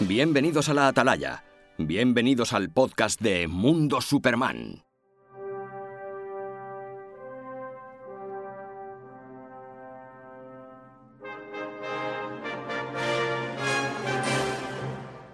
[0.00, 1.44] Bienvenidos a la Atalaya.
[1.78, 4.82] Bienvenidos al podcast de Mundo Superman.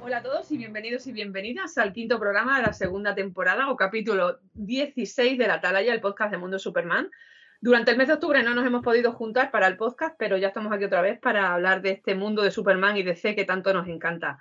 [0.03, 3.77] Hola a todos y bienvenidos y bienvenidas al quinto programa de la segunda temporada o
[3.77, 7.11] capítulo 16 de la Atalaya, el podcast de Mundo Superman.
[7.63, 10.49] Durante el mes de octubre no nos hemos podido juntar para el podcast, pero ya
[10.49, 13.45] estamos aquí otra vez para hablar de este mundo de Superman y de C que
[13.45, 14.39] tanto nos encanta.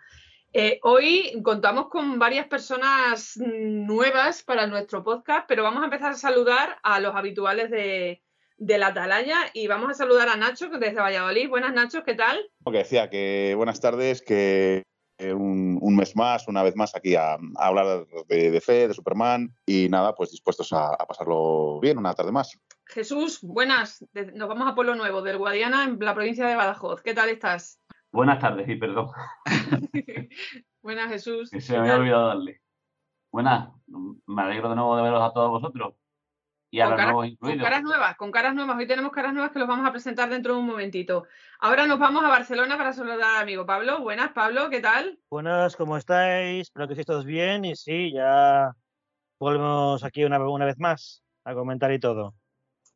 [0.54, 6.16] Eh, hoy contamos con varias personas nuevas para nuestro podcast, pero vamos a empezar a
[6.16, 8.22] saludar a los habituales de,
[8.58, 11.50] la Atalaya y vamos a saludar a Nacho desde Valladolid.
[11.50, 12.50] Buenas Nacho, ¿qué tal?
[12.66, 14.84] Lo que decía, que buenas tardes, que
[15.20, 19.54] un, un mes más, una vez más aquí a, a hablar de DC, de Superman
[19.66, 22.58] y nada, pues dispuestos a, a pasarlo bien una tarde más.
[22.86, 24.06] Jesús, buenas.
[24.34, 27.02] Nos vamos a Pueblo Nuevo, del Guadiana, en la provincia de Badajoz.
[27.02, 27.80] ¿Qué tal estás?
[28.12, 29.10] Buenas tardes y perdón,
[30.82, 31.52] buenas, Jesús.
[31.52, 32.62] que se ¿Qué me había olvidado darle.
[33.32, 33.70] Buenas,
[34.26, 35.94] me alegro de nuevo de veros a todos vosotros
[36.72, 38.78] y a Con los caras- nuevos Con caras nuevas, con caras nuevas.
[38.78, 41.26] Hoy tenemos caras nuevas que los vamos a presentar dentro de un momentito.
[41.60, 44.00] Ahora nos vamos a Barcelona para saludar al amigo Pablo.
[44.02, 45.20] Buenas, Pablo, ¿qué tal?
[45.30, 46.62] Buenas, ¿cómo estáis?
[46.68, 48.72] Espero que estéis todos bien y sí, ya
[49.40, 52.34] volvemos aquí una, una vez más a comentar y todo.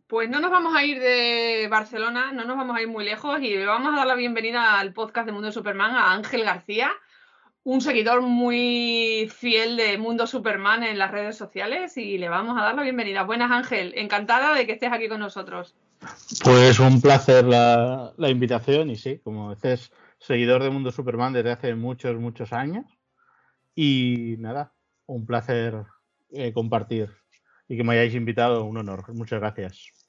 [0.07, 3.39] Pues no nos vamos a ir de Barcelona, no nos vamos a ir muy lejos
[3.41, 6.91] y le vamos a dar la bienvenida al podcast de Mundo Superman a Ángel García,
[7.64, 12.64] un seguidor muy fiel de Mundo Superman en las redes sociales y le vamos a
[12.64, 13.23] dar la bienvenida.
[13.23, 15.75] Buenas Ángel, encantada de que estés aquí con nosotros.
[16.44, 21.52] Pues un placer la, la invitación y sí, como dices, seguidor de Mundo Superman desde
[21.52, 22.86] hace muchos, muchos años.
[23.75, 24.73] Y nada,
[25.06, 25.86] un placer
[26.31, 27.09] eh, compartir
[27.67, 29.14] y que me hayáis invitado, un honor.
[29.14, 30.03] Muchas gracias.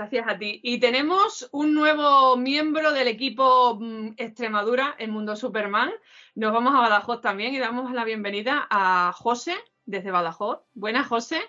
[0.00, 0.60] Gracias a ti.
[0.62, 5.90] Y tenemos un nuevo miembro del equipo mm, Extremadura en Mundo Superman.
[6.34, 9.52] Nos vamos a Badajoz también y damos la bienvenida a José
[9.84, 10.60] desde Badajoz.
[10.72, 11.42] Buenas, José.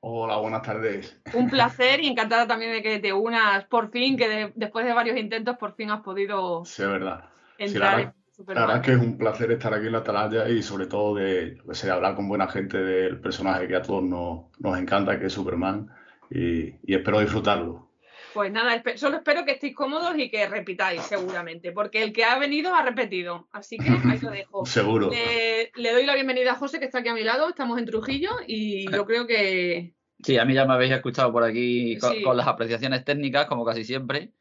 [0.00, 1.20] Hola, buenas tardes.
[1.34, 4.94] Un placer y encantada también de que te unas por fin, que de- después de
[4.94, 7.24] varios intentos por fin has podido Sí, es verdad.
[7.58, 8.76] entrar verdad- en La verdad Superman.
[8.76, 11.58] es que es un placer estar aquí en la Atalaya y sobre todo de,
[11.92, 15.90] hablar con buena gente del personaje que a todos nos, nos encanta, que es Superman,
[16.30, 17.89] y, y espero disfrutarlo.
[18.34, 22.38] Pues nada, solo espero que estéis cómodos y que repitáis seguramente, porque el que ha
[22.38, 23.48] venido ha repetido.
[23.52, 24.64] Así que ahí lo dejo.
[24.66, 25.10] Seguro.
[25.10, 27.48] Le, le doy la bienvenida a José, que está aquí a mi lado.
[27.48, 31.42] Estamos en Trujillo y yo creo que Sí, a mí ya me habéis escuchado por
[31.42, 32.22] aquí con, Sí.
[32.22, 34.32] con las apreciaciones técnicas, como casi siempre.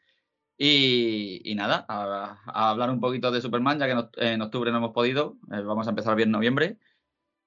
[0.57, 4.41] Y, y nada, a, a hablar un poquito de Superman, ya que en oct- en
[4.41, 5.38] octubre no hemos podido.
[5.53, 6.77] eh, vamos a empezar bien en noviembre.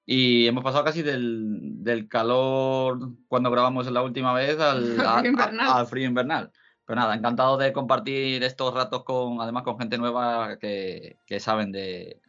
[0.05, 5.23] Y hemos pasado casi del, del calor cuando grabamos la última vez al, a- frío
[5.23, 5.69] a- invernal.
[5.71, 6.51] al frío invernal.
[6.85, 11.71] Pero nada, encantado de compartir estos ratos con, además con gente nueva que, que saben
[11.71, 12.21] de,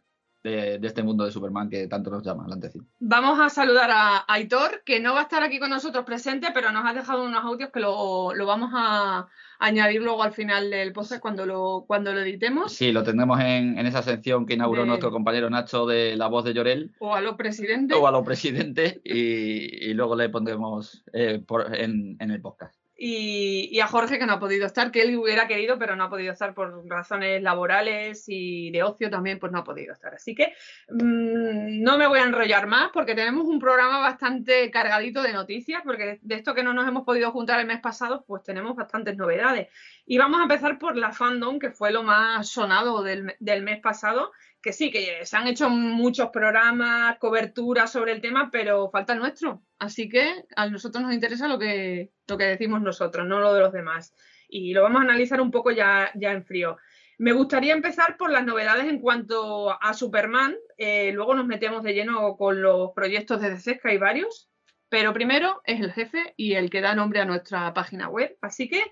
[0.43, 2.87] de- de este mundo de Superman que tanto nos llama, Lantecín.
[2.99, 6.71] vamos a saludar a Aitor, que no va a estar aquí con nosotros presente, pero
[6.71, 9.27] nos ha dejado unos audios que lo, lo vamos a
[9.59, 12.73] añadir luego al final del podcast cuando lo, cuando lo editemos.
[12.73, 16.27] Sí, lo tendremos en, en esa sección que inauguró De- nuestro compañero Nacho de La
[16.27, 17.93] Voz de Llorel O a lo presidente.
[17.95, 22.75] o a los presidentes y, y luego le pondremos eh, por- en, en el podcast.
[22.97, 26.09] Y, a Jorge que no ha podido estar, que él hubiera querido, pero no ha
[26.09, 30.13] podido estar por razones laborales y de ocio también, pues no ha podido estar.
[30.15, 30.53] Así que
[30.89, 35.81] mm, no me voy a enrollar más porque tenemos un programa bastante cargadito de noticias,
[35.83, 39.17] porque de esto que no nos hemos podido juntar el mes pasado, pues tenemos bastantes
[39.17, 39.67] novedades.
[40.05, 43.81] Y vamos a empezar por la fandom, que fue lo más sonado del, del mes
[43.81, 44.31] pasado,
[44.65, 49.61] que sí, que se han hecho muchos programas, coberturas sobre el tema, pero falta nuestro.
[49.77, 53.59] Así que a nosotros nos interesa lo que, lo que decimos nosotros, no lo de
[53.59, 54.15] los demás.
[54.49, 56.77] Y lo vamos a analizar un poco ya, ya en frío.
[57.19, 60.55] Me gustaría empezar por las novedades en cuanto a Superman.
[60.79, 64.49] eh, luego nos metemos de lleno con los proyectos de DC, que hay varios.
[64.89, 68.35] Pero primero es el jefe y el que da nombre a nuestra página web.
[68.41, 68.83] Así que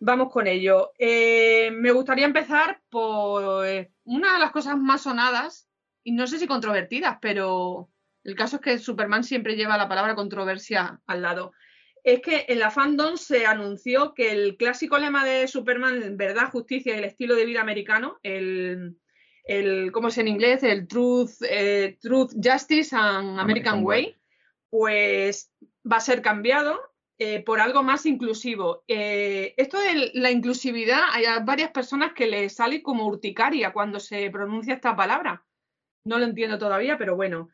[0.00, 0.92] vamos con ello.
[0.98, 5.68] Eh, me gustaría empezar por eh, una de las cosas más sonadas,
[6.02, 7.90] y no sé si controvertidas, pero
[8.24, 11.52] el caso es que Superman siempre lleva la palabra controversia al lado.
[12.02, 16.94] Es que en la fandom se anunció que el clásico lema de Superman, verdad, justicia
[16.94, 18.96] y el estilo de vida americano, el,
[19.44, 20.62] el ¿cómo es en inglés?
[20.62, 24.16] El Truth, eh, truth Justice and American, American Way, Way.
[24.70, 25.52] pues
[25.90, 26.89] va a ser cambiado
[27.22, 28.82] eh, por algo más inclusivo.
[28.88, 34.30] Eh, esto de la inclusividad, hay varias personas que les sale como urticaria cuando se
[34.30, 35.44] pronuncia esta palabra.
[36.02, 37.50] No lo entiendo todavía, pero bueno.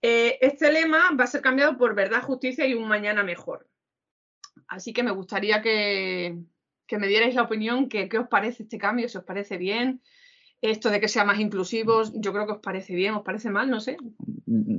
[0.00, 3.68] Eh, este lema va a ser cambiado por verdad, justicia y un mañana mejor.
[4.68, 6.38] Así que me gustaría que,
[6.86, 10.02] que me dierais la opinión, que, qué os parece este cambio, si os parece bien.
[10.60, 13.68] Esto de que sea más inclusivos, yo creo que os parece bien, os parece mal,
[13.68, 13.96] no sé.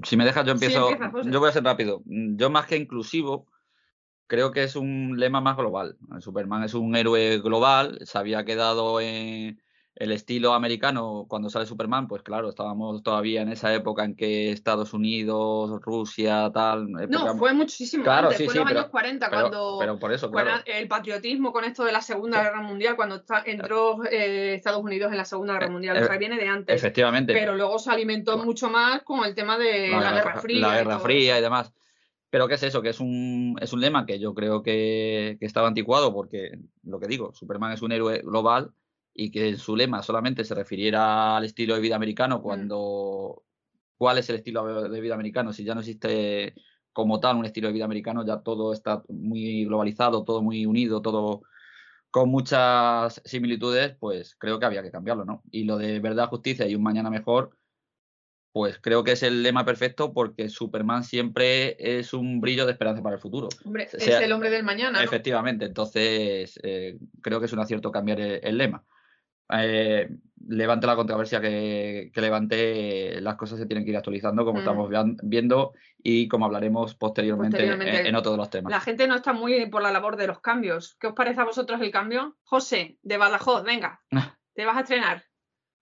[0.05, 0.89] Si me dejas, yo Sí, empiezo.
[0.89, 2.01] empieza, yo voy a ser rápido.
[2.05, 3.47] Yo, más que inclusivo,
[4.31, 5.97] creo que es un lema más global.
[6.21, 7.99] Superman es un héroe global.
[8.05, 9.61] Se había quedado en
[9.95, 12.07] el estilo americano cuando sale Superman.
[12.07, 16.89] Pues claro, estábamos todavía en esa época en que Estados Unidos, Rusia, tal.
[16.89, 19.41] No, época- fue muchísimo Claro, antes, sí, fue sí, en los pero- años 40 pero,
[19.41, 20.51] cuando pero por eso, claro.
[20.65, 25.11] el patriotismo con esto de la Segunda Guerra Mundial, cuando está- entró eh, Estados Unidos
[25.11, 26.73] en la Segunda Guerra Mundial, o sea, eh, viene de antes.
[26.73, 27.33] Efectivamente.
[27.33, 30.67] Pero luego se alimentó mucho más con el tema de la, Guerra Fría.
[30.69, 31.73] la Guerra Fría y demás.
[32.31, 32.81] Pero ¿qué es eso?
[32.81, 36.99] Que es un, es un lema que yo creo que, que estaba anticuado porque, lo
[36.99, 38.73] que digo, Superman es un héroe global
[39.13, 43.43] y que su lema solamente se refiriera al estilo de vida americano cuando...
[43.97, 45.53] ¿Cuál es el estilo de vida americano?
[45.53, 46.55] Si ya no existe
[46.91, 51.03] como tal un estilo de vida americano, ya todo está muy globalizado, todo muy unido,
[51.03, 51.43] todo
[52.09, 55.43] con muchas similitudes, pues creo que había que cambiarlo, ¿no?
[55.51, 57.51] Y lo de verdad, justicia y un mañana mejor,
[58.51, 63.01] pues creo que es el lema perfecto porque Superman siempre es un brillo de esperanza
[63.01, 63.47] para el futuro.
[63.63, 64.99] Hombre, O sea, es el hombre del mañana.
[64.99, 65.05] ¿no?
[65.05, 68.83] Efectivamente, entonces eh, creo que es un acierto cambiar el, el lema.
[69.53, 70.09] Eh,
[70.47, 74.61] levante la controversia que, que levante, las cosas se tienen que ir actualizando como Mm.
[74.61, 74.89] estamos
[75.23, 77.99] viendo y como hablaremos posteriormente, Posteriormente.
[78.01, 78.71] En, en otro de los temas.
[78.71, 80.95] La gente no está muy por la labor de los cambios.
[80.99, 82.37] ¿Qué os parece a vosotros el cambio?
[82.43, 84.01] José, de Badajoz, venga,
[84.55, 85.23] te vas a estrenar.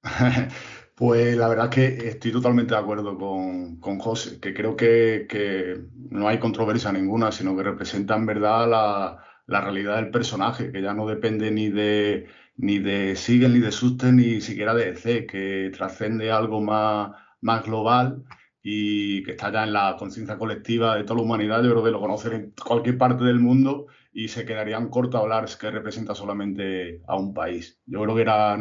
[1.00, 5.28] Pues la verdad es que estoy totalmente de acuerdo con, con José, que creo que,
[5.30, 10.74] que no hay controversia ninguna, sino que representa en verdad la, la realidad del personaje,
[10.74, 14.92] que ya no depende ni de, ni de Siegel, ni de Susten, ni siquiera de
[14.92, 18.26] DC, que trascende algo más, más global
[18.62, 21.64] y que está ya en la conciencia colectiva de toda la humanidad.
[21.64, 25.24] Yo creo que lo conocen en cualquier parte del mundo y se quedarían cortos a
[25.24, 27.80] hablar que representa solamente a un país.
[27.86, 28.58] Yo creo que era,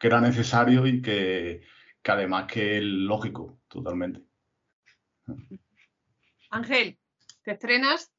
[0.00, 1.60] que era necesario y que,
[2.04, 4.22] que además que es lógico, totalmente.
[6.50, 6.98] Ángel,
[7.42, 8.12] ¿te estrenas?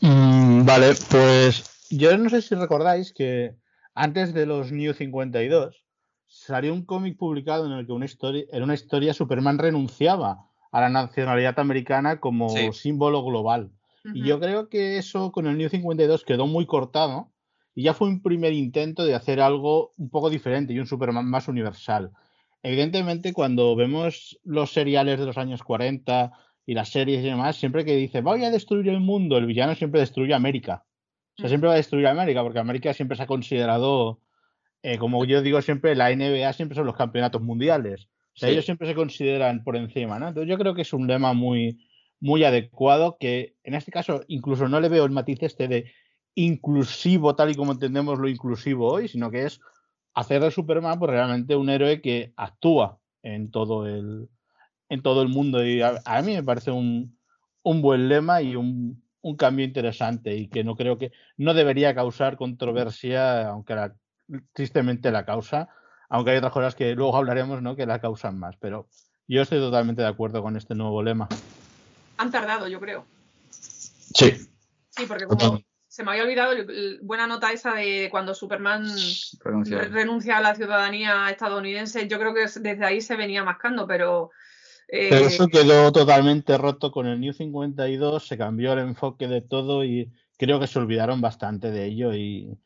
[0.00, 3.54] Mm, vale, pues yo no sé si recordáis que
[3.94, 5.84] antes de los New 52
[6.26, 10.80] salió un cómic publicado en el que una historia, en una historia Superman renunciaba a
[10.80, 12.72] la nacionalidad americana como Sí.
[12.72, 13.70] símbolo global.
[14.14, 17.33] Y yo creo que eso con el New 52 quedó muy cortado
[17.74, 21.26] y ya fue un primer intento de hacer algo un poco diferente y un Superman
[21.28, 22.10] más universal.
[22.62, 26.32] Evidentemente, cuando vemos los seriales de los años 40
[26.66, 29.74] y las series y demás, siempre que dice voy a destruir el mundo, el villano
[29.74, 30.84] siempre destruye América.
[31.36, 31.48] O sea, Mm.
[31.50, 34.20] siempre va a destruir América, porque América siempre se ha considerado,
[34.82, 38.08] eh, como yo digo siempre, la NBA siempre son los campeonatos mundiales.
[38.34, 38.52] O sea, Sí.
[38.54, 40.28] ellos siempre se consideran por encima, ¿no?
[40.28, 41.86] Entonces yo creo que es un lema muy,
[42.20, 45.92] muy adecuado, que en este caso incluso no le veo el matiz este de
[46.34, 49.60] inclusivo, tal y como entendemos lo inclusivo hoy, sino que es
[50.14, 54.28] hacer de Superman pues, realmente un héroe que actúa en todo el,
[54.88, 55.64] en todo el mundo.
[55.64, 57.18] Y a, a mí me parece un,
[57.62, 61.94] un buen lema y un, un cambio interesante y que no creo que no debería
[61.94, 63.94] causar controversia, aunque la-
[64.52, 65.68] tristemente la causa,
[66.08, 67.76] aunque hay otras cosas que luego hablaremos ¿no?
[67.76, 68.56] que la causan más.
[68.58, 68.88] Pero
[69.28, 71.28] yo estoy totalmente de acuerdo con este nuevo lema.
[72.18, 73.04] Han tardado, yo creo.
[73.50, 74.30] Sí.
[74.90, 75.60] Sí, porque como.
[75.94, 78.84] Se me había olvidado, el- el- buena nota esa de cuando Superman
[79.92, 84.32] renuncia a la ciudadanía estadounidense, yo creo que es- desde ahí se venía mascando, pero...
[84.88, 89.40] eh, Pero eso quedó totalmente roto con el New 52, se cambió el enfoque de
[89.40, 92.58] todo y creo que se olvidaron bastante de ello y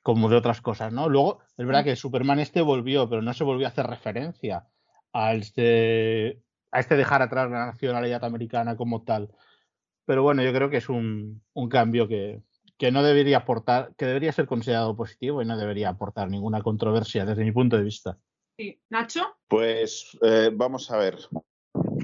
[0.00, 1.08] como de otras cosas, ¿no?
[1.08, 4.64] Luego, es verdad que Superman este volvió, pero no se volvió a hacer referencia
[5.12, 6.40] a este,
[6.70, 9.34] a este dejar atrás la nacionalidad americana como tal.
[10.04, 12.42] Pero bueno, yo creo que es un, un cambio que,
[12.78, 17.24] que no debería aportar, que debería ser considerado positivo y no debería aportar ninguna controversia
[17.24, 18.18] desde mi punto de vista.
[18.58, 18.78] sí.
[18.90, 21.18] Nacho, Pues eh, vamos a ver.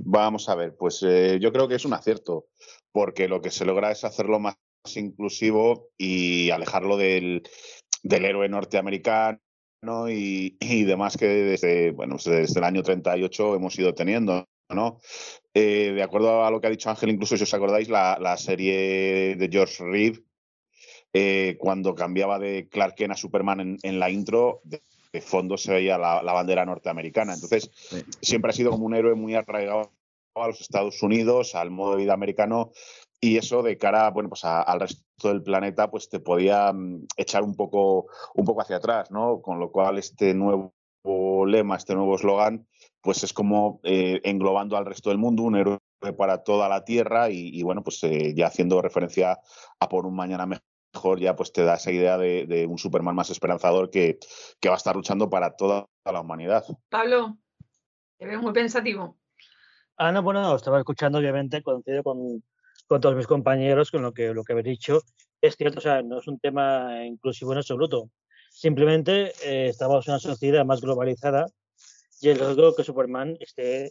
[0.05, 0.77] Vamos a ver.
[0.77, 2.47] Pues eh, yo creo que es un acierto,
[2.93, 4.57] porque lo que se logra es hacerlo más
[4.95, 7.43] inclusivo y alejarlo del,
[8.03, 9.39] del héroe norteamericano
[10.09, 14.47] y, y demás que desde, bueno, pues desde el año 38 hemos ido teniendo.
[14.71, 15.01] ¿no?
[15.55, 18.37] Eh, de acuerdo a lo que ha dicho Ángel, incluso si os acordáis, la, la
[18.37, 20.25] serie de George Reeve,
[21.13, 25.57] eh, cuando cambiaba de Clark Kent a Superman en, en la intro, de, de fondo
[25.59, 27.35] se veía la, la bandera norteamericana.
[27.35, 28.03] Entonces, Sí.
[28.23, 29.93] siempre ha sido como un héroe muy arraigado
[30.35, 32.71] a los Estados Unidos, al modo de vida americano,
[33.21, 37.07] y eso de cara bueno, pues a- al resto del planeta, pues te podía mm,
[37.19, 39.43] echar un poco, un poco hacia atrás, ¿no?
[39.43, 40.73] Con lo cual, este nuevo
[41.47, 42.67] lema, este nuevo eslogan,
[43.03, 45.79] pues es como eh, englobando al resto del mundo, un héroe
[46.17, 49.39] para toda la Tierra y, y, bueno, pues eh, ya haciendo referencia
[49.79, 52.79] a por un mañana mejor mejor ya pues te da esa idea de, de un
[52.79, 54.19] Superman más esperanzador que,
[54.61, 56.65] que va a estar luchando para toda la humanidad.
[56.89, 57.39] Pablo,
[58.19, 59.19] te veo muy pensativo.
[59.97, 62.43] Ah, no, bueno, no, estaba escuchando, obviamente, coincido con,
[62.87, 65.01] con todos mis compañeros con lo que, lo que habéis dicho.
[65.41, 68.11] Es cierto, o sea, no es un tema inclusivo en absoluto.
[68.51, 71.47] Simplemente eh, estamos en una sociedad más globalizada
[72.21, 73.91] y es lógico que Superman esté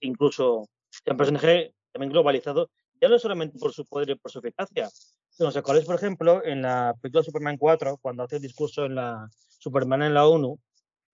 [0.00, 2.70] incluso sea un personaje también globalizado,
[3.00, 4.88] ya no solamente por su poder y por su eficacia.
[5.36, 8.94] Si os acordáis, por ejemplo, en la película Superman 4, cuando hace el discurso en
[8.94, 10.60] la Superman en la ONU,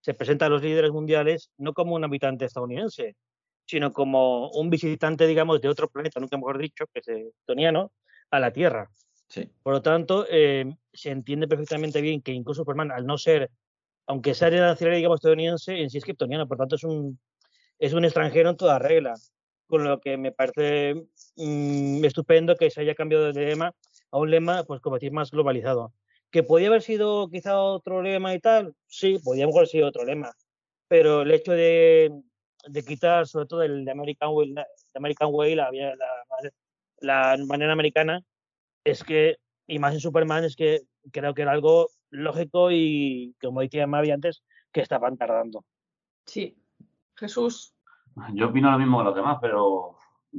[0.03, 3.17] se presenta a los líderes mundiales no como un habitante estadounidense,
[3.67, 7.93] sino como un visitante, digamos, de otro planeta, nunca mejor dicho, que es toniano,
[8.31, 8.91] a la Tierra.
[9.27, 9.51] Sí.
[9.63, 13.51] Por lo tanto, eh, se entiende perfectamente bien que incluso Superman, al no ser,
[14.07, 17.19] aunque sea de nacionalidad, digamos, estadounidense, en sí es kryptoniano, por tanto es un,
[17.79, 19.15] es un extranjero en toda regla,
[19.67, 23.73] con lo que me parece mm, estupendo que se haya cambiado de lema
[24.11, 25.93] a un lema, pues como decir, más globalizado.
[26.31, 28.75] ¿Que podía haber sido quizá otro lema y tal?
[28.87, 30.33] Sí, podía haber sido otro lema,
[30.89, 32.13] pero el hecho de,
[32.67, 37.45] de quitar sobre todo el de American Way, la, de American Way, la, la, la
[37.47, 38.23] manera americana,
[38.85, 43.61] es que, y más en Superman, es que creo que era algo lógico y, como
[43.61, 45.65] decía Mavi antes, que estaban tardando.
[46.27, 46.57] Sí.
[47.17, 47.75] Jesús.
[48.35, 49.97] Yo opino lo mismo que los demás, pero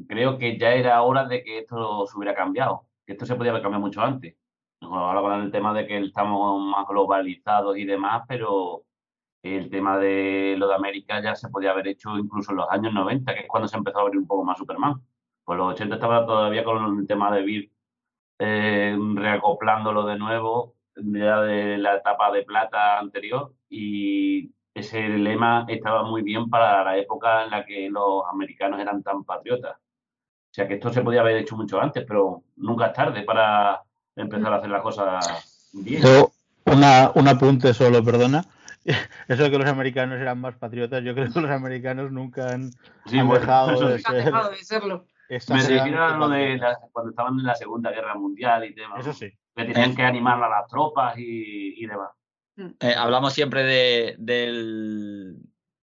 [0.07, 2.87] creo que ya era hora de que esto se hubiera cambiado.
[3.12, 4.36] Esto se podía haber cambiado mucho antes.
[4.82, 8.84] Ahora con el tema de que estamos más globalizados y demás, pero
[9.44, 12.94] el tema de lo de América ya se podía haber hecho incluso en los años
[12.94, 14.96] 90, que es cuando se empezó a abrir un poco más Superman.
[15.44, 17.72] Pues los 80 estaba todavía con el tema de Bill
[18.39, 26.03] eh, reacoplándolo de nuevo, ya de la etapa de plata anterior, y ese lema estaba
[26.03, 29.77] muy bien para la época en la que los americanos eran tan patriotas.
[30.51, 33.81] O sea que esto se podía haber hecho mucho antes, pero nunca es tarde para
[34.17, 36.01] empezar a hacer las cosas bien.
[36.01, 36.31] Yo,
[36.65, 38.43] una, un apunte solo, perdona.
[39.29, 42.70] Eso de que los americanos eran más patriotas, yo creo que los americanos nunca han,
[43.05, 44.03] Sí, han bueno, dejado de sí.
[44.05, 45.05] Ha ser dejado de serlo.
[45.29, 49.00] Me refiero a lo de la- cuando estaban en la Segunda Guerra Mundial y demás.
[49.00, 49.31] Eso sí.
[49.55, 52.10] Que tenían que animar a las tropas y, y demás.
[52.81, 55.38] Eh, hablamos siempre de, del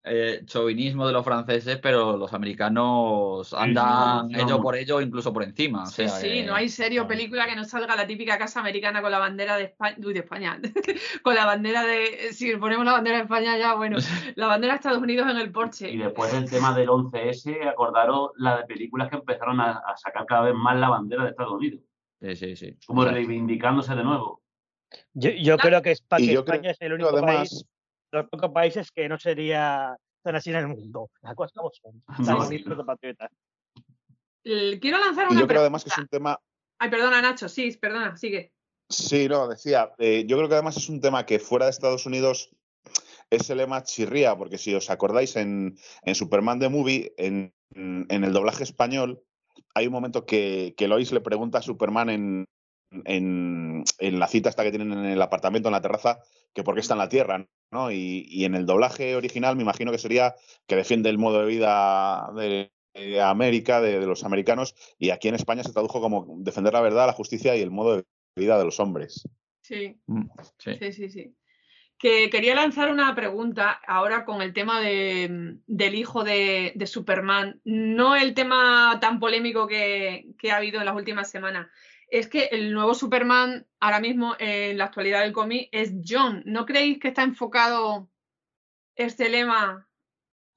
[0.04, 5.84] eh, chauvinismo de los franceses, pero los americanos andan sí, por ellos, incluso por encima.
[5.84, 8.60] O Sí, sea, sí, eh, no hay serio película que no salga la típica casa
[8.62, 10.60] americana con la bandera de España, uy, de España,
[11.24, 13.98] con la bandera de, si ponemos la bandera de España ya, bueno,
[14.36, 15.96] la bandera de Estados Unidos en el Y porche.
[15.98, 20.42] después del tema del 11S, acordaros la de películas que empezaron a, a sacar cada
[20.44, 21.82] vez más la bandera de Estados Unidos,
[22.22, 22.78] Sí, sí, sí.
[22.86, 24.42] como reivindicándose de nuevo.
[25.14, 27.66] Yo, yo creo que, Y España creo es el único además, país,
[28.12, 31.10] los pocos países que no sería tan así en el mundo.
[31.22, 32.04] Las cosas como son.
[32.20, 32.64] No, sí.
[34.80, 36.18] Quiero lanzar y una yo creo además que es pregunta.
[36.18, 36.40] un tema
[36.80, 38.52] Ay, perdona, Nacho, sí, perdona, sigue.
[38.90, 42.08] Sí, no, decía, eh, yo creo que además es un tema que fuera de Estados
[42.08, 42.50] Unidos
[43.30, 48.34] ese lema chirría, porque si os acordáis en, en Superman the Movie, en, en el
[48.34, 49.24] doblaje español,
[49.76, 52.46] hay un momento que, que Lois le pregunta a Superman en,
[53.06, 56.20] en, en la cita esta que tienen en el apartamento, en la terraza,
[56.54, 57.92] que por qué está en la Tierra, ¿no?
[57.92, 60.36] Y, y en el doblaje original me imagino que sería
[60.68, 65.30] que defiende el modo de vida de, de América, de, de los americanos, y aquí
[65.30, 68.04] en España se tradujo como defender la verdad, la justicia y el modo de
[68.36, 69.28] vida de los hombres.
[69.62, 70.24] Sí, mm,
[70.58, 70.78] sí.
[70.80, 71.36] sí, sí, sí.
[71.98, 77.62] Que quería lanzar una pregunta ahora con el tema de, del hijo de, de Superman.
[77.64, 81.68] No el tema tan polémico que, que ha habido en las últimas semanas.
[82.12, 86.44] Es que el nuevo Superman, ahora mismo en la actualidad del cómic, es John.
[86.46, 88.10] ¿No creéis que está enfocado
[88.96, 89.88] este lema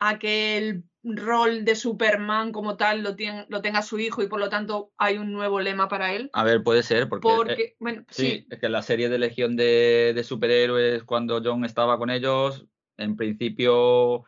[0.01, 4.49] a que el rol de Superman como tal lo, tenga su hijo y por lo
[4.49, 6.29] tanto hay un nuevo lema para él?
[6.33, 9.55] A ver, puede ser, porque, eh, bueno, sí, sí, es que la serie de Legión
[9.55, 14.25] de, de Superhéroes, cuando John estaba con ellos, en principio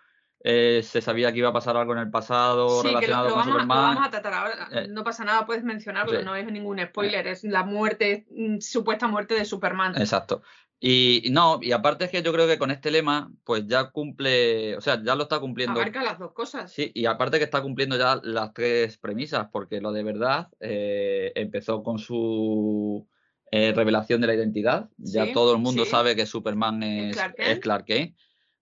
[0.48, 3.28] eh, se sabía que iba a pasar algo en el pasado Sí, que lo, relacionado
[3.28, 3.94] lo con vamos, lo Superman.
[3.96, 4.68] vamos a tratar ahora.
[4.70, 6.24] Eh, no pasa nada, puedes mencionarlo, sí.
[6.24, 9.96] no es ningún spoiler, es la muerte, mm, supuesta muerte de Superman.
[10.00, 10.42] Exacto.
[10.78, 14.76] Y, no, y aparte es que yo creo que con este lema, pues ya cumple,
[14.76, 15.80] o sea, ya lo está cumpliendo.
[15.80, 16.70] Abarca las dos cosas.
[16.72, 21.32] Sí, y aparte que está cumpliendo ya las tres premisas, porque lo de verdad eh,
[21.34, 23.08] empezó con su
[23.50, 24.88] eh, revelación de la identidad.
[24.98, 25.90] Ya Sí, todo el mundo sí.
[25.90, 27.58] sabe que Superman Es es, Clark es.
[27.58, 28.16] Clark Kent.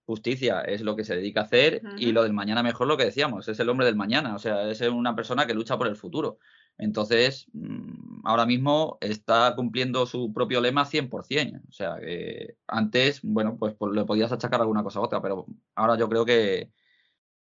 [0.06, 3.06] Justicia es lo que se dedica a hacer y lo del mañana mejor lo que
[3.06, 5.96] decíamos, es el hombre del mañana, o sea, es una persona que lucha por el
[5.96, 6.38] futuro.
[6.76, 11.62] Entonces, mm, ahora mismo está cumpliendo su propio lema 100%.
[11.68, 15.46] O sea, que antes, bueno, pues, pues le podías achacar alguna cosa a otra, pero
[15.74, 16.70] ahora yo creo que,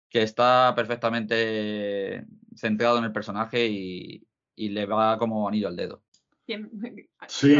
[0.08, 2.26] que está perfectamente
[2.56, 4.26] centrado en el personaje y,
[4.56, 6.02] y le va como anillo al dedo.
[7.28, 7.54] Sí,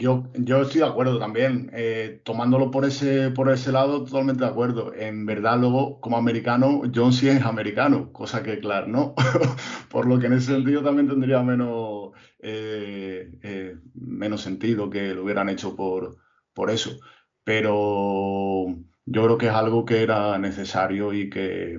[0.00, 1.70] yo, yo, estoy de acuerdo también.
[1.72, 4.92] Eh, tomándolo por ese, por ese lado, totalmente de acuerdo.
[4.94, 9.14] En verdad, luego, como americano, John sí es americano, cosa que, claro, ¿no?
[9.90, 15.24] por lo que en ese sentido también tendría menos, eh, eh, menos sentido que lo
[15.24, 16.16] hubieran hecho por,
[16.52, 16.98] por eso.
[17.44, 18.66] Pero
[19.04, 21.78] yo creo que es algo que era necesario y que,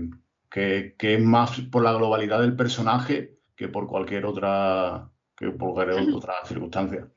[0.50, 5.90] que, que es más por la globalidad del personaje que por cualquier otra que por
[6.16, 7.08] otra circunstancia.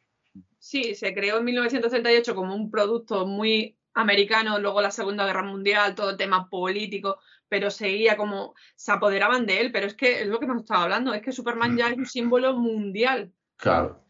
[0.58, 5.94] Sí, se creó en 1938 como un producto muy americano, luego la Segunda Guerra Mundial,
[5.94, 10.28] todo el tema político, pero seguía como, se apoderaban de él, pero es que es
[10.28, 13.32] lo que hemos estado hablando, es que Superman ya es un símbolo mundial.
[13.56, 14.04] Claro.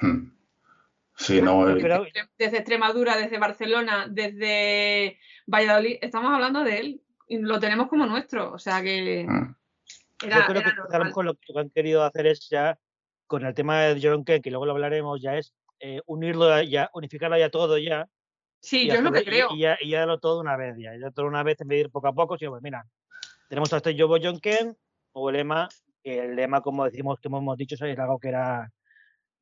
[0.00, 0.30] Hmm.
[1.16, 7.58] Sí, no, eh, Desde Extremadura, desde Barcelona, desde Valladolid, estamos hablando de él y lo
[7.60, 9.26] tenemos como nuestro, o sea que...
[9.28, 9.54] Hmm.
[10.22, 12.78] Yo creo que a lo mejor lo que han querido hacer es ya
[13.34, 16.88] con el tema de John Ken, que luego lo hablaremos, ya es eh, unirlo, ya,
[16.94, 18.08] unificarlo ya todo ya.
[18.60, 19.48] Sí, yo es lo que creo.
[19.50, 21.78] Y, ya, y ya lo todo una vez, ya, ya todo una vez en vez
[21.78, 22.86] de ir poco a poco, sino pues mira,
[23.48, 24.76] tenemos a este Jobo John Ken,
[25.12, 25.68] o el lema,
[26.04, 28.70] que el lema, como decimos, que hemos dicho, es algo que era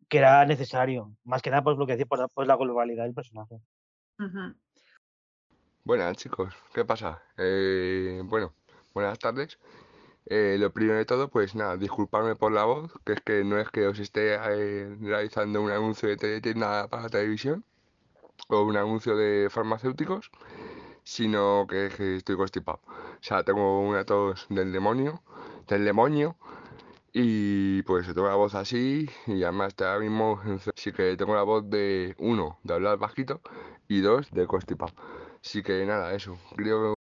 [0.08, 3.14] que era necesario, más que nada por lo que decía, por, por la globalidad del
[3.14, 3.60] personaje.
[5.84, 7.22] Buenas chicos, ¿qué pasa?
[7.36, 8.54] Eh, bueno,
[8.94, 9.58] buenas tardes.
[10.26, 13.58] Eh, lo primero de todo, pues nada, disculparme por la voz, que es que no
[13.58, 17.64] es que os esté eh, realizando un anuncio de teletienda para la televisión
[18.48, 20.30] o un anuncio de farmacéuticos,
[21.04, 22.80] sino que, que estoy constipado.
[22.86, 25.22] O sea, tengo una tos del demonio,
[25.68, 26.36] del demonio,
[27.12, 30.40] y pues tengo la voz así, y además ahora mismo
[30.76, 33.40] sí que tengo la voz de uno, de hablar bajito,
[33.88, 34.94] y dos, de constipado.
[35.44, 36.94] Así que nada, eso, creo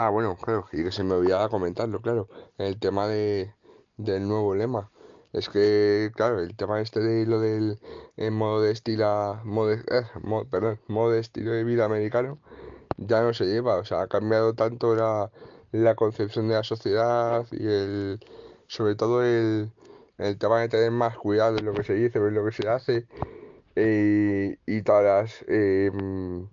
[0.00, 3.52] Ah, bueno, claro, y que se me olvidaba comentarlo, claro, el tema de,
[3.96, 4.92] del nuevo lema.
[5.32, 7.80] Es que, claro, el tema este de lo del
[8.30, 9.82] modo de estilo, modo, eh,
[10.50, 12.38] perdón, modo de estilo de vida americano,
[12.96, 15.32] ya no se lleva, o sea, ha cambiado tanto la,
[15.72, 18.20] la concepción de la sociedad y el,
[18.68, 19.72] sobre todo el,
[20.18, 22.68] el tema de tener más cuidado en lo que se dice, en lo que se
[22.68, 23.08] hace,
[23.76, 25.44] eh, y todas las...
[25.48, 26.48] Em,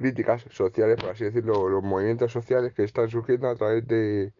[0.00, 4.32] críticas sociales, por así decirlo, los movimientos sociales que están surgiendo a través de,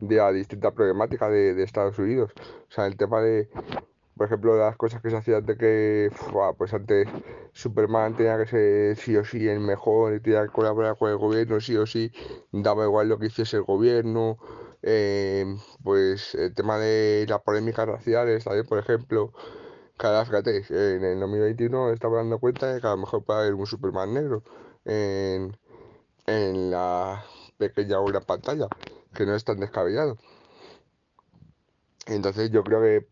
[0.00, 2.32] de la distinta problemática de, Estados Unidos.
[2.68, 3.50] O sea, el tema de,
[4.16, 6.10] por ejemplo, las cosas que se hacían de que,
[6.56, 7.06] pues antes
[7.52, 11.18] Superman tenía que ser sí o sí el mejor, y tenía que colaborar con el
[11.18, 12.10] gobierno sí o sí,
[12.50, 14.38] daba igual lo que hiciese el gobierno.
[14.82, 15.44] Eh,
[15.82, 19.32] pues el tema de las polémicas raciales, también, por ejemplo,
[19.98, 23.54] cada fíjate, en el 2021 estaba dando cuenta de que a lo mejor puede haber
[23.54, 24.44] un Superman negro
[24.88, 27.24] en, la
[27.58, 28.68] pequeña o pantalla,
[29.14, 30.18] que no es tan descabellado.
[32.06, 33.06] Entonces yo creo que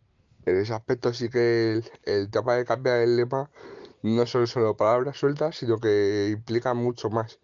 [0.50, 3.50] en ese aspecto sí que el, tema de cambiar el lema
[4.02, 7.38] no son solo palabras sueltas, sino que implica mucho más.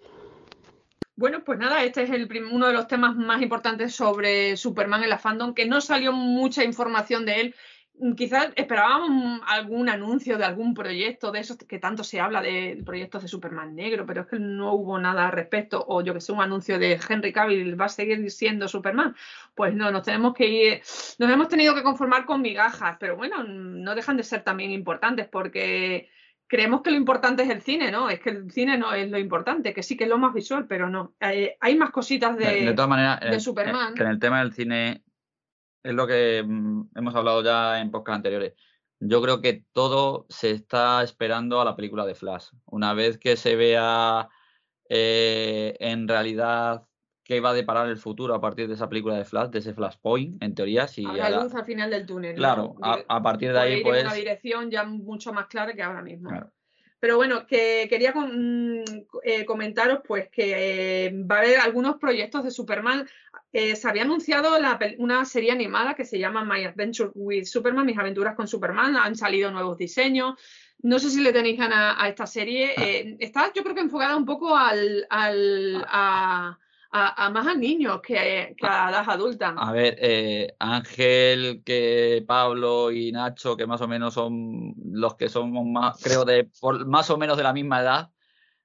[1.14, 5.10] Bueno, pues nada, este es el uno de los temas más importantes sobre Superman en
[5.10, 7.54] la fandom, que no salió mucha información de él
[8.16, 13.22] quizás esperábamos algún anuncio de algún proyecto de esos que tanto se habla de proyectos
[13.22, 16.32] de Superman negro, pero es que no hubo nada al respecto, o yo que sé,
[16.32, 19.14] un anuncio de Henry Cavill va a seguir siendo Superman.
[19.54, 20.82] Pues no, nos tenemos que ir,
[21.18, 25.28] nos hemos tenido que conformar con migajas, pero bueno, no dejan de ser también importantes
[25.28, 26.08] porque
[26.48, 28.10] creemos que lo importante es el cine, ¿no?
[28.10, 30.66] Es que el cine no es lo importante, que sí que es lo más visual,
[30.66, 31.14] pero no.
[31.20, 33.94] Eh, hay más cositas de, de, todas maneras, de Superman.
[33.94, 35.02] Que en el tema del cine
[35.82, 38.54] es lo que mm, hemos hablado ya en podcast anteriores.
[39.00, 42.50] Yo creo que todo se está esperando a la película de Flash.
[42.66, 44.28] Una vez que se vea
[44.88, 46.86] eh, en realidad
[47.24, 49.74] qué va a deparar el futuro a partir de esa película de Flash, de ese
[49.74, 50.86] Flashpoint, en teoría.
[50.86, 52.36] Si la luz al final del túnel.
[52.36, 54.04] Claro, a, partir de ahí, pues.
[54.04, 56.30] una dirección ya mucho más clara que ahora mismo.
[57.02, 58.84] Pero bueno, que quería mm,
[59.24, 63.08] eh, comentaros pues que eh, va a haber algunos proyectos de Superman.
[63.52, 64.56] Eh, se había anunciado
[64.98, 68.94] una serie animada que se llama My Adventure with Superman, Mis aventuras con Superman.
[68.94, 70.38] Han salido nuevos diseños.
[70.82, 72.70] No sé si le tenéis ganas a esta serie.
[72.76, 72.82] Ah.
[73.18, 76.56] está yo creo que enfocada un poco al, a,
[76.92, 79.54] a, más a niños que, a las adultas.
[79.56, 85.30] A ver, eh, Ángel, que Pablo y Nacho, que más o menos son los que
[85.30, 86.50] somos más, creo, de
[86.86, 88.10] más o menos de la misma edad.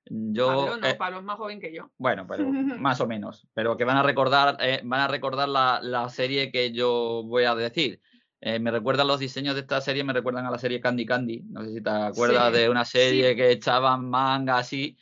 [0.09, 1.89] Yo, Pablo no, eh, Pablo es más joven que yo.
[1.97, 2.43] Bueno, pero
[2.79, 3.47] más o menos.
[3.53, 7.55] Pero que van a recordar, eh, van a recordar la, serie que yo voy a
[7.55, 8.01] decir.
[8.41, 11.43] me recuerdan los diseños de esta serie, me recuerdan a la serie Candy Candy.
[11.49, 14.97] No sé si te acuerdas de una serie que echaban manga así.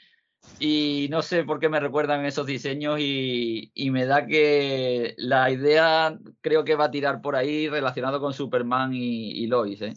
[0.60, 6.18] Y no sé por qué me recuerdan esos diseños y, me da que la idea
[6.42, 9.82] creo que va a tirar por ahí relacionado con Superman y, Lois.
[9.82, 9.94] ¿eh?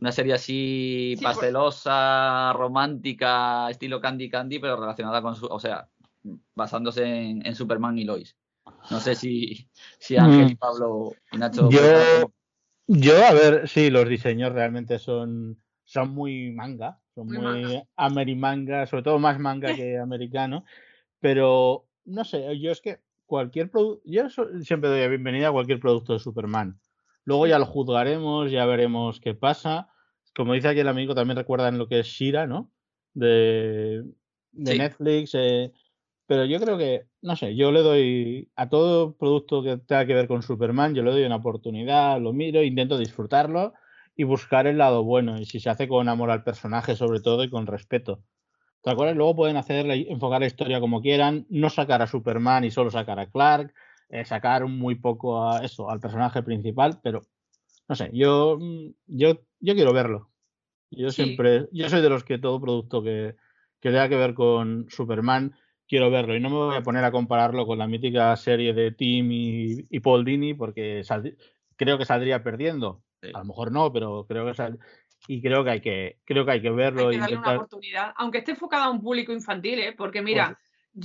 [0.00, 5.58] una serie así Sí, por- pastelosa, romántica, estilo Candy Candy, pero relacionada con su, o
[5.58, 5.88] sea,
[6.54, 8.36] basándose en, en Superman y Lois.
[8.90, 10.58] No sé si, si Ángel y Mm.
[10.58, 11.70] Pablo y Nacho.
[11.70, 12.32] Yo,
[12.86, 17.86] yo, a ver, sí, los diseños realmente son, son muy manga, son Muy muy, manga.
[17.96, 20.64] amerimanga, sobre todo más manga que americano,
[21.20, 24.28] pero no sé, yo es que cualquier producto, yo
[24.62, 26.80] siempre doy la bienvenida a cualquier producto de Superman.
[27.24, 29.88] Luego ya lo juzgaremos, ya veremos qué pasa.
[30.36, 32.72] Como dice aquí el amigo, también recuerdan lo que es Shira, ¿no?
[33.14, 34.04] De,
[34.52, 34.76] de Sí.
[34.76, 35.32] Netflix.
[35.34, 35.72] eh,
[36.26, 40.14] pero yo creo que, no sé, yo le doy a todo producto que tenga que
[40.14, 43.74] ver con Superman, yo le doy una oportunidad, lo miro, intento disfrutarlo
[44.16, 45.38] y buscar el lado bueno.
[45.40, 48.22] Y si se hace con amor al personaje, sobre todo, y con respeto.
[48.82, 49.16] ¿Te acuerdas?
[49.16, 52.90] Luego pueden hacer, la- enfocar la historia como quieran, no sacar a Superman y solo
[52.90, 53.72] sacar a Clark,
[54.10, 57.22] eh, sacar muy poco a eso, al personaje principal, pero
[57.88, 60.30] no sé, yo, mm, yo, yo quiero verlo.
[60.90, 61.24] Yo Sí.
[61.24, 63.36] siempre, yo soy de los que todo producto que,
[63.80, 65.54] que tenga que ver con Superman,
[65.88, 66.36] quiero verlo.
[66.36, 69.86] Y no me voy a poner a compararlo con la mítica serie de Tim y,
[69.90, 71.02] y Paul Dini, porque
[71.76, 73.02] creo que saldría perdiendo.
[73.24, 73.32] Sí.
[73.34, 74.74] A lo mejor no, pero creo que
[75.26, 77.54] y creo que hay que, creo que hay que Hay verlo que e darle una
[77.54, 79.94] oportunidad, aunque esté enfocada a un público infantil, ¿eh?
[79.96, 80.58] porque mira, Pues-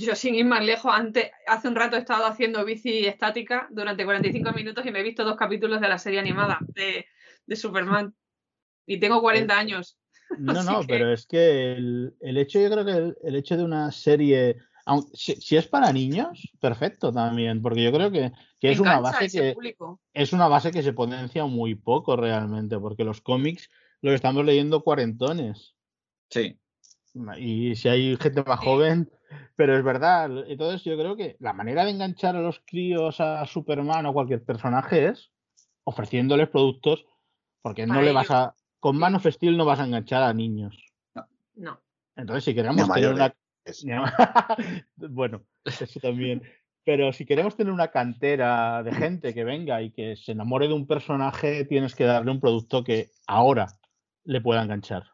[0.06, 4.04] yo sin ir más lejos, antes, hace un rato he estado haciendo bici estática durante
[4.04, 7.06] 45 minutos y me he visto dos capítulos de la serie animada de,
[7.46, 8.14] de Superman.
[8.86, 9.96] Y tengo 40 años.
[10.38, 13.56] No, no, que- pero es que el, el hecho, yo creo que el, el hecho
[13.56, 14.58] de una serie,
[15.12, 19.00] si, si es para niños, perfecto también, porque yo creo que, que es una a
[19.00, 20.00] base que público.
[20.12, 23.70] es una base que se potencia muy poco realmente, porque los cómics
[24.02, 25.74] los estamos leyendo cuarentones.
[26.30, 26.58] Sí.
[27.38, 28.66] Y si hay gente más Sí.
[28.66, 29.10] joven,
[29.56, 30.30] pero es verdad.
[30.48, 34.42] Entonces yo creo que la manera de enganchar a los críos a Superman o cualquier
[34.44, 35.30] personaje es
[35.84, 37.04] ofreciéndoles productos,
[37.62, 38.96] porque no le vas a, con.
[38.96, 40.76] Man of Steel no vas a enganchar a niños.
[41.54, 41.80] No.
[42.16, 43.34] Entonces si a queremos tener una...
[44.96, 46.42] bueno, eso también.
[46.84, 50.74] Pero si queremos tener una cantera de gente que venga y que se enamore de
[50.74, 53.78] un personaje, tienes que darle un producto que ahora
[54.24, 55.04] le pueda enganchar.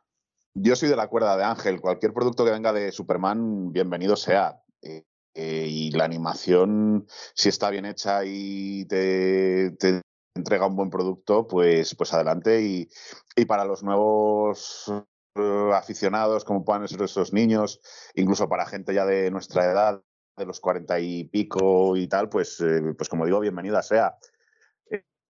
[0.55, 1.81] Yo soy de la cuerda de Ángel.
[1.81, 4.63] Cualquier producto que venga de Superman, bienvenido sea.
[4.81, 5.03] Eh,
[5.35, 10.01] eh, y la animación, si está bien hecha y te, te
[10.35, 12.63] entrega un buen producto, pues, pues adelante.
[12.63, 12.89] Y,
[13.35, 14.91] y para los nuevos
[15.75, 17.81] aficionados, como puedan ser esos niños,
[18.15, 20.03] incluso para gente ya de nuestra edad,
[20.37, 24.17] de los cuarenta y pico y tal, pues, eh, pues como digo, bienvenida sea.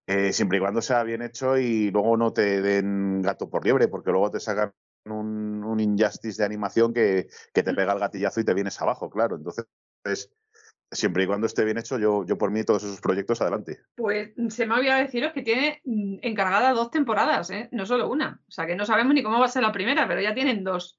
[0.08, 3.88] Eh, siempre y cuando sea bien hecho y luego no te den gato por liebre,
[3.88, 4.72] porque luego te sacan
[5.04, 9.10] un, un injustice de animación que, que te pega el gatillazo y te vienes abajo,
[9.10, 9.36] claro.
[9.36, 9.66] Entonces,
[10.90, 13.78] siempre y cuando esté bien hecho, yo, yo por mí todos esos proyectos adelante.
[13.96, 17.68] Pues se me olvidado deciros que tiene mm, encargada dos temporadas, ¿eh?
[17.72, 18.40] no solo una.
[18.48, 20.64] O sea que no sabemos ni cómo va a ser la primera, pero ya tienen
[20.64, 20.98] dos.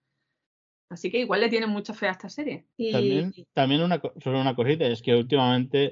[0.89, 2.65] Así que igual le tienen mucha fe a esta serie.
[2.77, 5.91] Y También, también una, una cosita, es que últimamente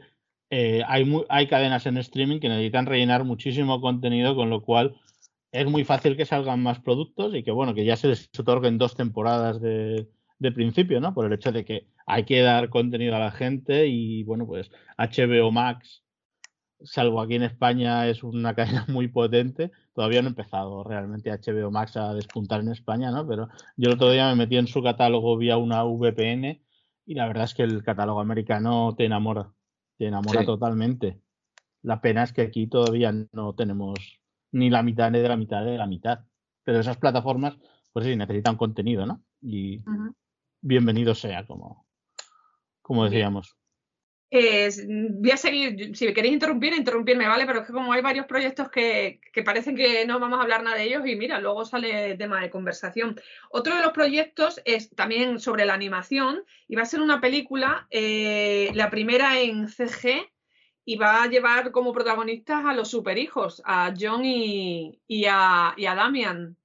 [0.49, 4.95] eh, hay, hay cadenas en streaming que necesitan rellenar muchísimo contenido, con lo cual
[5.51, 8.77] es muy fácil que salgan más productos y que bueno, que ya se les otorguen
[8.77, 10.07] dos temporadas de,
[10.39, 11.13] de principio, ¿no?
[11.13, 14.69] Por el hecho de que hay que dar contenido a la gente y bueno, pues
[14.97, 16.03] HBO Max,
[16.83, 19.71] salvo aquí en España, es una cadena muy potente.
[19.93, 23.27] Todavía no ha empezado realmente HBO Max a despuntar en España, ¿no?
[23.27, 26.61] Pero yo el otro día me metí en su catálogo vía una VPN
[27.05, 29.51] y la verdad es que el catálogo americano te enamora,
[29.97, 30.45] te enamora Sí.
[30.45, 31.21] totalmente.
[31.81, 34.19] La pena es que aquí todavía no tenemos
[34.51, 36.21] ni la mitad ni de la mitad de la mitad.
[36.63, 37.57] Pero esas plataformas,
[37.93, 39.21] pues sí, necesitan contenido, ¿no?
[39.41, 39.83] Y.
[40.65, 41.85] bienvenido sea, como,
[42.81, 43.55] como decíamos.
[44.31, 47.45] Eh, voy a seguir, si queréis interrumpir, interrumpirme, ¿vale?
[47.45, 50.63] Pero es que como hay varios proyectos que, que parecen que no vamos a hablar
[50.63, 53.15] nada de ellos y mira, luego sale tema de conversación.
[53.51, 57.87] Otro de los proyectos es también sobre la animación y va a ser una película,
[57.91, 60.31] eh, la primera en CG
[60.83, 65.85] y va a llevar como protagonistas a los superhijos, a John y, y a, y
[65.85, 66.57] a Damian.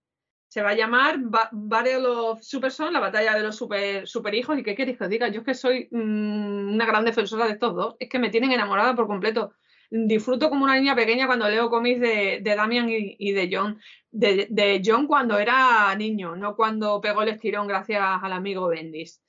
[0.51, 4.59] Se va a llamar Ba- Battle of Super Son, la batalla de los super, superhijos.
[4.59, 5.29] ¿Y qué queréis que os diga?
[5.29, 7.95] Yo es que soy mm, una gran defensora de estos dos.
[8.01, 9.53] Es que me tienen enamorada por completo.
[9.91, 13.81] Disfruto como una niña pequeña cuando leo cómics de, de Damian y, de John.
[14.11, 19.23] De, de John cuando era niño, no cuando pegó el estirón gracias al amigo Bendis.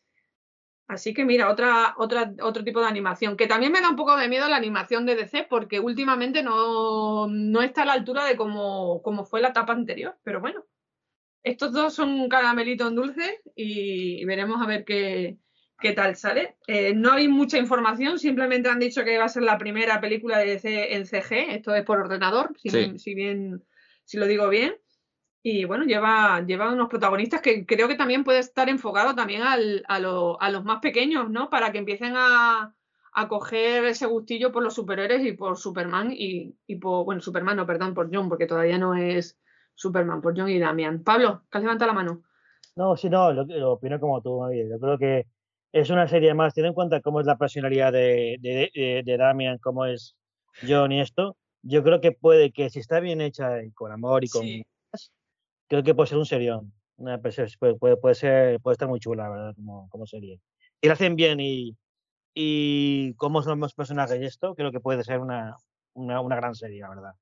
[0.88, 3.38] Así que mira, otra, otra, otro tipo de animación.
[3.38, 7.28] Que también me da un poco de miedo la animación de DC, porque últimamente no,
[7.28, 10.18] no está a la altura de como fue la etapa anterior.
[10.24, 10.66] Pero bueno,
[11.44, 15.38] estos dos son un caramelito en dulce y veremos a ver qué,
[15.80, 16.56] qué tal sale.
[16.68, 20.38] Eh, no hay mucha información, simplemente han dicho que va a ser la primera película
[20.38, 22.98] de DC en CG, esto es por ordenador, si, Sí.
[23.00, 23.64] si bien,
[24.06, 24.76] si lo digo bien.
[25.44, 29.84] Y bueno, lleva, lleva unos protagonistas que creo que también puede estar enfocado también al,
[29.88, 31.50] a, lo- a los más pequeños, ¿no?
[31.50, 32.76] Para que empiecen a,
[33.14, 37.58] a coger ese gustillo por los superhéroes y por Superman y, y por, bueno, Superman,
[37.58, 39.40] no, perdón, por John, porque todavía no es
[39.82, 41.04] Superman, por John y Damian.
[41.04, 42.24] Pablo, que has levantado la mano.
[42.76, 44.66] No, sí, no, lo, lo opino como tú, María.
[44.70, 45.26] Yo creo que
[45.74, 49.18] es una serie más, teniendo en cuenta cómo es la personalidad de, de, de- de
[49.18, 50.16] Damian, cómo es
[50.66, 54.24] John y esto, yo creo que puede que si está bien hecha y con amor
[54.24, 54.64] y con Sí.
[55.68, 56.72] creo que puede ser un serión.
[56.98, 60.40] Una puede, puede, puede ser, puede estar muy chula, la verdad, como, como serie.
[60.82, 61.76] Si la hacen bien y,
[62.36, 65.56] y cómo son los personajes y esto, creo que puede ser una,
[65.94, 67.14] una, una gran serie, la verdad.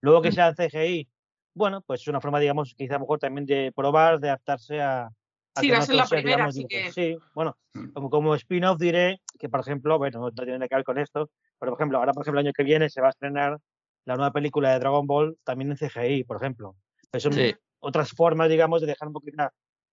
[0.00, 0.32] Luego que Mm.
[0.32, 1.08] sea CGI,
[1.56, 4.80] bueno, pues es una forma, digamos, quizá a lo mejor también de probar, de adaptarse
[4.82, 5.06] a,
[5.54, 7.92] a Sí, va a ser la primera, digamos, así que- Sí, bueno, Mm.
[7.92, 11.30] como, como spin-off diré que, por ejemplo, bueno, no tiene nada que ver con esto,
[11.58, 13.58] pero por ejemplo, ahora, por ejemplo, el año que viene se va a estrenar
[14.04, 16.76] la nueva película de Dragon Ball también en CGI, por ejemplo.
[17.10, 17.54] Pues son Sí.
[17.80, 19.48] otras formas, digamos, de dejar un poquito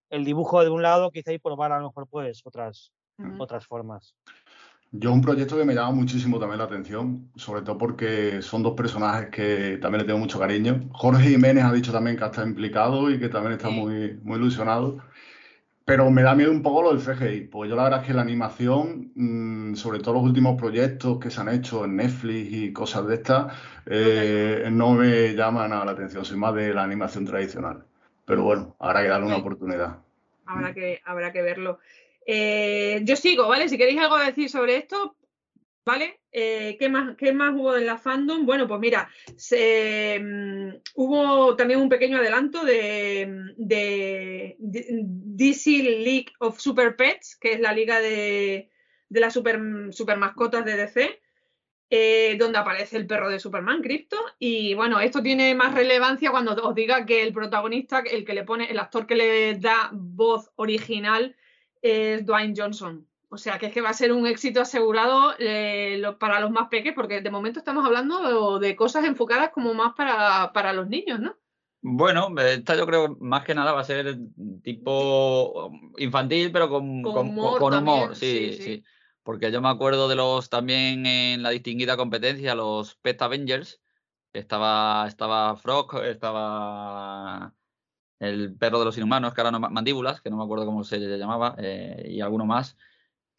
[0.09, 3.41] el dibujo de un lado, quizá y probar a lo mejor, pues, otras, Ujú.
[3.41, 4.15] otras formas.
[4.95, 8.75] Yo un proyecto que me llama muchísimo también la atención, sobre todo porque son dos
[8.75, 10.87] personajes que también le tengo mucho cariño.
[10.91, 13.73] Jorge Jiménez ha dicho también que está implicado y que también está Sí.
[13.73, 14.99] muy, muy ilusionado.
[15.85, 18.13] Pero me da miedo un poco lo del CGI, porque yo la verdad es que
[18.13, 22.71] la animación, mm, sobre todo los últimos proyectos que se han hecho en Netflix y
[22.71, 23.51] cosas de estas,
[23.87, 27.83] eh, no me llaman a la atención, soy más de la animación tradicional.
[28.25, 29.97] Pero bueno, habrá que darle una oportunidad.
[30.45, 31.79] Habrá que, habrá que verlo.
[32.25, 33.67] Eh, yo sigo, ¿vale?
[33.69, 35.17] Si queréis algo decir sobre esto,
[35.85, 36.21] ¿vale?
[36.31, 38.45] Eh, ¿qué más, qué más hubo en la fandom?
[38.45, 46.27] Bueno, pues mira, se, mm, hubo también un pequeño adelanto de, de- de DC League
[46.39, 48.69] of Super Pets, que es la liga de,
[49.09, 49.59] de las super,
[49.91, 51.19] super mascotas de DC.
[51.95, 54.17] eh, donde aparece el perro de Superman, Crypto.
[54.39, 58.43] Y bueno, esto tiene más relevancia cuando os diga que el protagonista, el que le
[58.43, 61.35] pone, el actor que le da voz original
[61.83, 63.07] es Dwayne Johnson.
[63.29, 66.51] O sea, que es que va a ser un éxito asegurado eh, lo- para los
[66.51, 70.87] más pequeños, porque de momento estamos hablando de, cosas enfocadas como más para, para los
[70.87, 71.35] niños, ¿no?
[71.81, 74.17] Bueno, esta yo creo más que nada va a ser
[74.63, 78.63] tipo infantil, pero con, Con humor con humor, también, sí, sí, sí.
[78.63, 78.83] sí.
[79.23, 83.81] Porque yo me acuerdo de los también en la distinguida competencia, los Pet Avengers,
[84.31, 87.53] estaba, estaba Frog, estaba
[88.23, 90.97] el perro de los inhumanos, que ahora no, Mandíbulas, que no me acuerdo cómo se
[90.99, 92.77] llamaba, eh, y alguno más.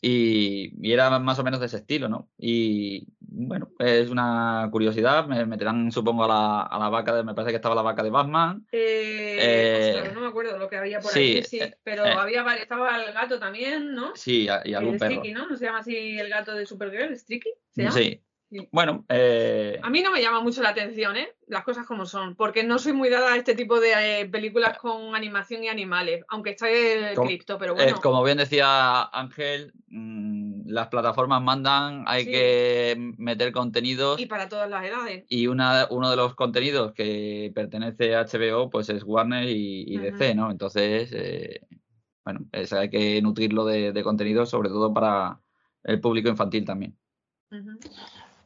[0.07, 2.29] Y, y era más o menos de ese estilo, ¿no?
[2.37, 5.27] Y bueno, es una curiosidad.
[5.27, 7.25] Me meterán, supongo, a la, a la vaca de.
[7.25, 8.66] Me parece que estaba la vaca de Batman.
[8.70, 12.05] Eh, Eh, ostras, no me acuerdo lo que había por sí, ahí, sí, eh, pero
[12.05, 12.12] eh.
[12.12, 14.14] había estaba el gato también, ¿no?
[14.14, 15.14] Sí, y algún el perro.
[15.14, 15.47] Streaky, ¿no?
[15.49, 17.16] ¿No se llama así el gato de Supergirl?
[17.16, 17.51] ¿Streaky?
[17.70, 17.94] ¿Se llama?
[17.94, 18.20] Sí.
[18.57, 18.69] Sí.
[18.71, 21.29] Bueno, eh, A mí no me llama mucho la atención, ¿eh?
[21.49, 24.79] Las cosas como son, porque no soy muy dada a este tipo de eh, películas
[24.79, 27.99] con animación y animales, aunque está el Como- cripto, pero eh, bueno.
[28.01, 32.31] como bien decía Ángel, mm, las plataformas mandan, hay Sí.
[32.31, 34.21] que meter contenidos.
[34.21, 35.25] Y para todas las edades.
[35.29, 39.99] Y una, uno de los contenidos que pertenece a HBO, pues es Warner y, y
[39.99, 40.37] DC.
[40.37, 40.53] ¿no?
[40.53, 41.61] Entonces, eh,
[42.25, 45.40] bueno, es- hay que nutrirlo de, de contenido, sobre todo para
[45.83, 46.97] el público infantil también.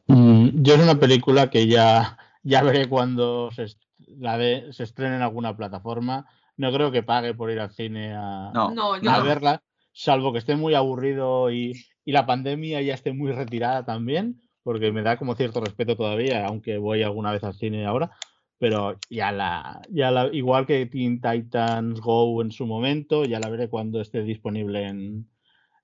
[0.09, 3.81] Mm, Yo es una película que ya, ya veré cuando se, est-
[4.17, 6.25] la ve- se estrene en alguna plataforma.
[6.57, 9.23] No creo que pague por ir al cine a, No, No, yo a no.
[9.23, 9.61] verla,
[9.93, 14.91] salvo que esté muy aburrido y, y la pandemia ya esté muy retirada también, porque
[14.91, 18.11] me da como cierto respeto todavía, aunque voy alguna vez al cine ahora.
[18.57, 23.49] Pero ya la, ya la, igual que Teen Titans Go en su momento, ya la
[23.49, 25.29] veré cuando esté disponible en,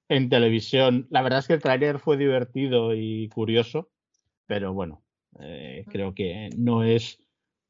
[0.09, 1.07] en televisión.
[1.09, 3.91] La verdad es que el tráiler fue divertido y curioso,
[4.47, 5.03] pero bueno,
[5.39, 7.19] eh, creo que no es,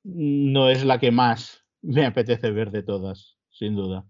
[0.03, 4.05] no es la que más me apetece ver de todas, sin duda.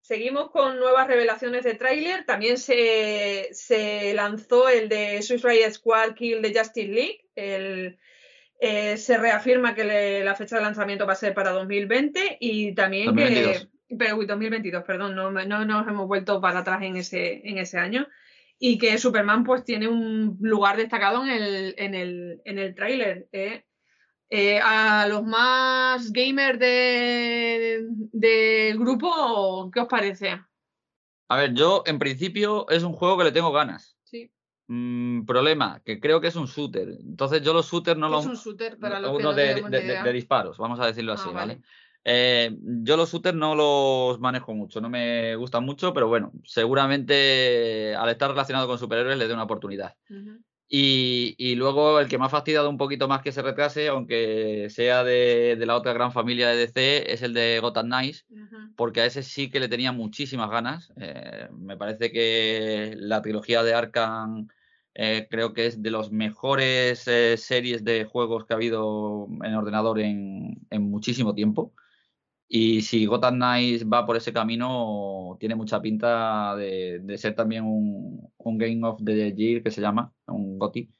[0.00, 2.24] Seguimos con nuevas revelaciones de tráiler.
[2.26, 7.28] También se, se lanzó el de Suicide Squad Kill the Justice League.
[7.36, 7.98] El,
[8.60, 12.74] eh, se reafirma que le- la fecha de lanzamiento va a ser para 2020 y
[12.74, 13.68] también 2022.
[13.88, 13.96] que...
[13.96, 17.58] Pero, uy, 2022, perdón, no, me- no nos hemos vuelto para atrás en ese, en
[17.58, 18.06] ese año.
[18.64, 23.28] Y que Superman pues tiene un lugar destacado en el, en el, en el tráiler.
[23.32, 23.64] ¿eh?
[24.30, 30.40] Eh, a los más gamers de- del grupo, ¿qué os parece?
[31.28, 33.96] A ver, yo en principio es un juego que le tengo ganas.
[34.04, 34.30] Sí.
[34.68, 36.88] Mm, problema, que creo que es un shooter.
[37.00, 38.24] Entonces yo los shooters no ¿Qué los...
[38.26, 41.30] es un shooter para los que no de, de- disparos, vamos a decirlo Ah, así,
[41.30, 41.54] vale.
[41.54, 41.62] ¿vale?
[42.04, 47.94] Eh, yo los shooters no los manejo mucho, no me gustan mucho, pero bueno, seguramente
[47.94, 49.96] al estar relacionado con superhéroes le dé una oportunidad.
[50.74, 54.68] Y, y luego el que me ha fastidiado un poquito más que se retrase, aunque
[54.70, 58.24] sea de, de la otra gran familia de DC, es el de Gotham Knights,
[58.74, 60.90] porque a ese sí que le tenía muchísimas ganas.
[60.96, 64.48] Eh, me parece que la trilogía de Arkham
[64.94, 69.54] eh, creo que es de los mejores eh, series de juegos que ha habido en
[69.54, 71.74] ordenador en, en muchísimo tiempo.
[72.54, 77.64] Y si Gotham Knights va por ese camino, tiene mucha pinta de, de ser también
[77.64, 80.90] un, un Game of the Year que se llama, un GOTY,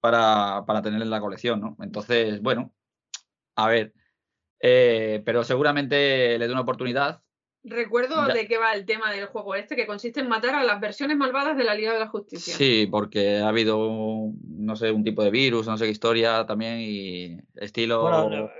[0.00, 1.76] para, para tener en la colección, ¿no?
[1.80, 2.72] Entonces, bueno,
[3.54, 3.92] a ver.
[4.60, 7.20] eh, pero seguramente le dé una oportunidad.
[7.64, 8.32] Recuerdo Ya.
[8.34, 11.18] de qué va el tema del juego este, que consiste en matar a las versiones
[11.18, 12.54] malvadas de la Liga de la Justicia.
[12.54, 16.78] Sí, porque ha habido, no sé, un tipo de virus, no sé qué historia también,
[16.80, 18.02] y estilo.
[18.02, 18.50] Bueno,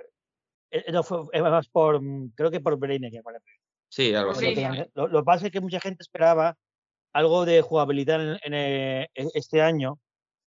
[0.93, 3.45] no, fue, es más por, mm, creo que por parece.
[3.89, 4.55] sí, algo así.
[4.95, 6.57] Lo, lo que pasa es que mucha gente esperaba
[7.13, 9.99] algo de jugabilidad en, en, eh, e- este año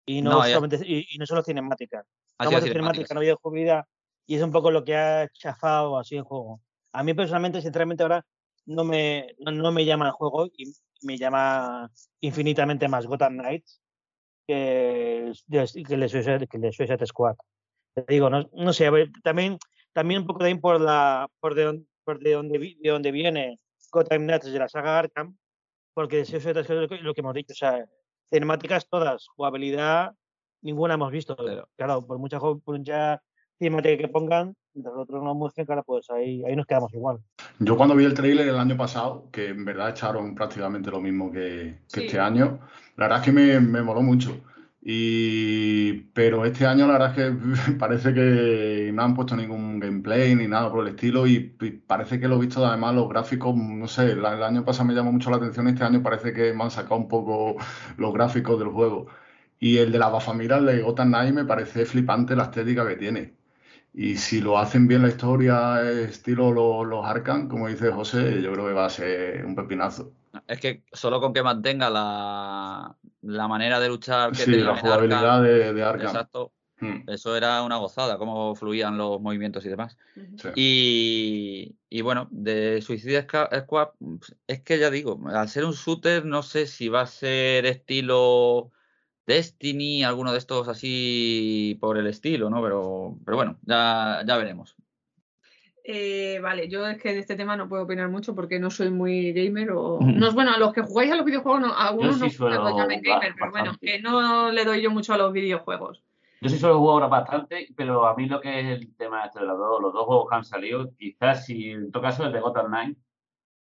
[0.06, 2.04] y no, No, solamente, y, y no solo cinemática.
[2.40, 3.14] Sido de cinemática, cinemáticas.
[3.14, 3.84] no había jugabilidad
[4.26, 6.60] y es un poco lo que ha chafado así el juego.
[6.92, 8.24] A mí personalmente, sinceramente, ahora
[8.66, 13.80] no me, no, no me llama el juego y me llama infinitamente más Gotham Knights
[14.46, 16.08] que, que, que el
[16.72, 17.36] Suicide Squad.
[17.94, 19.58] Te digo, no, no sé, a ver, también,
[19.98, 23.58] también un poco también por la por de, dónde- por de donde, de donde viene
[23.90, 25.36] Gotham Knights de la saga Arkham,
[25.92, 27.84] porque Squad es lo que, hemos dicho, o sea,
[28.30, 30.12] cinemáticas todas, jugabilidad,
[30.62, 31.34] ninguna hemos visto.
[31.34, 33.20] Pero- Claro, por mucha, por mucha
[33.58, 37.18] cinemática que pongan, mientras los otros no muestren, claro, pues ahí, ahí nos quedamos igual.
[37.58, 41.32] Yo cuando vi el tráiler el año pasado, que en verdad echaron prácticamente lo mismo
[41.32, 42.06] que, que Sí.
[42.06, 42.60] este año,
[42.96, 44.40] la verdad es que me, me moló mucho.
[44.90, 47.32] Y, pero este año la verdad es
[47.70, 51.70] que parece que no han puesto ningún gameplay ni nada por el estilo y, y
[51.72, 54.94] parece que lo he visto además los gráficos, no sé, la- el año pasado me
[54.94, 57.56] llamó mucho la atención, este año parece que me han sacado un poco
[57.98, 59.08] los gráficos del juego.
[59.60, 62.96] Y el de la Bafamira, el de Gotham Knight, me parece flipante la estética que
[62.96, 63.36] tiene.
[63.94, 68.52] Y si lo hacen bien la historia, estilo los, los Arkham, como dice José, yo
[68.54, 70.14] creo que va a ser un pepinazo.
[70.46, 74.70] Es que solo con que mantenga la, la manera de luchar que Sí, tenía la
[74.72, 76.04] Arkham, jugabilidad de, de Arkham.
[76.06, 79.96] exacto, Mm, eso era una gozada, cómo fluían los movimientos y demás.
[80.14, 80.48] Sí.
[80.54, 83.26] Y, y bueno, de Suicide
[83.62, 83.88] Squad,
[84.46, 88.70] es que ya digo, al ser un shooter, no sé si va a ser estilo
[89.26, 92.62] Destiny, alguno de estos así por el estilo, ¿no?
[92.62, 94.76] Pero, pero bueno, ya, ya veremos.
[95.90, 98.90] Eh, vale, yo es que de este tema no puedo opinar mucho porque no soy
[98.90, 99.98] muy gamer o...
[100.02, 103.00] No, bueno, a los que jugáis a los videojuegos, no, a algunos sí no gamer,
[103.00, 103.86] pero bueno, bastante.
[103.86, 106.04] que no le doy yo mucho a los videojuegos.
[106.42, 109.46] Yo sí suelo jugar bastante, pero a mí lo que es el tema este de
[109.46, 112.40] los dos, los dos juegos que han salido, quizás si en todo caso el de
[112.40, 112.98] Gotham Knight,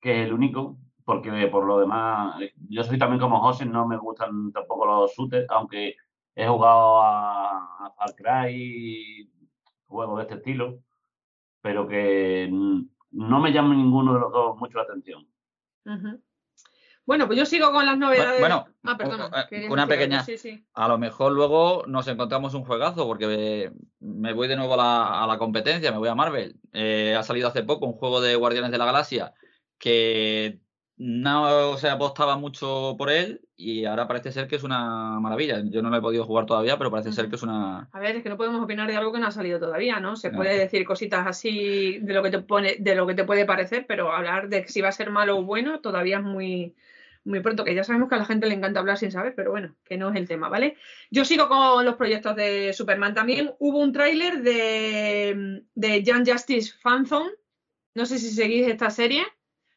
[0.01, 3.99] que es el único, porque por lo demás, yo soy también como José, no me
[3.99, 5.97] gustan tampoco los shooters, aunque
[6.35, 9.31] he jugado a, a Far Cry,
[9.85, 10.79] juegos de este estilo,
[11.65, 15.27] pero que no me llama ninguno de los dos mucho la atención.
[17.07, 18.39] Bueno, pues yo sigo con las novedades.
[18.41, 19.47] bueno, ah, perdona.
[19.51, 20.63] eh, una pequeña- Sí, sí.
[20.75, 24.77] A lo mejor luego nos encontramos un juegazo, porque me, me voy de nuevo a
[24.77, 26.57] la, a la competencia, me voy a Marvel.
[26.73, 29.33] Eh, ha salido hace poco un juego de Guardianes de la Galaxia
[29.79, 30.61] que
[30.97, 35.61] no se apostaba mucho por él y ahora parece ser que es una maravilla.
[35.65, 37.89] Yo no lo he podido jugar todavía, pero parece ser que es una...
[37.93, 40.15] A ver, es que no podemos opinar de algo que no ha salido todavía, ¿no?
[40.17, 40.37] Se No.
[40.37, 43.87] puede decir cositas así de lo que te pone, de lo que te puede parecer,
[43.89, 46.75] pero hablar de si va a ser malo o bueno todavía es muy,
[47.25, 49.51] muy pronto, que ya sabemos que a la gente le encanta hablar sin saber, pero
[49.51, 50.77] bueno, que no es el tema, ¿vale?
[51.11, 53.15] Yo sigo con los proyectos de Superman.
[53.15, 57.27] También hubo un tráiler de, de Young Justice Phantom.
[57.95, 59.25] No sé si seguís esta serie.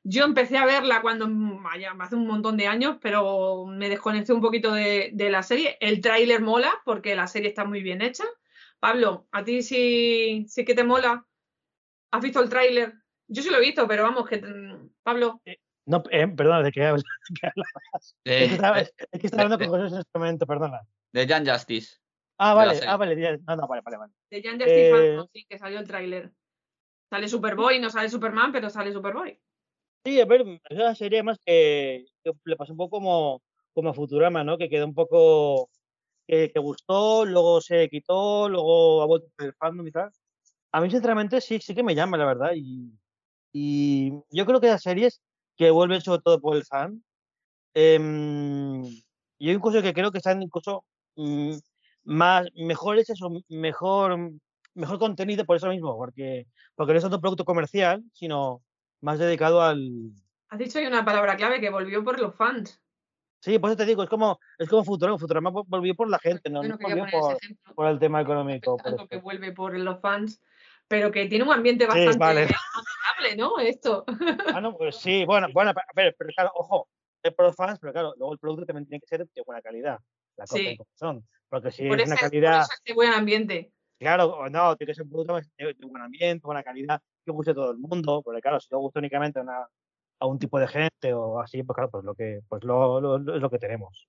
[0.10, 4.40] Yo empecé a verla cuando vaya, hace un montón de años, pero me desconecté un
[4.40, 5.76] poquito de, de la serie.
[5.82, 8.24] El tráiler mola porque la serie está muy bien hecha.
[8.80, 11.26] Pablo, ¿a ti sí, sí que te mola?
[12.12, 12.94] ¿Has visto el tráiler?
[13.28, 15.42] Yo sí lo he visto, pero vamos, que mm, Pablo,
[15.86, 17.04] No, eh, perdona, ¿de qué hablas?
[17.28, 18.16] ¿De qué hablas?
[18.24, 20.82] de, es que estaba, es que estaba hablando de- con José en este momento, perdona.
[21.12, 21.98] de Young Justice.
[22.38, 24.14] Ah, vale, ah, vale, no, no, vale, vale, vale.
[24.30, 26.32] de Young Justice Eh, Phantom, sí, que salió el tráiler.
[27.10, 29.38] Sale Superboy, no sale Superman, pero sale Superboy.
[30.08, 33.42] Sí, a ver, es una serie más que, que le pasó un poco como,
[33.74, 34.58] como a Futurama, ¿no?
[34.58, 35.70] Que quedó un poco
[36.28, 40.12] que, que gustó, luego se quitó, luego ha vuelto el fandom y tal.
[40.74, 42.52] A mí, sinceramente, sí, sí que me llama, la verdad.
[42.56, 42.92] Y,
[43.54, 45.22] y yo creo que las series
[45.58, 47.04] que vuelven sobre todo por el fan,
[47.74, 48.84] em,
[49.40, 50.86] yo incluso que creo que están incluso
[51.16, 51.54] mm,
[52.06, 54.18] más mejor hechas o mejor,
[54.76, 56.46] mejor contenido por eso mismo, porque,
[56.76, 58.64] porque no es tanto producto comercial, sino
[59.02, 60.12] más dedicado al...
[60.50, 62.82] Has dicho ahí una palabra clave que volvió por los fans.
[63.42, 65.18] Sí, por eso te digo, es como, es como Futurama.
[65.20, 68.22] Futurama vol- volvió por la gente, no, no no volvió ese por, por el tema
[68.22, 68.78] económico.
[68.78, 70.42] por que vuelve por los fans,
[70.88, 72.42] pero que tiene un ambiente bastante vale.
[72.42, 73.60] amigable, ¿no?
[73.60, 74.06] Esto.
[74.48, 76.90] Ah, no, pues sí, bueno, bueno, a ver, pero claro, ojo,
[77.22, 79.62] es por los fans, pero claro, luego el producto también tiene que ser de buena
[79.62, 80.00] calidad.
[80.36, 80.78] Las cosas Sí.
[80.78, 81.28] como son.
[81.50, 83.72] Porque si por, es ese, una por calidad, eso este buen ambiente.
[84.00, 87.56] claro, no, tiene que ser un producto de buen ambiente, buena calidad, que guste a
[87.56, 91.40] todo el mundo, porque claro, si no gusta únicamente a, un tipo de gente o
[91.40, 94.08] así, pues claro, pues lo que, pues lo, es lo que tenemos.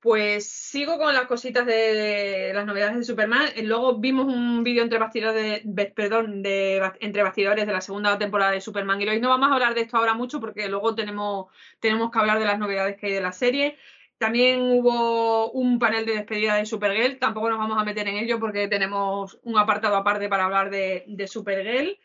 [0.00, 3.48] Pues sigo con las cositas de las novedades de Superman.
[3.56, 8.18] Eh, Luego vimos un vídeo entre bastidores de, perdón, de entre bastidores de la segunda
[8.18, 10.94] temporada de Superman y hoy no vamos a hablar de esto ahora mucho porque luego
[10.94, 11.46] tenemos,
[11.80, 13.76] tenemos que hablar de las novedades que hay de la serie.
[14.18, 17.18] También hubo un panel de despedida de Supergirl.
[17.18, 21.04] Tampoco nos vamos a meter en ello porque tenemos un apartado aparte para hablar de,
[21.06, 21.98] de Supergirl.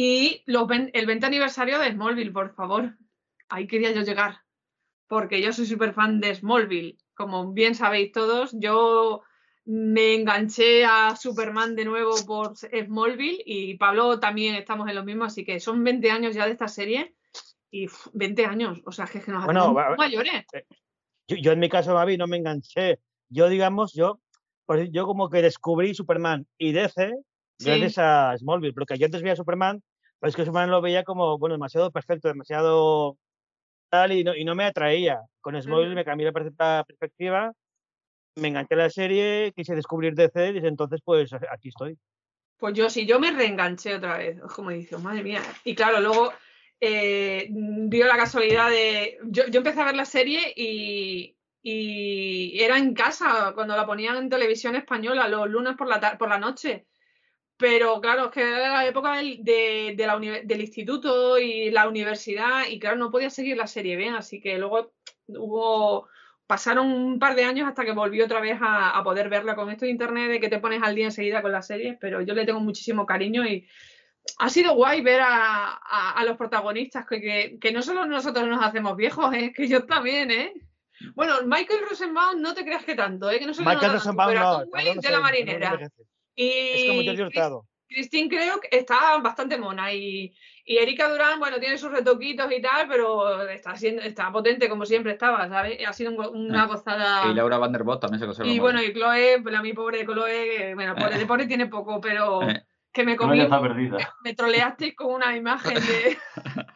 [0.00, 2.94] Y los ven- el 20 aniversario de Smallville, por favor.
[3.48, 4.42] Ahí quería yo llegar
[5.08, 6.98] porque yo soy súper fan de Smallville.
[7.14, 9.22] Como bien sabéis todos, yo
[9.64, 15.24] me enganché a Superman de nuevo por Smallville y Pablo también estamos en lo mismo,
[15.24, 17.16] así que son 20 años ya de esta serie
[17.68, 20.44] y uf, 20 años, o sea, que es que nos Bueno, va- mayores.
[21.26, 23.00] Yo, yo en mi caso, Mavi, no me enganché.
[23.30, 24.20] Yo, digamos, yo,
[24.64, 27.14] pues yo como que descubrí Superman y DC
[27.60, 27.64] Sí.
[27.70, 29.82] gracias a Smallville, porque yo antes veía Superman,
[30.22, 33.16] es que Superman lo veía como, bueno, demasiado perfecto, demasiado
[33.88, 35.20] tal, y no, y no me atraía.
[35.40, 37.52] Con Smallville me cambié la perspectiva,
[38.36, 41.96] me enganché a la serie, quise descubrir DC, y desde entonces, pues aquí estoy.
[42.56, 45.42] Pues yo sí, yo me reenganché otra vez, como dice, madre mía.
[45.64, 46.32] Y claro, luego
[46.80, 49.18] eh, dio la casualidad de.
[49.24, 54.16] Yo, yo empecé a ver la serie y, y era en casa, cuando la ponían
[54.16, 56.86] en televisión española, los lunes por la, por la noche.
[57.58, 61.88] Pero claro, es que era la época del, de, de la del instituto y la
[61.88, 64.92] universidad, y claro, no podía seguir la serie bien, así que luego
[65.26, 66.08] hubo.
[66.46, 69.68] Pasaron un par de años hasta que volví otra vez a, a poder verla con
[69.68, 72.32] esto de internet, de que te pones al día enseguida con las series, pero yo
[72.32, 73.68] le tengo muchísimo cariño y
[74.38, 78.46] ha sido guay ver a, a- a los protagonistas, que, que, que no solo nosotros
[78.48, 79.52] nos hacemos viejos, ¿eh?
[79.54, 80.54] que yo también, ¿eh?
[81.14, 83.38] Bueno, Michael Rosenbaum no te creas que tanto, ¿eh?
[83.38, 85.22] que no se le Michael Rosenbaum pero no, Tom Waits cabrón, de la no no
[85.22, 85.70] marinera.
[86.40, 87.66] Y Es como Jordi Chris- Hurtado.
[87.90, 90.30] Christine creo que está bastante mona y,
[90.66, 94.84] y Erika Durán, bueno, tiene sus retoquitos y tal, pero está siendo, está potente como
[94.84, 95.78] siempre estaba, ¿sabes?
[95.86, 97.26] Ha sido un una gozada.
[97.30, 98.50] Y Laura Vanderbilt también se conserva.
[98.52, 98.90] Y bueno, bien.
[98.90, 102.62] y Chloe, la mi pobre Chloe, bueno, pobre, de pobre tiene poco, pero Eh,
[102.92, 103.96] que me comí, está perdida.
[104.22, 106.18] me troleasteis con una imagen de,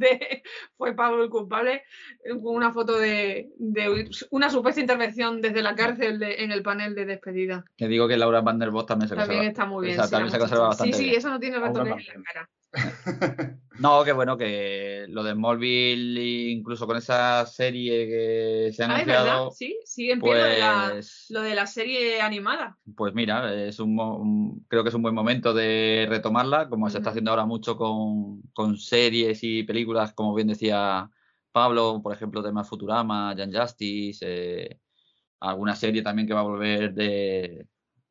[0.20, 0.42] de
[0.76, 1.82] fue Pablo el culpable,
[2.24, 6.62] eh, con una foto de, de una supuesta intervención desde la cárcel de- en el
[6.62, 7.64] panel de despedida.
[7.76, 9.50] que digo que Laura Vanderbilt también se También conserva.
[9.52, 9.94] está muy bien.
[9.94, 11.18] Esa sí, también se conserva bastante Sí, sí, bien.
[11.18, 11.96] eso no tiene no.
[11.96, 12.50] en la cara.
[13.80, 19.00] No, que bueno, que lo de Smallville, incluso con esa serie que se ha Ah,
[19.00, 19.50] es verdad, anunciado,
[19.84, 22.78] sí, lo de la, pues, lo de la serie animada.
[22.94, 27.08] pues mira, es un, creo que es un buen momento de retomarla, como se está
[27.08, 31.08] haciendo ahora mucho con, con series y películas, como bien decía
[31.50, 34.78] Pablo, por ejemplo, temas Futurama, Jan Justice, eh,
[35.40, 37.66] alguna serie también que va a volver de,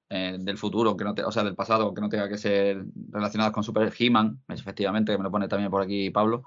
[0.10, 2.84] eh, del futuro, que no te- o sea, del pasado, que no tenga que ser
[3.12, 6.44] relacionadas con Super He-Man, es efectivamente, que me lo pone también por aquí Pablo.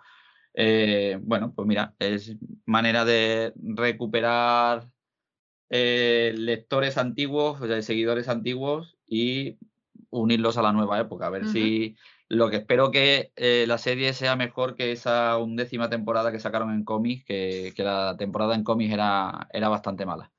[0.55, 2.37] Eh, bueno, pues mira, es
[2.67, 4.89] manera de recuperar
[5.71, 9.59] eh, lectores antiguos, o sea, seguidores antiguos y
[10.11, 11.27] unirlos a la nueva época.
[11.27, 11.97] A ver si
[12.29, 16.73] lo que espero que eh, la serie sea mejor que esa undécima temporada que sacaron
[16.73, 20.31] en cómics, que, que la temporada en cómics era, era bastante mala.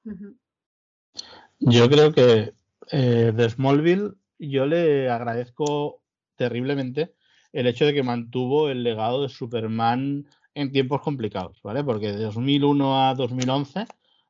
[1.59, 2.53] Yo creo que
[2.91, 6.01] eh, de Smallville yo le agradezco
[6.35, 7.13] terriblemente
[7.51, 10.25] el hecho de que mantuvo el legado de Superman
[10.55, 11.83] en tiempos complicados, ¿vale?
[11.83, 13.85] Porque de 2001 a 2011,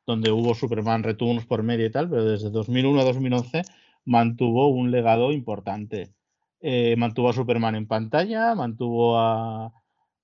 [0.06, 3.62] donde hubo Superman Returns por medio y tal, pero desde 2001 a 2011
[4.06, 6.14] mantuvo un legado importante.
[6.60, 9.72] Eh, mantuvo a Superman en pantalla, mantuvo a,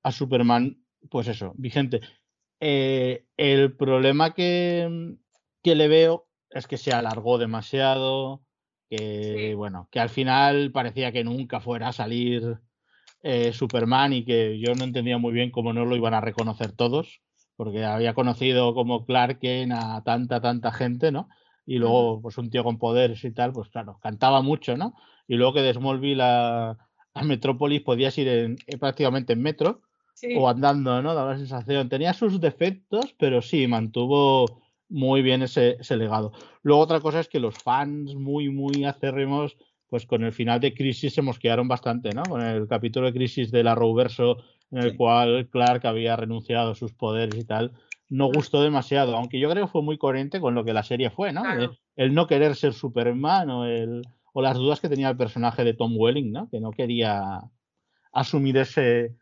[0.04, 2.02] a Superman, pues eso, vigente.
[2.60, 5.16] Eh, el problema que,
[5.64, 8.42] que le veo es que se alargó demasiado,
[8.90, 9.54] que Sí.
[9.54, 12.60] bueno, que al final parecía que nunca fuera a salir
[13.22, 16.72] eh, Superman y que yo no entendía muy bien cómo no lo iban a reconocer
[16.72, 17.22] todos,
[17.58, 21.28] porque había conocido como Clark Kent a tanta, tanta gente, ¿no?
[21.66, 24.96] Y luego, pues un tío con poderes y tal, pues claro, cantaba mucho, ¿no?
[25.28, 26.78] Y luego que de Smallville a,
[27.14, 29.82] a Metrópolis podías ir en, eh, prácticamente en metro
[30.16, 30.34] Sí.
[30.38, 31.14] o andando, ¿no?
[31.14, 31.88] Daba la sensación.
[31.90, 36.32] Tenía sus defectos, pero sí, mantuvo muy bien ese, ese legado.
[36.64, 40.74] Luego otra cosa es que los fans muy, muy acérrimos, pues con el final de
[40.74, 42.28] Crisis se mosquearon bastante, ¿no?
[42.30, 44.38] Con el capítulo de Crisis de la Arrowverso
[44.72, 44.98] en el Sí.
[44.98, 47.74] cual Clark había renunciado a sus poderes y tal,
[48.08, 51.10] no gustó demasiado, aunque yo creo que fue muy coherente con lo que la serie
[51.12, 51.42] fue, ¿no?
[51.42, 51.64] Claro.
[51.64, 54.02] Eh, El no querer ser Superman o, el,
[54.34, 56.50] o las dudas que tenía el personaje de Tom Welling, ¿no?
[56.50, 57.42] Que no quería
[58.12, 59.16] asumir ese,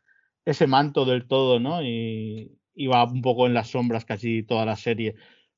[0.46, 1.82] ese manto del todo, ¿no?
[1.84, 5.16] Y iba un poco en las sombras casi toda la serie.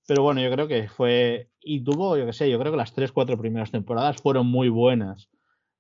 [0.10, 1.52] Pero bueno, yo creo que fue.
[1.62, 4.68] Y tuvo, yo qué sé, yo creo que las tres, cuatro primeras temporadas fueron muy
[4.68, 5.30] buenas.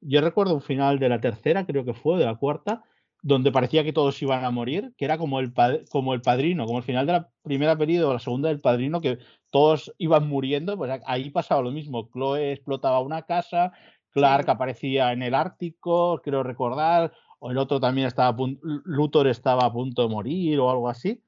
[0.01, 2.84] Yo recuerdo un final de la tercera, creo que fue, de la cuarta,
[3.23, 5.51] donde parecía que todos iban a morir, que era como el,
[5.89, 9.01] como el padrino, como el final de la primera periodo o la segunda del padrino,
[9.01, 9.17] que
[9.49, 12.07] todos iban muriendo, pues ahí pasaba lo mismo.
[12.13, 13.71] Chloe explotaba una casa,
[14.11, 14.51] Clark Sí.
[14.51, 19.65] aparecía en el Ártico, creo recordar, o el otro también estaba a punto, Luthor estaba
[19.65, 21.23] a punto de morir o algo así.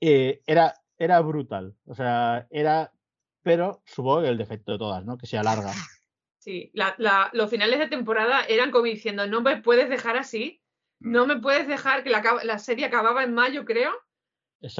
[0.00, 2.92] Eh, era, era brutal, o sea, era,
[3.42, 5.16] pero supongo que el defecto de todas, ¿no?
[5.18, 5.72] Que se alarga.
[6.38, 10.62] Sí, la- la- los finales de temporada eran como diciendo, no me puedes dejar así,
[11.00, 13.90] no me puedes dejar que la, serie acababa en mayo, creo,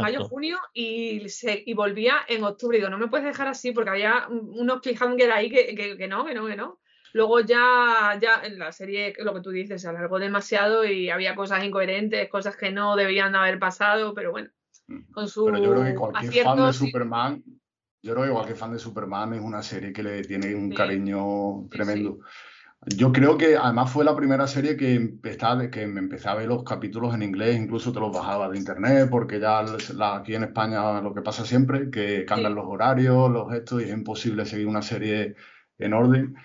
[0.04, 2.78] mayo, junio, y, se, y volvía en octubre.
[2.78, 6.06] Digo, no me puedes dejar así porque había un- unos cliffhanger ahí que, que, que
[6.06, 6.78] no, que no, que no.
[7.12, 11.34] Luego ya, ya en la serie, lo que tú dices, se alargó demasiado y había
[11.34, 14.50] cosas incoherentes, cosas que no debían haber pasado, pero bueno,
[15.12, 17.42] con su Pero yo creo que cualquier fan de Superman,
[18.02, 20.76] yo creo que cualquier fan de Superman es una serie que le tiene un Sí.
[20.76, 22.18] cariño Sí, tremendo.
[22.94, 26.46] Yo creo que además fue la primera serie que, empezaba, que me empecé a ver
[26.46, 29.64] los capítulos en inglés, incluso te los bajaba de internet, porque ya
[29.94, 32.56] la- aquí en España lo que pasa siempre, que cambian Sí.
[32.56, 35.34] los horarios, los gestos, y es imposible seguir una serie
[35.78, 36.36] en orden.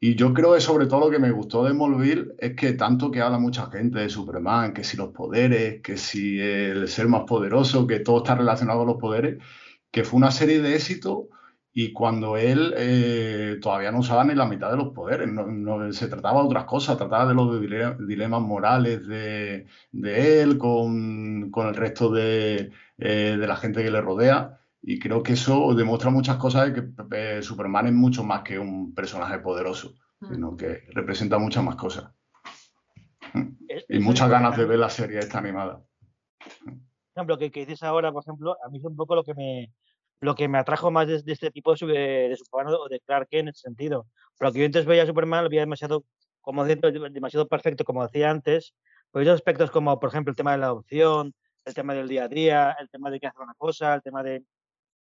[0.00, 3.10] Y yo creo que sobre todo lo que me gustó de Smallville es que tanto
[3.10, 7.24] que habla mucha gente de Superman, que si los poderes, que si el ser más
[7.24, 9.42] poderoso, que todo está relacionado con los poderes,
[9.90, 11.28] que fue una serie de éxito
[11.72, 16.08] y cuando él eh, todavía no usaba ni la mitad de los poderes, no, se
[16.08, 21.68] trataba de otras cosas, trataba de los dile- dilemas morales de, de él con, con
[21.68, 24.57] el resto de, eh, de la gente que le rodea.
[24.82, 26.88] Y creo que eso demuestra muchas cosas de que
[27.38, 30.34] eh, Superman es mucho más que un personaje poderoso, Mm.
[30.34, 32.12] sino que representa muchas más cosas.
[33.88, 35.82] Y muchas ganas de ver la serie esta animada.
[36.40, 39.34] Por ejemplo, que, que dices ahora, por ejemplo, a mí es un poco lo que
[39.34, 39.72] me,
[40.20, 43.00] lo que me atrajo más de, de este tipo de, su- de Superman o de
[43.00, 44.06] Clark Kent en ese sentido.
[44.38, 46.04] Porque yo antes veía a Superman, lo veía demasiado,
[46.40, 48.74] como demasiado perfecto, como decía antes,
[49.12, 52.24] pero hay aspectos como, por ejemplo, el tema de la adopción, el tema del día
[52.24, 54.44] a día, el tema de que hacer una cosa, el tema de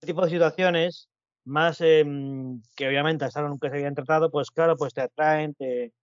[0.07, 1.09] tipo de situaciones
[1.45, 5.93] más em, que obviamente hasta nunca se habían tratado, pues claro, pues te atraen, te,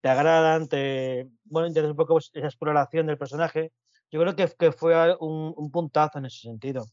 [0.00, 3.72] te agradan, te, bueno, interesas un poco pues, esa exploración del personaje.
[4.10, 6.84] Yo creo que, que fue un, un puntazo en ese sentido.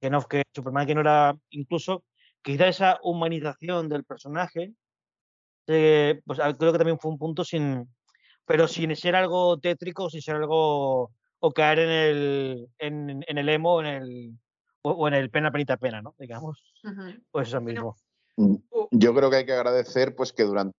[0.00, 2.04] Que no, que Superman que no era, incluso,
[2.42, 4.72] quizá esa humanización del personaje,
[5.66, 7.88] eh, pues creo que también fue un punto sin,
[8.46, 13.48] pero sin ser algo tétrico, sin ser algo, o caer en el, en, en el
[13.48, 14.38] emo, en el,
[14.82, 16.14] o, o en el pena, penita, pena, ¿no?
[16.18, 17.20] Digamos, Ujú.
[17.30, 17.96] pues eso Bueno,
[18.36, 18.88] mismo.
[18.90, 20.74] Yo creo que hay que agradecer pues que durante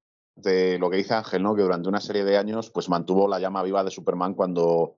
[0.79, 1.55] lo que dice Ángel, ¿no?
[1.55, 4.97] Que durante una serie de años pues mantuvo la llama viva de Superman cuando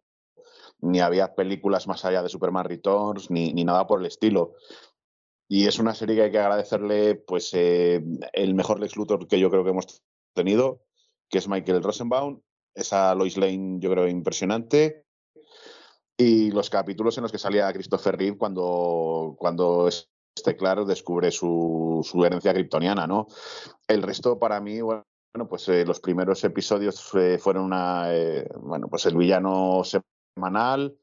[0.79, 4.55] ni había películas más allá de Superman Returns ni, ni nada por el estilo.
[5.49, 9.39] Y es una serie que hay que agradecerle pues eh, el mejor Lex Luthor que
[9.39, 10.01] yo creo que hemos
[10.33, 10.83] tenido,
[11.29, 12.41] que es Michael Rosenbaum.
[12.75, 15.05] Esa Lois Lane yo creo impresionante.
[16.17, 22.01] Y los capítulos en los que salía Christopher Reeve cuando, cuando este claro descubre su,
[22.03, 23.27] su herencia kryptoniana, ¿no?
[23.87, 25.05] El resto para mí, bueno,
[25.49, 30.95] pues eh, los primeros episodios eh, fueron una, eh, bueno, pues el villano semanal,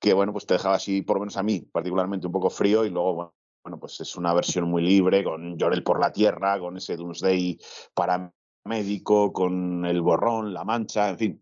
[0.00, 2.84] que bueno, pues te dejaba así, por lo menos a mí, particularmente un poco frío,
[2.84, 3.32] y luego,
[3.64, 7.58] bueno, pues es una versión muy libre, con Llorel por la Tierra, con ese Doomsday
[7.94, 11.40] paramédico, con el borrón, la mancha, en fin.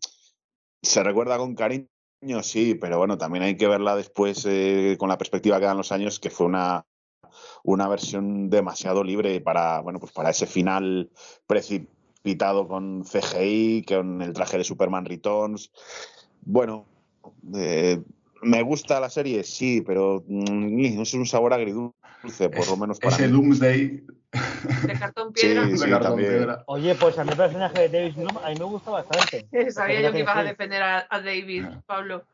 [0.82, 1.86] Se recuerda con cariño,
[2.42, 5.92] sí, pero bueno, también hay que verla después eh, con la perspectiva que dan los
[5.92, 6.84] años, que fue una,
[7.62, 11.10] una versión demasiado libre para, bueno, pues para ese final
[11.46, 15.70] precipitado con CGI, con el traje de Superman Returns.
[16.42, 16.86] Bueno,
[17.54, 18.02] eh,
[18.42, 23.14] me gusta la serie, sí, pero mm, es un sabor agridulce, por lo menos para
[23.14, 23.32] Ese mí.
[23.32, 24.06] Doomsday
[24.86, 25.64] De cartón piedra.
[25.64, 26.62] Sí, de sí, cartón piedra.
[26.66, 29.48] Oye, pues a mí el personaje de David Bloom a mí me gusta bastante.
[29.70, 32.24] Sabía yo que ibas a defender a, a David, Pablo.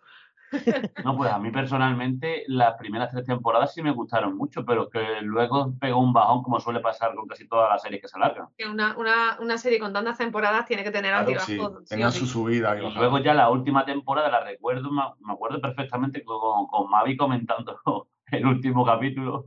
[1.05, 5.05] No, pues a mí personalmente las primeras tres temporadas sí me gustaron mucho, pero que
[5.23, 8.47] luego pegó un bajón como suele pasar con casi todas las series que se alargan.
[8.57, 11.47] Que una, una, una serie con tantas temporadas tiene que tener Claro, altibajos.
[11.47, 12.21] sí, sí o tenía sí.
[12.21, 16.67] su subida y luego ya la última temporada la recuerdo, me me acuerdo perfectamente con,
[16.69, 17.81] con Mavi comentando
[18.31, 19.47] el último capítulo.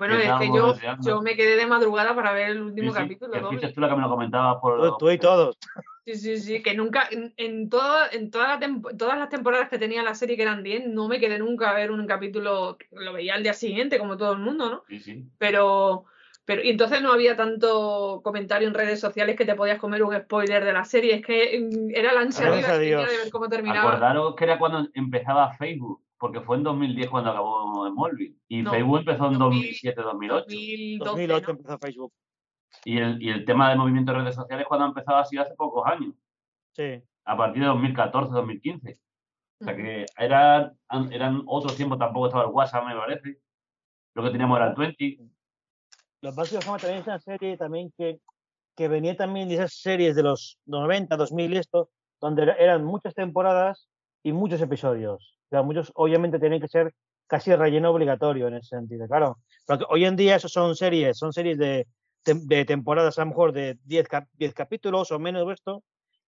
[0.00, 3.02] Bueno, es que yo, yo me quedé de madrugaada para ver el último Sí, sí,
[3.02, 3.32] capítulo.
[3.60, 4.80] que tú la que me lo comentabas por...
[4.80, 5.58] Tú, tú y todos.
[6.06, 9.68] Sí, Sí, sí, que nunca, en, en, toda, en toda la tempo- todas las temporadas
[9.68, 12.78] que tenía la serie, que eran 10, no me quedé nunca a ver un capítulo,
[12.92, 14.84] lo veía al día siguiente, como todo el mundo, ¿no?
[14.88, 15.24] Sí, sí.
[15.36, 16.06] Pero,
[16.46, 20.16] pero, y entonces no había tanto comentario en redes sociales que te podías comer un
[20.18, 23.90] spoiler de la serie, es que mm, era la ansia de ver cómo terminaba.
[23.90, 28.36] Acordaros que era cuando empezaba Facebook, porque fue en 2010 cuando acabó Smallville.
[28.48, 30.44] Y No, Facebook empezó en 2000, 2007, 2008.
[30.44, 31.58] 2012, 2008 ¿no?
[31.58, 32.12] empezó Facebook.
[32.84, 35.84] Y el, y el tema del movimiento de redes sociales cuando ha sido hace pocos
[35.86, 36.14] años,
[36.76, 37.02] Sí.
[37.24, 39.00] a partir de 2014, 2015.
[39.60, 40.78] O sea que eran,
[41.10, 43.38] eran otros tiempos, tampoco estaba el WhatsApp, me parece.
[44.14, 45.18] Lo que teníamos era el 20.
[46.22, 48.20] Los básicos Fama también es una serie también que,
[48.76, 51.90] que venía también de esas series de los 90, 2000 y esto,
[52.20, 53.88] donde era- eran muchas temporadas
[54.22, 55.38] y muchos episodios.
[55.50, 56.94] O sea, muchos obviamente tienen que ser
[57.26, 59.38] casi relleno obligatorio en ese sentido, claro.
[59.66, 61.86] Porque hoy en día eso son series, son series de,
[62.24, 65.82] de temporadas a lo mejor de 10, cap- 10 capítulos o menos o esto,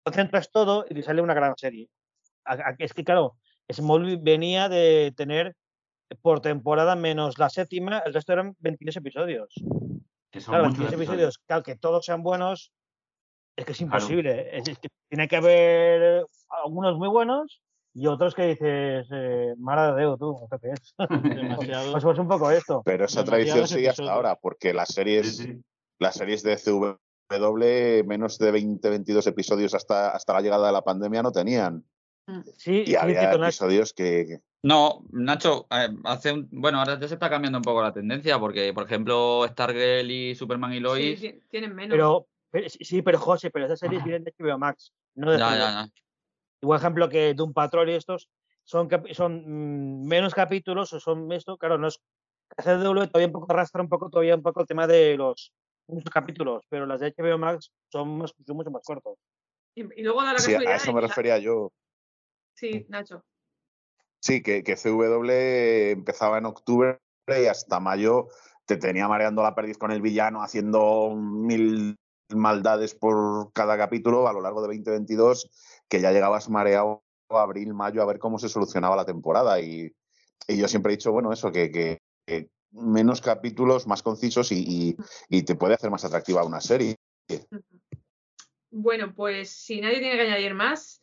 [0.03, 1.89] concentras todo y te sale una gran serie.
[2.45, 3.35] A- a- Es que claro,
[3.69, 5.55] Smallville venía de tener
[6.21, 9.53] por temporada menos la séptima, el resto eran 22 episodios.
[10.31, 11.01] Que son Claro, muchos 22 episodios.
[11.01, 12.71] episodios, claro, que todos sean buenos,
[13.57, 13.95] es que es Claro.
[13.97, 14.57] imposible.
[14.57, 16.25] Es, es que tiene que haber
[16.63, 17.61] algunos muy buenos
[17.93, 20.95] y otros que dices, eh, Mara de Deo, tú, ¿esto qué es?
[21.69, 21.91] Demasiado.
[21.91, 22.81] Pues, pues un poco esto.
[22.85, 25.61] Pero esa tradición sigue hasta ahora, porque las Sí, series, sí.
[25.99, 30.81] las series de CW, menos de 20, 22 episodios hasta, hasta la llegada de la
[30.83, 31.83] pandemia no tenían.
[32.57, 33.43] Sí, Y sí, había Nacho.
[33.43, 37.81] episodios que, No, Nacho, eh, hace un, bueno, ahora ya se está cambiando un poco
[37.81, 41.91] la tendencia porque, por ejemplo, Stargirl y Superman y Sí, Lois, ti- tienen menos.
[41.95, 45.39] pero, pero- sí, sí, pero José, pero esas series vienen de HBO Max, no de
[45.39, 45.57] ya, CW.
[45.57, 45.89] ya, ya.
[46.61, 48.29] Igual ejemplo que Doom Patrol y estos
[48.63, 51.99] son, son mm, menos capítulos o son esto, claro, no es
[52.57, 55.53] CW todavía un poco arrastra un poco todavía un poco el tema de los
[55.87, 59.17] muchos capítulos, pero las de HBO Max son, más, son mucho más cortos.
[59.75, 61.71] Y, y luego da la sí, a eso me la- refería yo.
[62.53, 63.23] Sí, Nacho.
[64.21, 68.27] Sí, que, que CW empezaba en octubre y hasta mayo
[68.65, 71.95] te tenía mareando la perdiz con el villano, haciendo mil
[72.35, 75.49] maldades por cada capítulo a lo largo de 2022,
[75.87, 79.59] que ya llegabas mareado abril, mayo a ver cómo se solucionaba la temporada.
[79.59, 79.93] Y,
[80.47, 81.99] yo siempre he dicho, bueno, eso, que, que-
[82.71, 84.95] menos capítulos, más concisos y
[85.43, 86.95] te puede hacer más atractiva una serie.
[88.71, 91.01] Bueno, pues si nadie tiene que añadir más.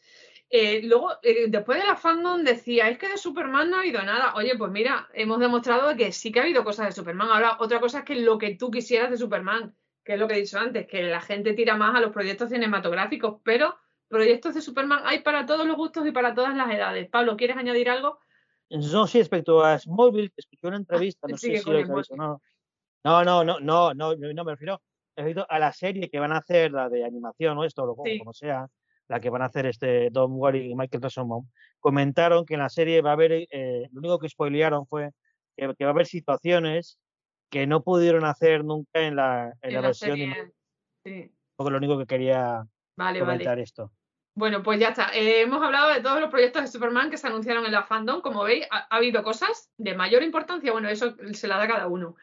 [0.49, 4.03] eh, luego, eh, después de la fandom decía, es que de Superman no ha habido
[4.05, 4.35] nada.
[4.37, 7.29] Oye, pues mira, hemos demostrado que sí que ha habido cosas de Superman.
[7.31, 9.75] Ahora, otra cosa es que lo que tú quisieras de Superman,
[10.07, 12.51] que es lo que he dicho antes, que la gente tira más a los proyectos
[12.51, 13.75] cinematográficos, pero
[14.07, 17.11] proyectos de Superman hay para todos los gustos y para todas las edades.
[17.11, 18.21] Pablo, ¿quieres añadir algo?
[18.71, 22.41] No, sí, respecto a Smallville, escuché una entrevista, no sigue sé si lo habéis no.
[23.03, 24.81] No, no, no, no, no, no, no, me refiero,
[25.49, 28.69] a la serie que van a hacer, la de animación o esto, o como sea,
[29.09, 31.49] la que van a hacer este Don Wally y Michael Rosenbaum,
[31.81, 35.11] comentaron que en la serie va a haber, eh, lo único que spoilearon fue
[35.57, 36.99] que va a haber situaciones
[37.51, 40.19] que no pudieron hacer nunca en la, en En la la versión,
[41.05, 41.31] Sí.
[41.57, 42.67] porque lo único que quería
[42.97, 43.63] Vale, comentar vale.
[43.63, 43.93] esto.
[44.35, 45.11] Bueno, pues ya está.
[45.15, 48.21] Eh, hemos hablado de todos los proyectos de Superman que se anunciaron en la fandom.
[48.21, 50.73] Como veis, ha, ha habido cosas de mayor importancia.
[50.73, 52.17] Bueno, eso se la da cada uno.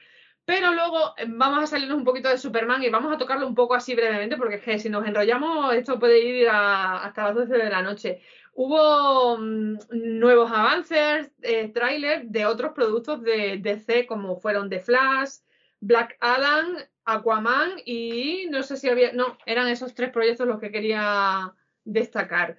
[0.45, 3.55] Pero luego eh, vamos a salirnos un poquito de Superman y vamos a tocarlo un
[3.55, 7.35] poco así brevemente, porque es que si nos enrollamos, esto puede ir a- hasta las
[7.35, 8.21] 12 de la noche.
[8.55, 15.39] Hubo mm, nuevos avances, eh, trailers de otros productos de DC, como fueron The Flash,
[15.79, 19.11] Black Adam, Aquaman y no sé si había.
[19.13, 22.57] No, eran esos tres proyectos los que quería destacar.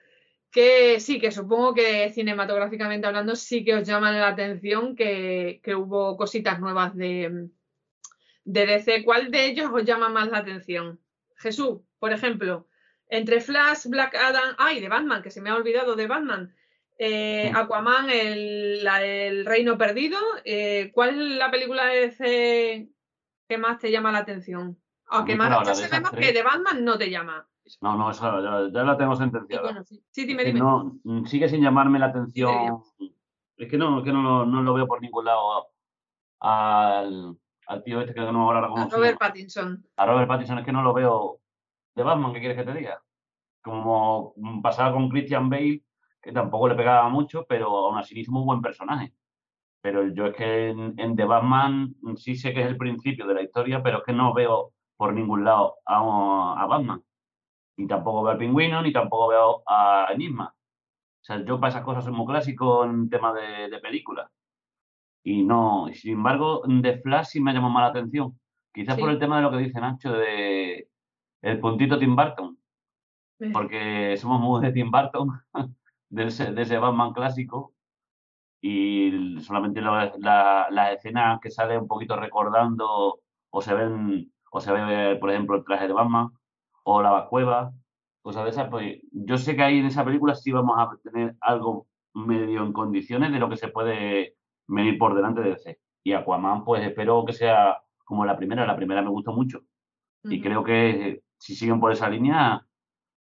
[0.50, 5.74] Que sí, que supongo que cinematográficamente hablando sí que os llaman la atención que, que
[5.74, 7.48] hubo cositas nuevas de,
[8.44, 9.04] de DC.
[9.04, 11.00] ¿Cuál de ellos os llama más la atención?
[11.36, 12.68] Jesús, por ejemplo,
[13.14, 16.54] entre Flash, Black Adam, ay, de Batman, que se me ha olvidado de Batman,
[16.98, 17.50] eh.
[17.54, 22.88] Aquaman, el, la Reino Perdido, eh, ¿cuál es la película de DC
[23.48, 24.78] que más te llama la atención?
[25.08, 27.46] Aunque más sabemos que de Batman no te llama.
[27.80, 29.62] No, no, eso ya, ya la tengo Y sentenciada.
[29.62, 30.02] bueno, sí.
[30.10, 30.60] Sí, dime, dime.
[30.60, 32.82] no, sigue sin llamarme la atención.
[33.56, 35.68] Es que no, es que no, lo- no lo veo por ningún lado
[36.40, 37.36] al,
[37.66, 39.18] al tío este que no me ahora A Robert.
[39.18, 39.84] Pattinson.
[39.96, 41.40] A Robert Pattinson es que no lo veo
[41.94, 43.02] de Batman, ¿qué quieres que te diga?
[43.62, 45.82] Como pasaba con Christian Bale,
[46.20, 49.12] que tampoco le pegaba mucho, pero aún así hizo muy buen personaje.
[49.80, 53.34] Pero yo es que en, en The Batman sí sé que es el principio de
[53.34, 57.02] la historia, pero es que no veo por ningún lado a, a Batman.
[57.76, 60.54] Ni tampoco veo al pingüino, ni tampoco veo a Enigma.
[60.56, 64.30] O sea, yo para esas cosas soy muy clásico en tema de, de películas.
[65.22, 68.38] Y no, sin embargo, The Flash sí me llamó más la atención.
[68.72, 70.88] Quizás por el tema de lo que dice Nacho de
[71.44, 72.58] el puntito Tim Burton.
[73.52, 75.28] porque somos muy de Tim Burton,
[76.10, 77.74] de ese, de ese Batman clásico,
[78.60, 83.20] y solamente la- la- las escenas que sale un poquito recordando
[83.50, 86.30] o se ven o se ve por ejemplo el traje de Batman
[86.84, 87.72] o la cueva
[88.22, 91.36] cosas de esas pues yo sé que ahí en esa película sí vamos a tener
[91.40, 94.36] algo medio en condiciones de lo que se puede
[94.68, 98.66] venir por delante de DC y Aquaman pues espero que sea como la primera.
[98.66, 99.60] La primera me gustó mucho.
[100.24, 102.66] Y creo que si siguen por esa línea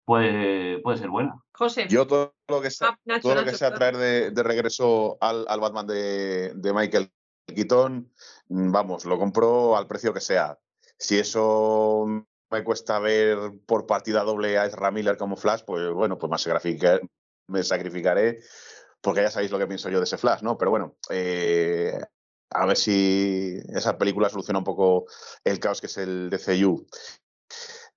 [0.06, 1.88] puede puede ser buena José.
[1.90, 5.18] Yo todo lo que sea, Ah, Nacho, todo lo que sea traer de, de regreso
[5.22, 7.12] al, al Batman de, de Michael
[7.48, 8.12] Keaton,
[8.50, 10.60] mm, vamos, lo compro al precio que sea.
[10.98, 12.06] Si eso
[12.52, 16.38] me cuesta ver por partida doble a Ezra Miller como Flash, pues bueno, pues me
[16.38, 17.02] sacrificaré,
[17.48, 18.40] me sacrificaré
[19.02, 20.58] porque ya sabéis lo que pienso yo de ese Flash, ¿no?
[20.58, 22.00] Pero bueno, eh,
[22.52, 25.06] a ver si esa película soluciona un poco
[25.44, 26.86] el caos que es el DCU.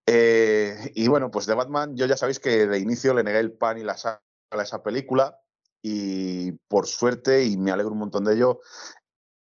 [0.07, 3.52] Eh, y bueno, pues de Batman, yo ya sabéis que de inicio le negué el
[3.52, 5.40] pan y la sal a esa película.
[5.82, 8.61] Y por suerte, y me alegro un montón de ello,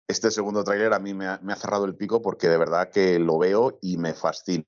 [0.08, 3.38] este segundo tráiler a mí me ha, cerrado el pico porque de verdad que lo
[3.38, 4.66] veo y me fascina.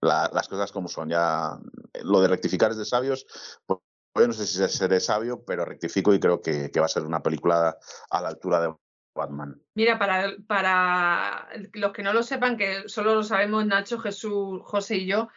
[0.00, 1.08] La- las cosas como son.
[1.08, 1.58] Ya
[2.02, 3.26] lo de rectificar es de sabios.
[3.66, 3.80] Pues,
[4.16, 7.04] yo no sé si seré sabio, pero rectifico y creo que, que va a ser
[7.04, 7.76] una película
[8.10, 8.74] a la altura de
[9.18, 9.60] Batman.
[9.74, 14.96] Mira, para, para los que no lo sepan, que solo lo sabemos Nacho, Jesús, José
[14.96, 15.28] y yo,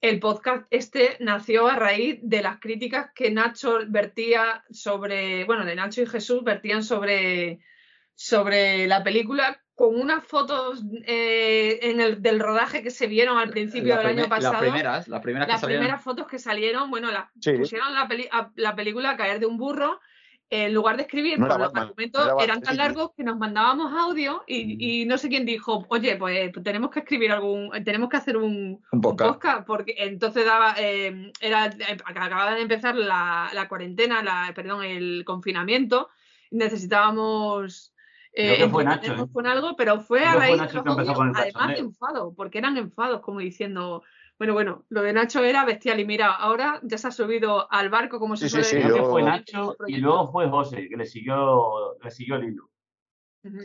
[0.00, 5.74] el podcast este nació a raíz de las críticas que Nacho vertía sobre, bueno, de
[5.74, 7.60] Nacho y Jesús vertían sobre,
[8.14, 13.50] sobre la película con unas fotos eh, en el, del rodaje que se vieron al
[13.50, 14.54] principio La del año pasado.
[14.54, 15.82] Las primeras, las primeras que salieron.
[15.82, 17.08] primeras fotos que salieron, bueno,
[17.40, 17.52] Sí.
[17.52, 20.00] pusieron la, peli- a- la película a caer de un burro.
[20.48, 23.36] En lugar de escribir, No pues los Batman, argumentos era eran tan largos que nos
[23.36, 28.08] mandábamos audio y, y no sé quién dijo, oye, pues tenemos que escribir algún, tenemos
[28.08, 29.66] que hacer un, Un un podcast.
[29.66, 35.24] porque entonces daba, eh, era, eh, acababa de empezar la, la cuarentena, la, perdón, el
[35.24, 36.10] confinamiento,
[36.52, 37.92] necesitábamos
[38.36, 39.32] Creo que fue Nacho, entretenernos ¿eh?
[39.32, 42.76] con algo, pero fue Creo a raíz de los audios, además de enfado, porque eran
[42.76, 44.02] enfados, como diciendo,
[44.38, 47.88] bueno, bueno, lo de Nacho era bestial y mira, ahora ya se ha subido al
[47.88, 49.02] barco, como se Sí, sí, suele sí, decir.
[49.10, 52.70] fue Nacho y luego fue José que le siguió le siguió el hilo.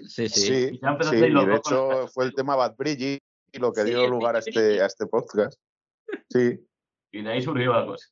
[0.07, 0.41] Sí, sí.
[0.41, 0.43] Sí,
[0.73, 3.19] Y sí, y los de hecho fue el tema Bad Bridge
[3.51, 5.59] y lo que Sí, dio lugar a este, a este podcast.
[6.29, 6.59] Sí,
[7.11, 8.05] y de ahí surgió la cosa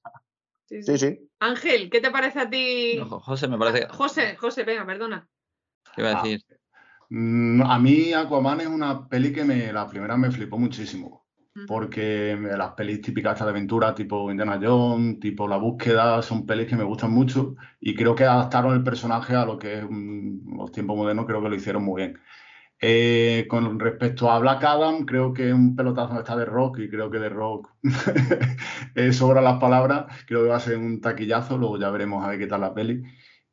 [0.68, 1.08] Sí, sí, sí.
[1.16, 1.30] sí.
[1.40, 2.98] Ángel, ¿qué te parece a ti?
[2.98, 5.28] No, José, me parece que José, José, venga, perdona.
[5.96, 6.44] que iba a decir.
[7.10, 11.26] Mm, A mí Aquaman es una peli que me, la primera me flipó muchísimo.
[11.66, 16.76] Porque las pelis típicas de aventura, tipo Indiana Jones, tipo La Búsqueda, son pelis que
[16.76, 20.72] me gustan mucho y creo que adaptaron el personaje a lo que es mm, los
[20.72, 22.20] tiempos modernos, creo que lo hicieron muy bien.
[22.82, 27.12] Eh, con respecto a Black Adam, creo que un pelotazo está de Rock y creo
[27.12, 27.70] que de Rock
[28.96, 32.30] eh, sobra las palabras, creo que va a ser un taquillazo, luego ya veremos a
[32.30, 33.04] ver qué tal la peli.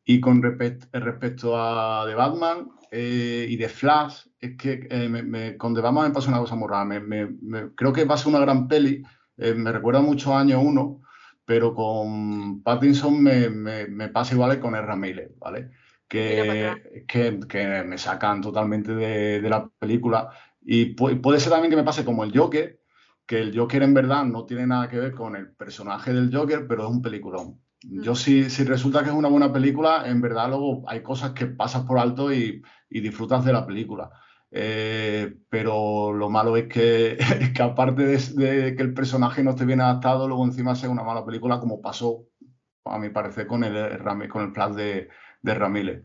[0.05, 5.23] Y con respect- respecto a The Batman eh, y The Flash, es que eh, me-
[5.23, 6.85] me- con The Batman me pasa una cosa muy rara.
[6.85, 9.03] Me- creo que va a ser una gran peli.
[9.39, 11.03] eh, me recuerda mucho a Año 1,
[11.45, 15.71] pero con Pattinson me, pasa igual que con Ezra Miller, ¿vale?
[16.09, 20.31] Que, que, que me sacan totalmente de, de la película.
[20.63, 22.81] Y pu- puede ser también que me pase como el Joker,
[23.27, 26.67] que el Joker en verdad no tiene nada que ver con el personaje del Joker,
[26.67, 27.61] pero es un peliculón.
[27.83, 31.47] Yo si, si resulta que es una buena película, en verdad luego hay cosas que
[31.47, 34.11] pasas por alto y, y disfrutas de la película.
[34.51, 37.19] Eh, pero lo malo es que,
[37.55, 41.03] que aparte de, de que el personaje no esté bien adaptado, luego encima sea una
[41.05, 42.27] mala película como pasó,
[42.85, 45.09] a mi parecer, con el, Rami- con el Flash de,
[45.43, 46.05] de Ramírez.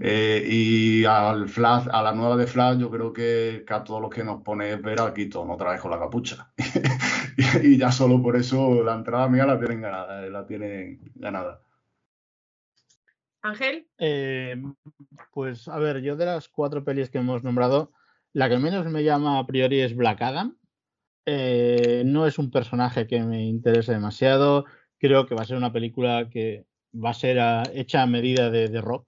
[0.00, 4.00] Eh, y al Flash, a la nueva de Flash, yo creo que, que a todos
[4.00, 6.52] los que nos pone es ver a Keaton otra vez con la capucha.
[7.36, 11.00] y, y ya solo por eso la entrada mía la tienen ganada, eh, la tienen
[11.14, 11.62] ganada.
[13.42, 14.56] Ángel, Eh,
[15.32, 17.92] pues a ver, yo de las cuatro pelis que hemos nombrado,
[18.34, 20.56] la que menos me llama a priori es Black Adam.
[21.26, 24.66] Eh, no es un personaje que me interese demasiado.
[24.98, 28.50] Creo que va a ser una película que va a ser a- hecha a medida
[28.50, 29.06] de, de Rock,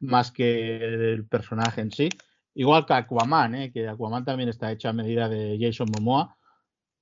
[0.00, 2.08] más que del personaje en sí.
[2.54, 3.72] Igual que Aquaman, ¿eh?
[3.72, 6.36] que Aquaman también está hecha a medida de Jason Momoa.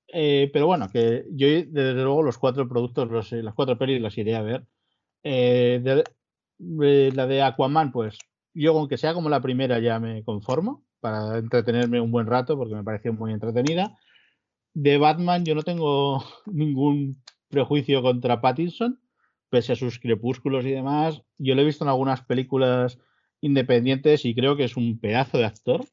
[0.08, 4.16] Eh, pero bueno, que yo desde luego los cuatro productos, los, las cuatro pelis las
[4.18, 4.66] iré a ver.
[5.24, 6.04] Eh, de-
[7.14, 8.18] la de Aquaman, pues
[8.54, 12.74] yo aunque sea como la primera ya me conformo para entretenerme un buen rato porque
[12.74, 13.98] me pareció muy entretenida.
[14.74, 19.00] De Batman yo no tengo ningún prejuicio contra Pattinson,
[19.50, 21.22] pese a sus crepúsculos y demás.
[21.38, 22.98] Yo lo he visto en algunas películas
[23.40, 25.86] independientes y creo que es un pedazo de actor.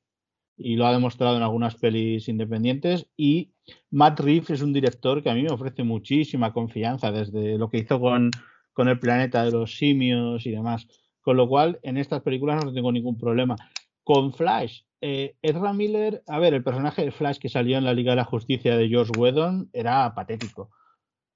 [0.58, 3.08] Y lo ha demostrado en algunas pelis independientes.
[3.18, 3.54] Y
[3.92, 7.80] Matt Reeves es un director que a mí me ofrece muchísima confianza desde lo que
[7.80, 8.32] hizo con,
[8.74, 10.88] con El planeta de los simios y demás.
[11.22, 13.56] Con lo cual, en estas películas no tengo ningún problema.
[14.04, 17.94] Con Flash, eh, Ezra Miller, a ver, el personaje de Flash que salió en la
[17.94, 20.70] Liga de la Justicia de George Whedon era patético.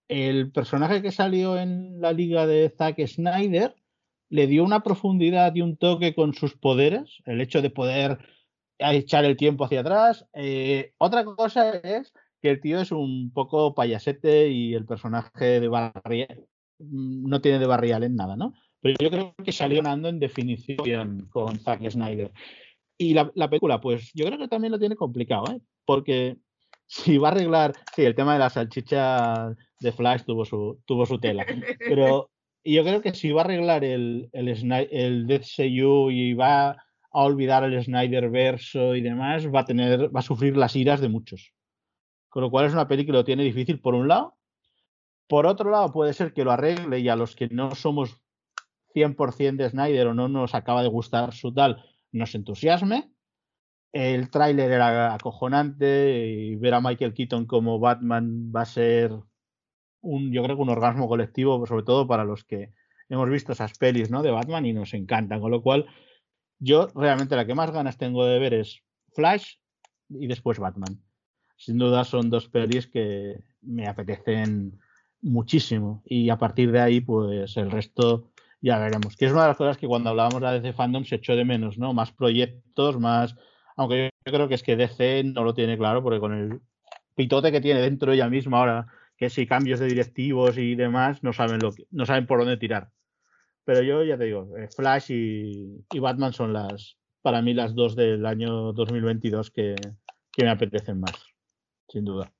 [0.07, 3.75] El personaje que salió en la Liga de Zack Snyder
[4.29, 8.19] le dio una profundidad y un toque con sus poderes, el hecho de poder
[8.79, 10.25] echar el tiempo hacia atrás.
[10.33, 15.67] Eh, otra cosa es que el tío es un poco payasete y el personaje de
[15.67, 16.45] Barrial
[16.79, 18.53] no tiene de Barrial en nada, ¿no?
[18.81, 22.31] Pero yo creo que salió ganando en definición con Zack Snyder.
[22.99, 25.59] Y la, película, pues yo creo que también lo tiene complicado, ¿eh?
[25.85, 26.37] Porque
[26.87, 31.05] si va a arreglar, sí, el tema de la salchicha de Flash tuvo su, tuvo
[31.05, 31.45] su tela,
[31.79, 32.31] pero
[32.63, 34.47] yo creo que si va a arreglar el, el,
[34.91, 36.77] el DCU y va
[37.21, 41.01] a olvidar el Snyder verso y demás, va a tener, va a sufrir las iras
[41.01, 41.53] de muchos.
[42.29, 44.35] Con lo cual es una película que lo tiene difícil por un lado.
[45.27, 48.21] Por otro lado, puede ser que lo arregle y a los que no somos
[48.93, 53.11] 100% de Snyder o no nos acaba de gustar su tal, nos entusiasme.
[53.91, 59.11] El tráiler era acojonante y ver a Michael Keaton como Batman va a ser
[60.01, 62.73] un, yo creo que un orgasmo colectivo, sobre todo para los que
[63.09, 64.21] hemos visto esas pelis ¿no?
[64.21, 65.41] de Batman y nos encantan.
[65.41, 65.87] Con lo cual,
[66.59, 68.81] yo realmente la que más ganas tengo de ver es
[69.13, 69.55] Flash
[70.09, 71.01] y después Batman.
[71.55, 74.79] Sin duda son dos pelis que me apetecen
[75.21, 78.31] muchísimo y a partir de ahí pues el resto
[78.61, 79.15] ya veremos.
[79.15, 81.45] Que es una de las cosas que cuando hablábamos de DC Fandom se echó de
[81.45, 81.93] menos, ¿no?
[81.93, 83.35] Más proyectos, más...
[83.75, 86.61] Aunque yo creo que es que DC no lo tiene claro porque con el
[87.15, 88.87] pitote que tiene dentro ella misma ahora,
[89.17, 92.57] que si cambios de directivos y demás, no saben, lo que, no saben por dónde
[92.57, 92.91] tirar.
[93.67, 97.97] Pero yo ya te digo, eh, Flash y, Batman son las, para mí, las dos
[97.97, 99.75] del año 2022 que,
[100.31, 101.11] que me apetecen más,
[101.89, 102.31] sin duda.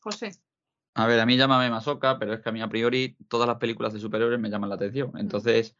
[0.00, 0.30] José.
[0.94, 3.58] A ver, a mí llámame masoca, pero es que a mí a priori todas las
[3.58, 5.10] películas de superhéroes me llaman la atención.
[5.12, 5.18] Mm.
[5.18, 5.76] Entonces,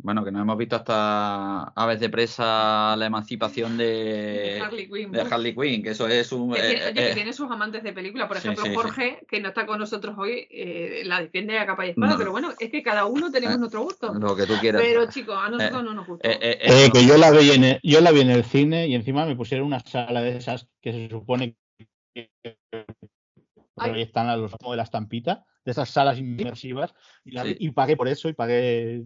[0.00, 5.10] bueno, que no hemos visto hasta Aves de Presa la emancipación de, Harley Quinn.
[5.10, 6.54] De Harley Quinn, que eso es un.
[6.56, 8.28] Eh, que, tiene sus amantes de película.
[8.28, 11.90] Por ejemplo, Jorge, que no está con nosotros hoy, eh, la defiende a capa y
[11.90, 12.16] espada.
[12.16, 14.14] Pero bueno, es que cada uno tenemos eh, nuestro gusto.
[14.14, 14.80] Lo que tú quieras.
[14.80, 16.28] Pero chicos, a nosotros no nos gusta.
[16.28, 19.34] que yo la, vi en el, yo la vi en el cine y encima me
[19.34, 21.56] pusieron una sala de esas que se supone
[22.14, 22.30] que
[23.76, 26.94] ahí están a los de la estampita, de esas salas inmersivas,
[27.24, 29.04] y, pagué por eso y pagué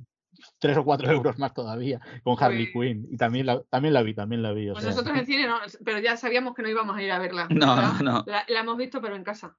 [0.59, 3.07] tres o cuatro euros más todavía con Harley Quinn.
[3.11, 4.71] Y también la, también la vi, también la vi.
[4.71, 7.47] pues nosotros en cine no, pero ya sabíamos que no íbamos a ir a verla.
[7.51, 8.25] No, no, no.
[8.27, 9.57] La, hemos visto, pero en casa.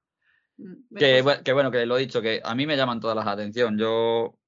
[0.56, 3.78] Mm, que, bueno, que lo he dicho, que a mí me llaman todas las atención.
[3.78, 4.38] Yo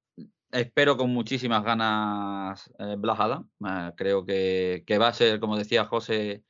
[0.52, 3.44] espero con muchísimas ganas eh, Blajada.
[3.66, 6.44] Eh, creo que, que, va a ser, como decía José,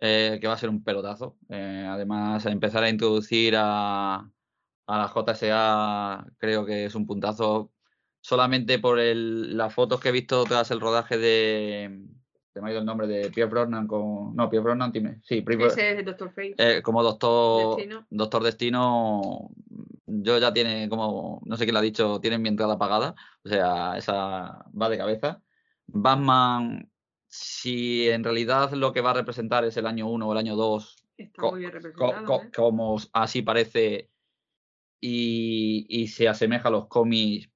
[0.00, 1.36] eh, que va a ser un pelotazo.
[1.48, 4.16] Eh, además, empezar a introducir a,
[4.86, 7.70] a, la JSA creo que es un puntazo.
[8.24, 12.06] Solamente por el, las fotos que he visto tras el rodaje de.
[12.54, 14.34] Se me ha ido el nombre de Pierre Brosnan con.
[14.34, 16.54] No, Pierre Brosnan, Sí, Ese es Doctor Fate.
[16.56, 18.06] Eh, como Doctor Destino.
[18.08, 19.50] Doctor Destino.
[20.06, 21.42] Yo ya tiene como.
[21.44, 23.14] No sé quién lo ha dicho, tienen mi entrada pagada.
[23.44, 25.42] O sea, esa va de cabeza.
[25.86, 26.88] Batman
[27.28, 30.54] si en realidad lo que va a representar es el año 1 o el año
[30.54, 31.30] 2, ¿eh?
[32.54, 34.08] como así parece,
[35.00, 37.50] y, se asemeja a los cómics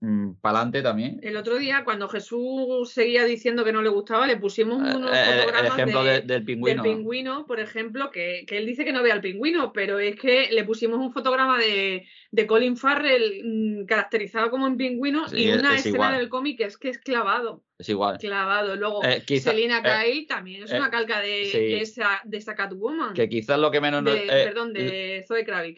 [0.00, 1.20] mm, para adelante también.
[1.22, 5.16] El otro día, cuando Jesús seguía diciendo que no le gustaba, le pusimos eh, unos
[5.16, 6.82] eh, el ejemplo del pingüino.
[6.82, 10.16] Del pingüino, por ejemplo, que, que, él dice que no ve al pingüino, pero es
[10.16, 15.50] que le pusimos un fotograma de, de Colin Farrell mm, caracterizado como un pingüino y
[15.50, 17.64] una escena del cómic que es que es clavado.
[17.78, 18.18] Es igual.
[18.18, 18.76] Clavado.
[18.76, 23.14] Luego, eh, Selina eh, Kyle también es una eh, calca de, esa, de esa Catwoman.
[23.14, 24.04] Que quizás lo que menos.
[24.04, 25.76] perdón, de Zoe Kravitz,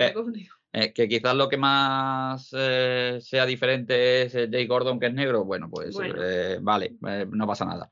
[0.73, 5.45] que, que quizás lo que más sea diferente es Jay Gordon, que es negro.
[5.45, 5.97] Bueno, pues
[6.61, 6.97] vale,
[7.31, 7.91] no pasa nada.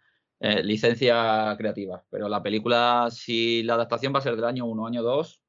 [0.63, 2.03] licencia creativa.
[2.11, 5.43] Pero la película, si la adaptación va a ser del año 1, año 2,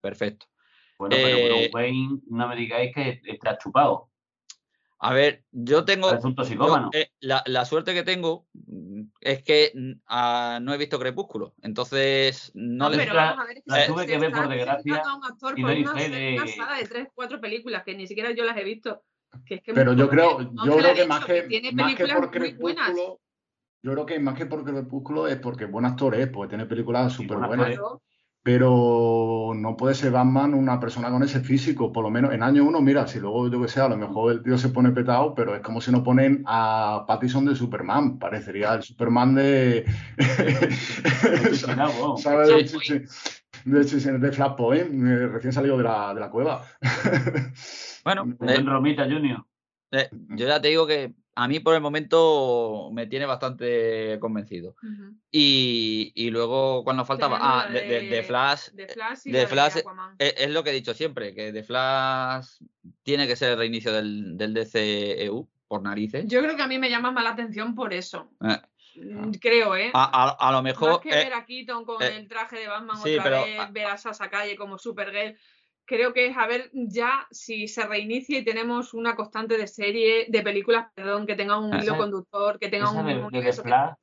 [0.00, 0.46] perfecto.
[0.98, 4.10] Bueno, pero eh, Wayne, no me digáis que está chupado.
[4.98, 6.10] A ver, yo tengo.
[6.92, 8.48] Eh, la, suerte que tengo
[9.20, 9.72] es que
[10.06, 11.54] ah, no he visto Crepúsculo.
[11.62, 13.12] Entonces, no, les.
[13.12, 15.02] La, la tuve que ver por desgracia.
[15.56, 16.36] y no una, de...
[16.36, 19.02] una saga de tres, cuatro películas que ni siquiera yo las he visto.
[19.74, 23.20] pero yo creo, yo creo que más que, más que por Crepúsculo.
[23.80, 27.12] Yo creo que más que por Crepúsculo es porque buen actor es, porque tiene películas
[27.12, 27.78] súper buenas.
[28.42, 32.64] Pero no puede ser Batman una persona con ese físico, por lo menos en año
[32.64, 35.34] uno, mira, si luego yo que sé, a lo mejor el tío se pone petado,
[35.34, 39.84] pero es como si no ponen a Pattison de Superman, parecería el Superman de...
[42.16, 42.70] ¿Sabes?
[42.70, 43.00] Sí, sí.
[43.64, 46.64] De, de Flashpoint, eh, recién salido de la, de la cueva.
[48.04, 49.44] Bueno, En Romita Junior.
[49.92, 54.74] eh, yo ya te digo que a mí por el momento me tiene bastante convencido.
[55.30, 59.76] Y, y luego cuando faltaba, ah, de, de- de Flash, de Flash y de Flash,
[60.18, 62.60] eh, es, lo que he dicho siempre, que de Flash
[63.04, 66.26] tiene que ser el reinicio del, del DCEU, por narices.
[66.26, 68.30] Yo creo que a mí me llama más la atención por eso.
[68.44, 68.60] Eh,
[69.00, 69.90] Mm, Creo, ¿eh?
[69.94, 70.90] a, a- a lo mejor...
[70.90, 73.44] Más que eh, ver a Keaton con eh, el traje de Batman sí, otra pero,
[73.44, 75.36] vez, ver a Sasha Calle como Supergirl,
[75.88, 80.26] creo que es a ver ya si se reinicia y tenemos una constante de serie,
[80.28, 83.62] de películas, perdón, que tenga un hilo conductor, que tenga un de, universo.
[83.62, 83.94] que- Flash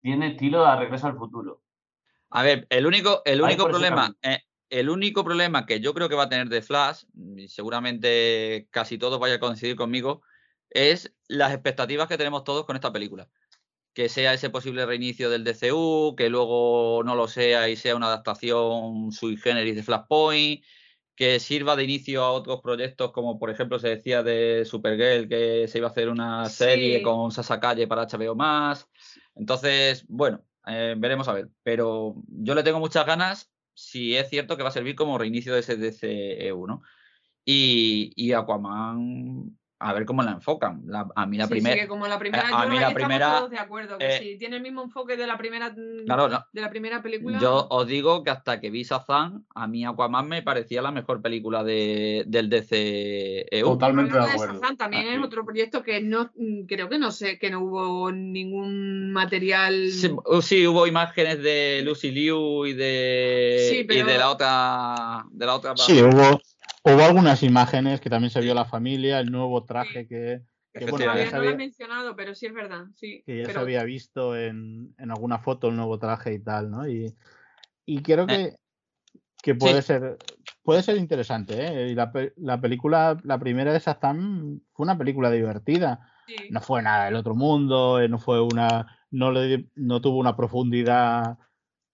[0.00, 1.60] tiene estilo de regreso al futuro.
[2.30, 4.38] A ver, el único, el único problema, eh,
[4.70, 7.02] el único problema que yo creo que va a tener de Flash,
[7.36, 10.22] y seguramente casi todos vayan a coincidir conmigo,
[10.70, 13.28] es las expectativas que tenemos todos con esta película.
[13.92, 18.06] Que sea ese posible reinicio del DCU, que luego no lo sea y sea una
[18.06, 20.64] adaptación sui generis de Flashpoint,
[21.14, 25.68] que sirva de inicio a otros proyectos, como por ejemplo se decía de Supergirl, que
[25.68, 27.02] se iba a hacer una serie Sí.
[27.02, 28.88] con Sasa Calle para HBO más.
[29.34, 31.48] Entonces, bueno, eh, veremos a ver.
[31.62, 35.54] Pero yo le tengo muchas ganas si es cierto que va a servir como reinicio
[35.54, 36.82] de ese DCEU, ¿no?
[37.44, 40.82] Y, y Aquaman, a ver cómo la enfocan.
[40.86, 41.82] La- a mí la Sí, sí, primera.
[41.82, 44.38] que como la primera, a yo mí la primera, todos de acuerdo, que eh, si
[44.38, 47.38] tiene el mismo enfoque de la primera mm, Claro, no, de la primera película.
[47.40, 51.20] Yo os digo que hasta que vi Shazam, a mí Aquaman me parecía la mejor
[51.20, 53.64] película de, del DCEU.
[53.72, 54.54] Totalmente de acuerdo.
[54.60, 58.10] Shazam, también es otro proyecto que no mm, creo que no sé, que no hubo
[58.12, 59.90] ningún material.
[59.90, 64.30] Sí, uh, sí, hubo imágenes de Lucy Liu y de, Sí, y de pero- la
[64.30, 65.24] otra.
[65.30, 66.40] De la otra Sí, hubo,
[66.84, 71.04] hubo algunas imágenes que también se vio la familia, el nuevo traje que, que, bueno,
[71.04, 73.22] Todavía no lo había, mencionado, pero sí es verdad, sí.
[73.24, 76.88] que ya se había visto en, en alguna foto el nuevo traje y tal, ¿no?
[76.88, 77.14] Y,
[77.86, 78.56] y creo que,
[79.42, 80.18] que puede ser
[80.62, 81.88] puede ser interesante, ¿eh?
[81.90, 86.08] Y la, la película, la primera de Shazam fue una película divertida.
[86.26, 86.34] sí.
[86.50, 90.36] No fue nada del otro mundo, eh, no fue una, no le, no tuvo una
[90.36, 91.38] profundidad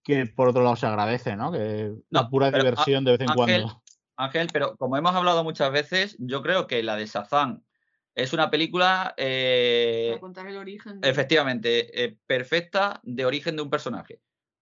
[0.05, 1.51] que por otro lado se agradece, ¿no?
[1.53, 3.83] Que la No, pura pero, a- diversión de vez en Ángel, cuando.
[4.19, 7.63] Ángel, pero como hemos hablado muchas veces, yo creo que la de Shazam
[8.17, 11.01] es una película eh, para contar el origen.
[11.01, 14.21] de- efectivamente eh, perfecta de origen de un personaje.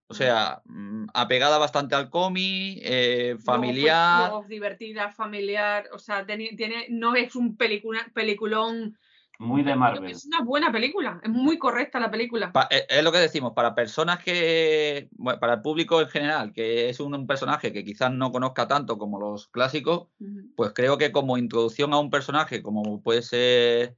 [0.08, 4.30] O sea, mm, apegada bastante al cómic, eh, Luego, pues, familiar.
[4.30, 8.96] luego divertida, familiar, o sea, teni- tiene, no es un pelicula, peliculón.
[9.38, 10.10] Muy de Marvel.
[10.10, 12.52] Es una buena película, es muy correcta la película.
[12.52, 16.52] Pa- eh, es lo que decimos, para personas que, bueno, para el público en general,
[16.52, 20.08] que es un, un personaje que quizás no conozca tanto como los clásicos,
[20.56, 23.96] pues creo que como introducción a un personaje, como puede ser,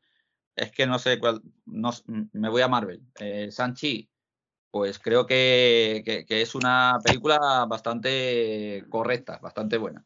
[0.56, 1.90] es que no sé cuál, no,
[2.32, 4.08] me voy a Marvel, eh, Sanchi,
[4.72, 10.04] pues creo que, que- que es una película bastante correcta, bastante buena.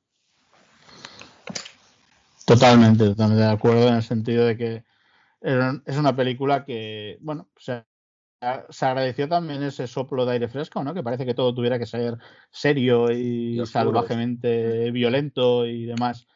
[2.44, 4.84] Totalmente, totalmente de acuerdo en el sentido de que
[5.42, 7.84] es una película que, bueno, se,
[8.70, 10.94] se agradeció también ese soplo de aire fresco, ¿no?
[10.94, 12.18] Que parece que todo tuviera que ser
[12.50, 16.26] serio y, salvajemente violento y demás.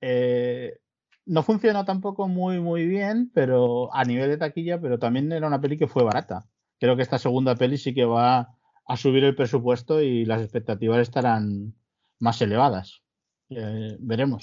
[0.00, 0.78] Eh,
[1.26, 5.60] no funcionó tampoco muy, muy bien, pero a nivel de taquilla, pero también era una
[5.60, 6.46] peli que fue barata.
[6.78, 8.54] Creo que esta segunda peli sí que va
[8.86, 11.74] a subir el presupuesto y las expectativas estarán
[12.20, 13.02] más elevadas.
[13.50, 14.40] Eh, veremos.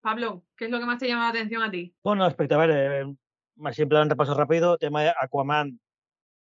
[0.00, 1.94] Pablo, ¿qué es lo que más te llama la atención a ti?
[2.02, 3.14] Bueno, respecto a ver, eh,
[3.56, 5.78] más simple un repaso rápido, tema de Aquaman.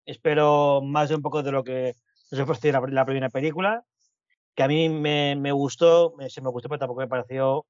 [0.05, 1.95] Espero más de un poco de lo que
[2.31, 3.83] nos ofreció la, la primera película,
[4.55, 7.65] que a mí me, me gustó, me- se me gustó, pero tampoco me pareció.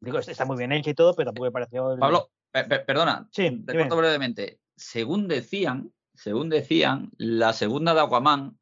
[0.00, 1.92] Digo, está muy bien hecha y todo, pero tampoco me pareció.
[1.92, 4.60] el- Pablo, pe- pe- perdona, Sí, te corto brevemente.
[4.76, 8.58] Según decían, según decían, la segunda de Aquaman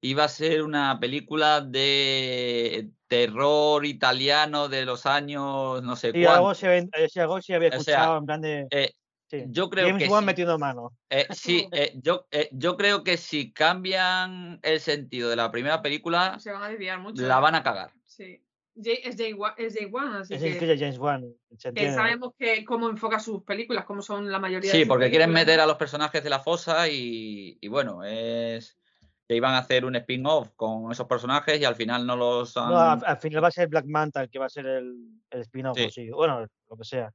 [0.00, 6.42] iba a ser una película de terror italiano de los años no sé Sí, algo
[6.44, 6.54] cuánto.
[6.60, 8.66] se, ven- eh, algo había O sea, escuchado en plan de.
[8.70, 8.92] Eh,
[9.28, 9.44] sí.
[9.48, 10.26] yo creo James que Wan sí.
[10.26, 10.92] metiendo mano.
[11.10, 15.82] Eh, sí, eh, yo, eh, yo creo que si cambian el sentido de la primera
[15.82, 17.22] película, Se van a desviar mucho.
[17.22, 17.92] la van a cagar.
[18.04, 18.42] Sí.
[18.78, 19.16] Jay- es
[19.56, 21.24] es Jay Wan, así Es que, que de James Wan.
[21.56, 24.88] Se que sabemos que cómo enfoca sus películas, cómo son la mayoría de Sí, sus
[24.88, 25.46] porque quieren películas.
[25.46, 28.76] meter a los personajes de la fosa y, y bueno, es
[29.28, 32.70] que iban a hacer un spin-off con esos personajes y al final no los han...
[32.70, 34.94] No, al, al final va a ser Black Manta el que va a ser el,
[35.30, 35.90] el spin-off, Sí.
[35.90, 36.10] sí.
[36.10, 37.10] Bueno, lo que sea.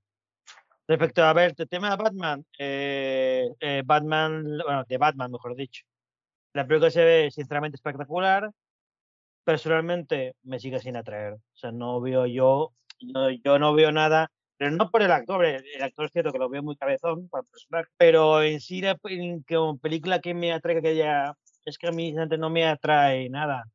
[0.88, 5.84] Respecto a ver, el tema de Batman, eh, eh, Batman, bueno, de Batman, mejor dicho.
[6.54, 8.52] La película se ve sinceramente espectacular.
[9.44, 11.34] personalmente me sigue sin atraer.
[11.34, 15.44] O sea, no veo yo, no- yo no veo nada, pero no por el actor,
[15.46, 18.60] el, el actor es cierto que lo veo muy cabezón para el personaje, pero en
[18.60, 21.36] sí la en- como película que me atrae, que ya,
[21.66, 23.66] es que a mí sinceramente, no me atrae nada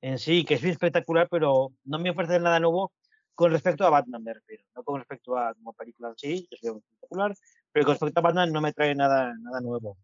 [0.00, 2.92] en sí, que es muy espectacular, pero no me ofrece nada nuevo
[3.34, 6.56] con respecto a Batman, me refiero, no con respecto a como película en sí, que
[6.56, 7.34] es muy espectacular,
[7.72, 9.96] pero con respecto a Batman no me trae nada, nada nuevo.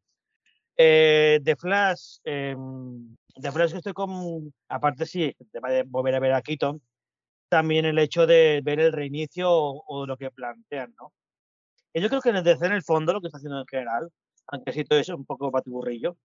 [0.76, 6.32] Eh, The Flash, em, The Flash que estoy con, aparte sí, de volver a ver
[6.32, 6.80] a Keaton,
[7.48, 11.12] también el hecho de ver el reinicio o, o lo que plantean, ¿no?
[11.92, 13.66] Y yo creo que en el DC en el fondo lo que está haciendo en
[13.66, 14.10] general,
[14.48, 16.16] aunque sí todo es un poco batiburrillo,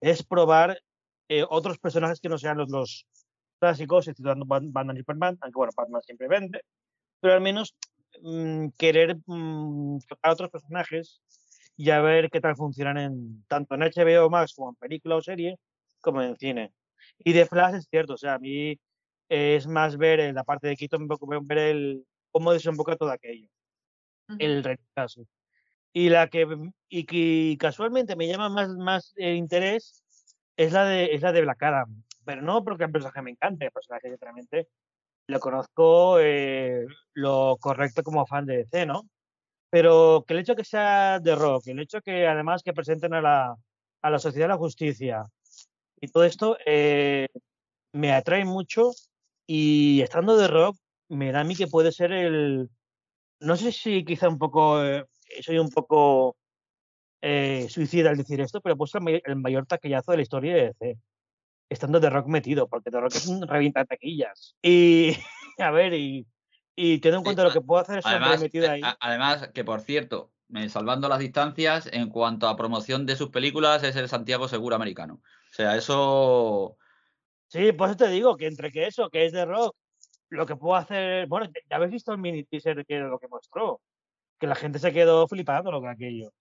[0.00, 0.80] es probar
[1.28, 3.06] eh, otros personajes que no sean los, los
[3.58, 6.60] clásicos, Bat- Batman y Superman, aunque bueno, Batman siempre vende,
[7.20, 7.74] pero al menos
[8.22, 11.20] mm, querer mm, tocar otros personajes
[11.76, 15.22] y a ver qué tal funcionan en tanto en HBO Max como en película o
[15.22, 15.58] serie,
[16.00, 16.72] como en cine.
[17.18, 18.78] Y de Flash es cierto, o sea, a mí
[19.28, 21.08] es más ver en la parte de Keaton,
[21.42, 23.48] ver el, cómo desemboca todo aquello,
[24.38, 25.26] el retraso.
[25.96, 30.04] Y la que, mm, y que casualmente me llama más, más eh, interés
[30.56, 33.64] es la, de, es la de Black Adam, pero no porque el personaje me encante,
[33.64, 34.68] el personaje sinceramente
[35.28, 39.08] lo conozco eh, lo correcto como fan de DC, ¿no?
[39.70, 43.22] Pero que el hecho que sea de rock, el hecho que además que presenten a
[43.22, 43.56] la,
[44.02, 45.24] a la sociedad la justicia
[46.00, 47.28] y todo esto eh,
[47.92, 48.90] me atrae mucho
[49.46, 50.76] y estando de rock
[51.08, 52.68] me da a mí que puede ser el,
[53.40, 55.04] no sé si quizá un poco, eh,
[55.42, 56.36] soy un poco
[57.22, 60.54] eh, suicida al decir esto, pero pues el, may- el mayor taquillazo de la historia
[60.54, 60.98] de DC.
[61.70, 64.56] Estando de rock metido, porque de rock es un revienta taquillas.
[64.62, 65.16] Y
[65.58, 66.26] a ver, y,
[66.76, 68.82] y teniendo en Sí, cuenta lo que puedo hacer hombre Además, metido eh, ahí.
[69.00, 73.82] además, que por cierto, eh, salvando las distancias, en cuanto a promoción de sus películas,
[73.82, 75.14] es el Santiago Seguro americano.
[75.50, 76.76] O sea, eso.
[77.48, 79.74] Sí, por eso te digo que entre que eso, que es de rock,
[80.30, 81.26] lo que puedo hacer.
[81.28, 83.80] Bueno, ya- habéis visto el mini teaser que era lo que mostró,
[84.38, 86.32] que la gente se quedó flipando lo que aquello.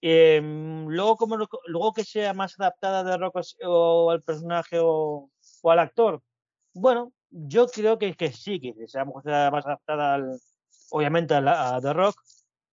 [0.00, 1.36] Em, luego, como
[1.66, 5.30] luego que sea más adaptada de rock o al personaje o,
[5.64, 6.20] al actor,
[6.74, 10.38] bueno, yo creo que, que sí, que sea más adaptada al,
[10.90, 12.16] obviamente a, la, The Rock,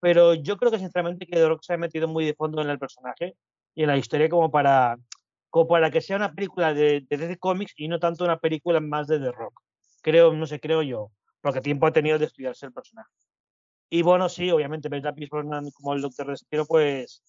[0.00, 2.70] pero yo creo que sinceramente que The Rock se ha metido muy de fondo en
[2.70, 3.36] el personaje
[3.74, 4.98] y en la historia como para,
[5.50, 8.80] como para que sea una película de, de DC Comics y no tanto una película
[8.80, 9.60] más de The Rock.
[10.02, 11.10] Creo, no sé, creo yo,
[11.40, 13.10] porque tiempo ha tenido de estudiarse el personaje.
[13.94, 17.22] Y bueno, sí, obviamente, ver a Pierce Brosnan como el Doctor Destino, pues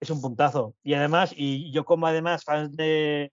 [0.00, 0.74] es un puntazo.
[0.82, 3.30] Y además, y yo como además fans de,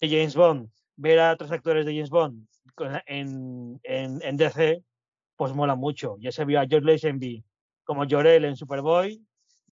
[0.00, 2.48] de James Bond, ver a otros actores de James Bond
[3.04, 4.82] en, en, en DC,
[5.36, 6.16] pues mola mucho.
[6.18, 7.44] Ya se vio a George Lazenby
[7.84, 9.22] como Jorel en Superboy,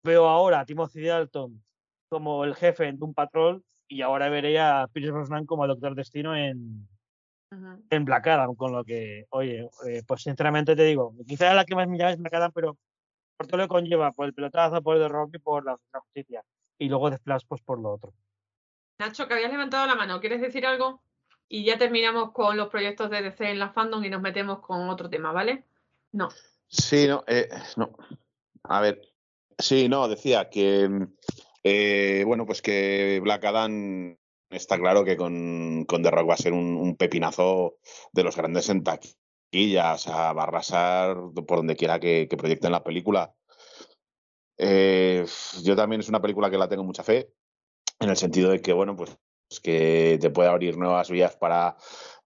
[0.03, 1.65] veo ahora a Timothy Dalton
[2.11, 5.95] como el jefe en Doom Patrol y ahora veré a Pierce Brosnan como el Doctor
[5.95, 6.87] Destino en,
[7.91, 11.75] En Black Adam, con lo que, oye, eh, pues sinceramente te digo, quizá la que
[11.75, 12.79] más me llama es Black Adam, pero
[13.37, 15.77] por todo lo que conlleva, por el pelotazo, por el de Rock y por la,
[15.93, 16.45] la justicia.
[16.79, 18.13] Y luego de Flash, pues por lo otro.
[18.99, 21.03] Nacho, que habías levantado la mano, ¿quieres decir algo?
[21.49, 24.89] Y ya terminamos con los proyectos de DC en la fandom y nos metemos con
[24.89, 25.65] otro tema, ¿vale?
[26.13, 26.29] No.
[26.69, 27.91] Sí, no, eh, no.
[28.65, 29.01] A ver,
[29.59, 31.09] sí, no, decía que,
[31.65, 34.17] eh, bueno, pues que Black Adam
[34.51, 37.77] está claro que con, con The Rock va a ser un, un pepinazo
[38.13, 43.35] de los grandes en taquilla, va a arrasar por donde quiera que, proyecten la película.
[44.59, 45.25] Eh,
[45.63, 47.33] yo también es una película que la tengo mucha fe,
[47.99, 49.17] en el sentido de que, bueno, pues
[49.63, 51.77] que te puede abrir nuevas vías para,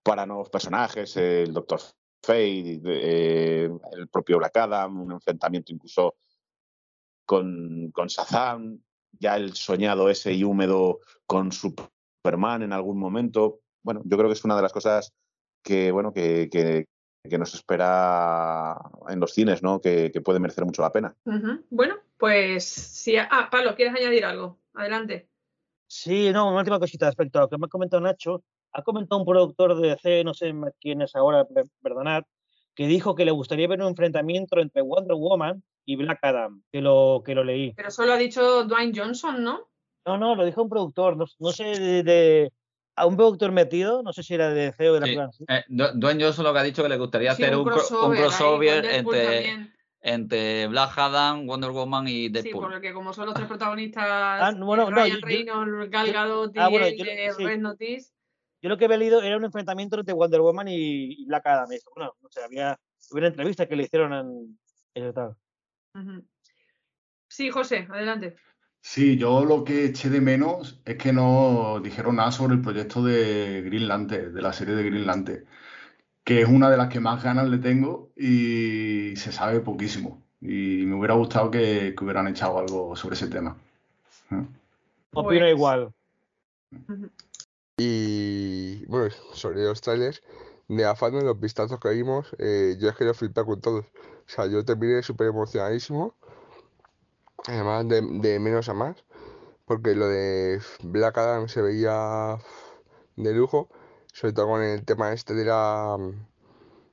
[0.03, 1.81] para nuevos personajes, el Doctor
[2.23, 6.17] Fate, eh, el propio Black Adam, un enfrentamiento incluso
[7.25, 8.09] con, con
[9.19, 11.53] ya el soñado ese y húmedo con
[12.25, 13.61] Superman en algún momento.
[13.83, 15.13] Bueno, yo creo que es una de las cosas
[15.63, 16.87] que, bueno, que, que,
[17.29, 18.79] que nos espera
[19.11, 19.79] en los cines, ¿no?
[19.81, 21.15] Que, que puede merecer mucho la pena.
[21.69, 23.17] Bueno, pues sí.
[23.19, 24.59] Ah, Pablo, ¿quieres añadir algo?
[24.73, 25.29] Adelante.
[25.87, 28.43] Sí, no, una última cosita respecto a lo que me ha comentado Nacho.
[28.73, 32.23] Ha comentado un productor de DC, no sé quién es ahora, per- perdonad,
[32.75, 36.81] que dijo que le gustaría ver un enfrentamiento entre Wonder Woman y Black Adam, que
[36.81, 37.75] lo, que lo leí.
[37.75, 39.69] Pero solo ha dicho Dwayne Johnson, ¿no?
[40.07, 42.53] No, no, lo dijo un productor, no, no sé de, de-
[42.97, 45.39] a un productor metido, no sé si era de DC o de la Sí.
[45.39, 45.45] sí.
[45.49, 49.69] Eh, Dwayne Johnson lo que ha dicho que le gustaría Sí, hacer un, crossover entre,
[50.01, 52.71] entre Black Adam, Wonder Woman y Sí, Deadpool.
[52.71, 55.91] porque como son los tres protagonistas, Ah, no, bueno, eh, no, Ryan yo- yo- Reynolds,
[55.91, 57.45] Gal Gadot y ah, bueno, el yo- de sí.
[57.45, 58.11] Red Notice,
[58.63, 61.71] Yo lo que había leído era un enfrentamiento entre Wonder Woman y, y Black Adam.
[61.73, 62.79] Y esto, bueno, no sé, había
[63.11, 64.59] hubo una entrevista que le hicieron en,
[64.95, 65.37] en tal.
[67.29, 68.37] Sí, José, adelante.
[68.87, 73.03] Sí, yo lo que eché de menos es que no dijeron nada sobre el proyecto
[73.03, 75.47] de Green Lantern, de la serie de Green Lantern,
[76.23, 80.23] que es una de las que más ganas le tengo y se sabe poquísimo.
[80.43, 83.57] Y me hubiera gustado que, que hubieran echado algo sobre ese tema.
[84.31, 84.45] ¿Eh?
[85.15, 85.93] Opino Pues- igual.
[87.79, 90.23] Y bueno, sobre los trailers,
[90.69, 93.87] de afán de los vistazos que vimos, eh, yo es que lo flipé con todos.
[93.87, 96.15] O sea, yo terminé súper emocionadísimo.
[97.47, 99.05] Además, de, de menos a más.
[99.67, 102.39] Porque lo de Black Adam se veía
[103.17, 103.69] de lujo.
[104.13, 105.97] Sobre todo con el tema este de la,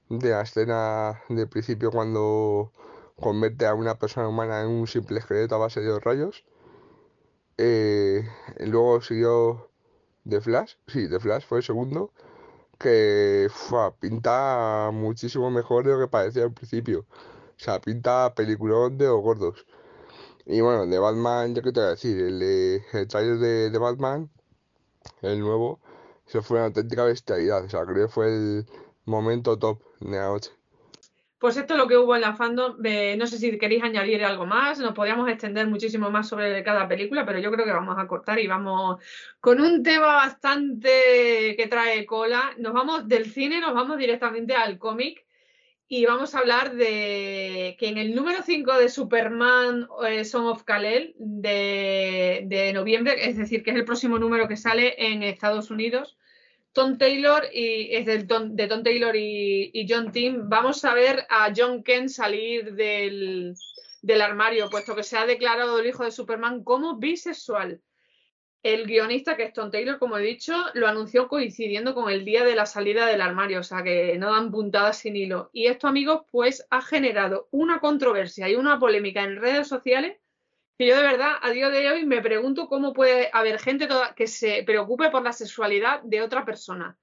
[0.10, 2.72] de la escena del principio cuando
[3.20, 6.44] convierte a una persona humana en un simple esqueleto a base de dos rayos.
[7.58, 8.28] Eh,
[8.60, 9.70] luego siguió
[10.28, 12.12] The Flash, sí, The Flash fue el segundo,
[12.80, 17.02] que fua, pinta muchísimo mejor de lo que parecía al principio.
[17.02, 19.66] O sea, pinta peliculón de los gordos.
[20.52, 23.78] Y bueno, de Batman, ya que te voy a decir, el, el trailer de, de
[23.80, 24.30] Batman,
[25.22, 25.80] el nuevo,
[26.28, 27.64] eso fue una auténtica bestialidad.
[27.64, 28.66] O sea, creo que fue el
[29.06, 30.52] momento top de la noche.
[31.40, 32.76] Pues esto es lo que hubo en la fandom.
[33.18, 34.78] No sé si queréis añadir algo más.
[34.80, 38.38] Nos podríamos extender muchísimo más sobre cada película, pero yo creo que vamos a cortar
[38.38, 39.02] y vamos
[39.40, 42.52] con un tema bastante que trae cola.
[42.58, 45.26] Nos vamos del cine, nos vamos directamente al cómic
[45.94, 50.64] y vamos a hablar de que en el número 5 de Superman eh, Son of
[50.64, 56.18] Kal-El de, noviembre, es decir, que es el próximo número que sale en Estados Unidos,
[56.72, 60.48] Tom Taylor y es del Tom- de Tom Taylor y, y John Tim.
[60.48, 63.54] Vamos a ver a John Kent salir del,
[64.02, 67.82] del armario, puesto que se ha declarado el hijo de Superman como bisexual.
[68.64, 72.44] El guionista, que es Tom Taylor, como he dicho, lo anunció coincidiendo con el día
[72.44, 75.50] de la salida del armario, o sea que no dan puntadas sin hilo.
[75.52, 80.18] Y esto, amigos, pues ha generado una controversia y una polémica en redes sociales
[80.78, 84.16] que yo de verdad a día de hoy me pregunto cómo puede haber gente toda-
[84.16, 86.98] que se preocupe por la sexualidad de otra persona.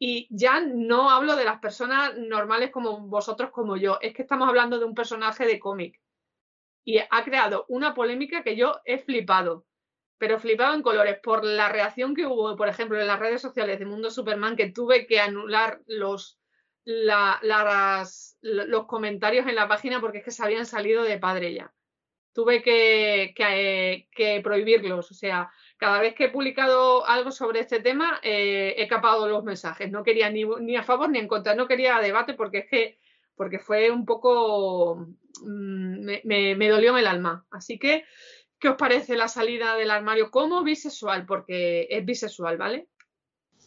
[0.00, 4.48] Y ya no hablo de las personas normales como vosotros, como yo, es que estamos
[4.48, 6.00] hablando de un personaje de cómic.
[6.84, 9.66] Y ha creado una polémica que yo he flipado,
[10.18, 13.78] pero flipado en colores por la reacción que hubo, por ejemplo, en las redes sociales
[13.78, 16.38] de Mundo Superman, que tuve que anular los,
[16.84, 21.72] los comentarios en la página porque es que se habían salido de padre ya
[22.32, 25.10] tuve que, que, que prohibirlos.
[25.10, 29.42] O sea, cada vez que he publicado algo sobre este tema, eh, he capado los
[29.42, 29.90] mensajes.
[29.90, 32.98] No quería ni, ni a favor ni en contra, no quería debate porque es que
[33.34, 35.06] porque fue un poco
[35.42, 37.44] mm, me, me- me dolió el alma.
[37.50, 38.04] Así que,
[38.58, 41.26] ¿qué os parece la salida del armario como bisexual?
[41.26, 42.88] Porque es bisexual, ¿vale?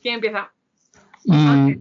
[0.02, 0.52] ¿Quién empieza?
[1.26, 1.74] Mm,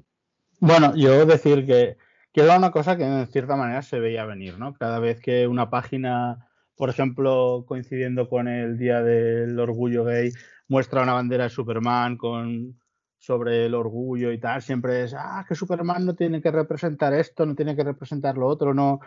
[0.61, 1.97] bueno, yo decir que,
[2.33, 4.75] que era una cosa que en cierta manera se veía venir, ¿no?
[4.75, 10.33] Cada vez que una página, por ejemplo, coincidiendo con el Día del Orgullo Gay,
[10.69, 12.81] muestra una bandera de Superman con
[13.21, 17.45] sobre el orgullo y tal, siempre es, ah, que Superman no tiene que representar esto,
[17.45, 19.01] no tiene que representar lo otro, no.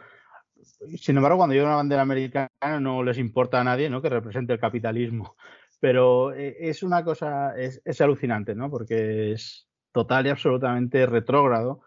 [0.97, 2.49] Sin embargo, cuando lleva una bandera americana
[2.79, 4.01] no les importa a nadie, ¿no?
[4.01, 5.35] Que represente el capitalismo.
[5.79, 8.69] Pero eh, es una cosa, es, alucinante, ¿no?
[8.69, 11.81] Porque es total y absolutamente retrógrado.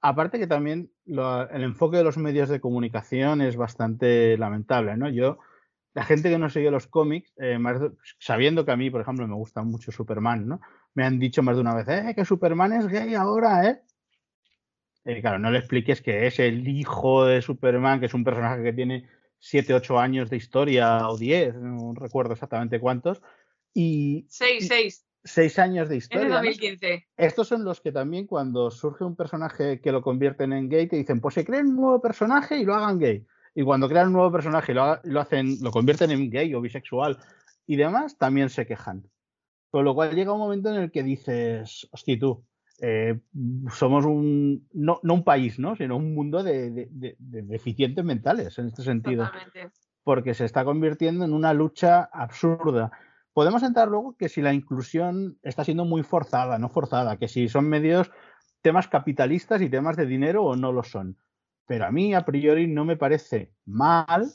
[0.00, 5.08] Aparte que también el enfoque de los medios de comunicación es bastante lamentable, ¿no?
[5.08, 5.38] Yo,
[5.94, 7.58] la gente que no sigue los cómics, eh,
[8.18, 10.60] sabiendo que a mí, por ejemplo, me gusta mucho Superman, ¿no?
[10.92, 13.80] Me han dicho más de una vez, eh, que Superman es gay ahora, ¿eh?
[15.06, 18.62] Eh, claro, no le expliques que es el hijo de Superman, que es un personaje
[18.64, 19.08] que tiene
[19.38, 23.22] 7, 8 años de historia o 10, no recuerdo exactamente cuántos,
[23.72, 25.06] y 6, 6.
[25.22, 26.24] 6 años de historia.
[26.24, 26.36] de ¿no?
[26.36, 27.06] 2015.
[27.16, 30.96] Estos son los que también cuando surge un personaje que lo convierten en gay te
[30.96, 33.24] dicen, pues se creen un nuevo personaje y lo hagan gay.
[33.54, 37.18] Y cuando crean un nuevo personaje y lo hacen, lo convierten en gay o bisexual
[37.66, 39.08] y demás, también se quejan.
[39.70, 42.44] Con lo cual llega un momento en el que dices, hostia, tú,
[42.80, 43.18] eh,
[43.70, 45.76] somos un, no, no un país, ¿no?
[45.76, 49.70] Sino un mundo de, de- de- de deficientes mentales en este sentido Totalmente.
[50.04, 52.90] porque se está convirtiendo en una lucha absurda.
[53.32, 57.48] Podemos entrar luego que si la inclusión está siendo muy forzada, no forzada, que si
[57.48, 58.10] son medios
[58.62, 61.16] temas capitalistas y temas de dinero o no lo son.
[61.66, 64.26] Pero a mí a priori no me parece mal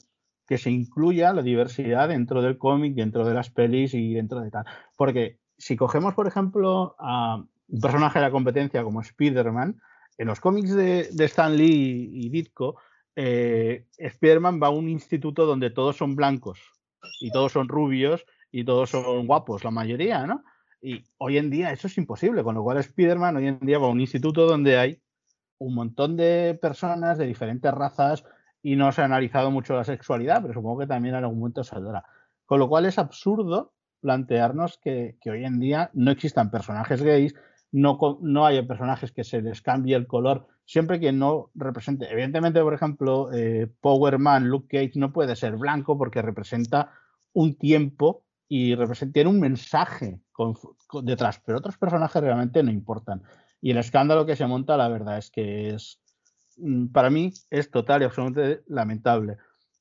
[0.48, 4.52] que se incluya la diversidad dentro del cómic, dentro de las pelis y dentro de
[4.52, 4.66] tal.
[4.98, 9.82] Porque si cogemos, por ejemplo, a un personaje de la competencia como Spider-Man,
[10.18, 12.78] en los cómics de, de Stan Lee y Ditko,
[13.16, 16.60] eh, Spider-Man va a un instituto donde todos son blancos
[17.20, 20.44] y todos son rubios y todos son guapos, la mayoría, ¿no?
[20.82, 23.88] Y hoy en día eso es imposible, con lo cual Spider-Man hoy en día va
[23.88, 25.02] a un instituto donde hay
[25.60, 28.26] un montón de personas de diferentes razas
[28.64, 31.64] y no se ha analizado mucho la sexualidad, pero supongo que también en algún momento
[31.64, 32.04] saldrá.
[32.46, 37.36] Con lo cual es absurdo plantearnos que, hoy en día no existan personajes gays,
[37.72, 42.12] no, no haya personajes que se les cambie el color, siempre que no represente.
[42.12, 46.92] Evidentemente, por ejemplo, eh, Power Man, Luke Cage no puede ser blanco porque representa
[47.34, 48.76] un tiempo y
[49.14, 50.20] tiene un mensaje
[51.04, 53.24] detrás, pero otros personajes realmente no importan.
[53.62, 56.02] Y el escándalo que se monta, la verdad es que es,
[56.58, 59.38] mm, para mí, es total y absolutamente lamentable.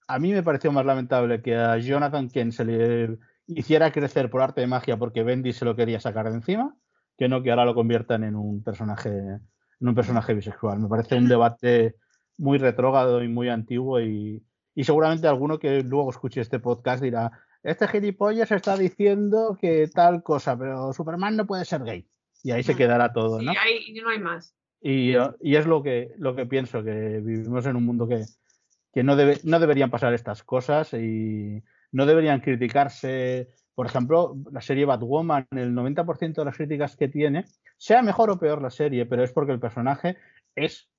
[0.07, 3.19] A mí me pareció más lamentable que a Jonathan Kent se le
[3.49, 6.77] hiciera crecer por arte de magia porque Bendy se lo quería sacar de encima,
[7.21, 10.81] que no que ahora lo conviertan en un personaje, en un personaje bisexual.
[10.81, 11.97] Me parece un debate
[12.39, 14.43] muy retrógrado y muy antiguo y,
[14.75, 17.31] y seguramente alguno que luego escuche este podcast dirá,
[17.63, 22.09] este gilipollas está diciendo que tal cosa, pero Superman no puede ser gay.
[22.43, 23.53] Y ahí se quedará todo, ¿no?
[23.53, 24.57] Y no hay más.
[24.81, 29.41] Y, es lo que, lo que pienso, que vivimos en un mundo que, no, debe,
[29.45, 33.51] no deberían pasar estas cosas y no deberían criticarse.
[33.81, 37.47] Por ejemplo, la serie Batwoman, el 90% de las críticas que tiene,
[37.79, 40.19] sea mejor o peor la serie, pero es porque el personaje
[40.55, 40.91] es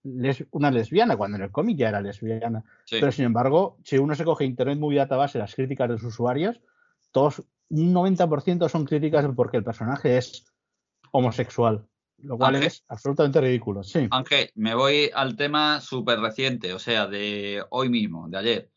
[0.49, 2.63] una lesbiana, cuando en el cómic ya era lesbiana.
[2.89, 6.59] Pero sin embargo, si uno se coge Internet Movie Database, las críticas de los usuarios,
[7.11, 10.51] todos, un 90% son críticas porque el personaje es
[11.11, 11.85] homosexual,
[12.17, 13.83] lo cual es absolutamente ridículo.
[13.83, 14.07] Sí.
[14.09, 18.71] Ángel, me voy al tema súper reciente, o sea, de hoy mismo, de ayer.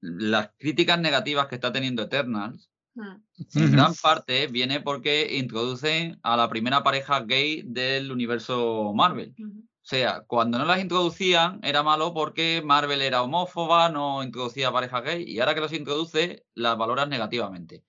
[0.00, 2.68] Las críticas negativas que está teniendo Eternals.
[2.94, 9.34] En gran parte viene porque introducen a la primera pareja gay del universo Marvel.
[9.38, 15.02] O sea, cuando no las introducían era malo porque Marvel era homófoba, no introducía parejas
[15.02, 17.82] gay y ahora que los introduce las valoras negativamente.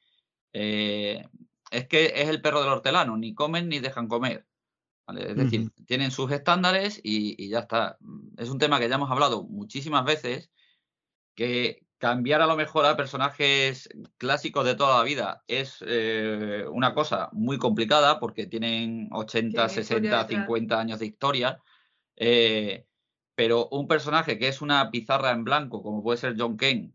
[0.53, 1.23] Eh,
[1.71, 4.45] es que es el perro del hortelano, ni comen ni dejan comer.
[5.07, 7.97] Es decir, tienen sus estándares y, ya está.
[8.37, 10.49] Es un tema que ya hemos hablado muchísimas veces,
[11.35, 16.93] que cambiar a lo mejor a personajes clásicos de toda la vida es eh, una
[16.93, 21.61] cosa muy complicada porque tienen 80, 60, 50 años de historia
[22.17, 22.85] eh,
[23.35, 26.91] pero un personaje que es una pizarra en blanco, como puede ser John Kane,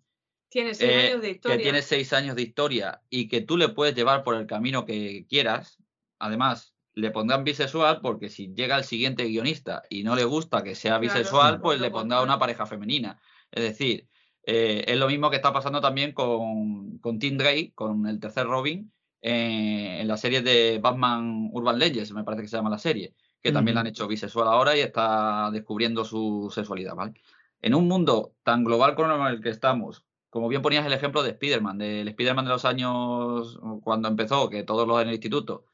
[0.50, 1.56] tiene seis eh, años de historia.
[1.56, 4.84] que tiene seis años de historia y que tú le puedes llevar por el camino
[4.84, 5.78] que quieras,
[6.18, 10.74] además le pondrán bisexual porque si llega el siguiente guionista y no le gusta que
[10.74, 13.18] sea bisexual, pues le pondrá una pareja femenina.
[13.50, 14.06] Es decir,
[14.48, 18.46] eh, es lo mismo que está pasando también con, con Tim Drake, con el tercer
[18.46, 23.14] Robin, en la serie de Batman Urban Legends, me parece que se llama la serie
[23.42, 27.14] que también la han hecho bisexual ahora y está descubriendo su sexualidad, ¿vale?
[27.60, 31.30] En un mundo tan global como el que estamos, como bien ponías el ejemplo de
[31.30, 35.66] Spider-Man, del Spider-Man de los años cuando empezó, que todos los en el instituto,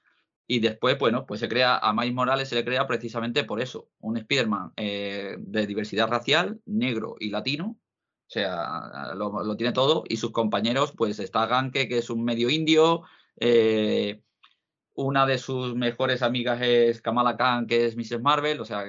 [0.46, 3.88] y después, bueno, pues se crea, a Miles Morales se le crea precisamente por eso,
[3.98, 7.78] un Spider-Man eh, de diversidad racial, negro y latino,
[8.35, 13.02] sea, lo, tiene todo, y sus compañeros, pues está Ganke, que es un medio indio,
[13.39, 14.20] eh,
[14.94, 18.20] una de sus mejores amigas es Kamala Khan, que es Mrs.
[18.20, 18.85] Marvel, o sea,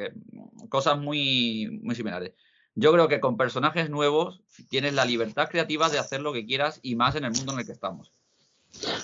[0.69, 2.33] cosas muy, muy similares.
[2.75, 6.79] Yo creo que con personajes nuevos tienes la libertad creativa de hacer lo que quieras
[6.83, 8.11] y más en el mundo en el que estamos.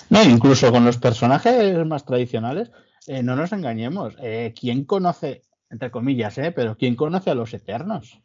[0.10, 2.72] No, incluso con los personajes más tradicionales,
[3.08, 4.16] eh, no nos engañemos.
[4.22, 8.20] Eh, ¿Quién conoce, entre comillas, eh, pero quién conoce a los Eternos?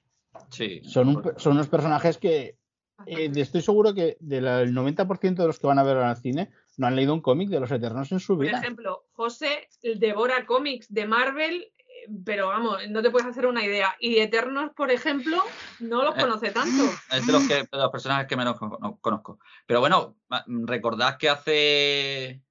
[0.50, 0.82] Sí.
[0.84, 2.56] Son, son unos personajes que
[3.04, 6.86] eh, estoy seguro que del 90% de los que van a ver al cine no
[6.86, 8.52] han leído un cómic de los Eternos en su vida.
[8.52, 13.64] Por ejemplo, José devora cómics de Marvel, eh, pero vamos, no te puedes hacer una
[13.64, 13.94] idea.
[14.00, 15.42] Y Eternos, por ejemplo,
[15.80, 16.84] no los eh, conoce tanto.
[17.12, 18.58] Es de los, que, los personajes que menos
[19.00, 19.38] conozco.
[19.66, 20.16] Pero bueno,
[20.46, 22.42] recordad que hace,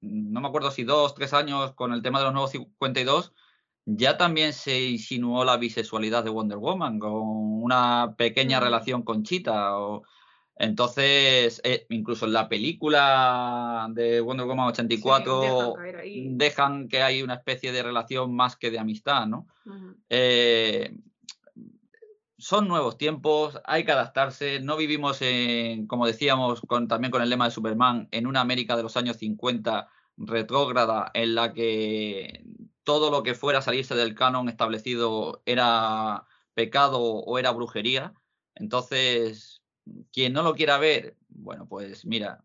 [0.00, 3.32] no me acuerdo si dos, tres años, con el tema de los nuevos 52,
[3.96, 7.12] ya también se insinuó la bisexualidad de Wonder Woman con
[7.62, 8.62] una pequeña mm.
[8.62, 9.78] relación con Chita.
[9.78, 10.02] O,
[10.56, 15.74] entonces, eh, incluso en la película de Wonder Woman 84
[16.32, 19.46] dejan, que hay una especie de relación más que de amistad, ¿no?
[20.08, 20.94] Eh,
[22.36, 27.28] son nuevos tiempos, hay que adaptarse, no vivimos en, como decíamos con, también con el
[27.28, 32.44] lema de Superman, en una América de los años 50 retrógrada en la que
[32.84, 38.14] todo lo que fuera salirse del canon establecido era pecado o era brujería.
[38.54, 39.62] Entonces,
[40.12, 42.40] quien no lo quiera ver, bueno, pues mira,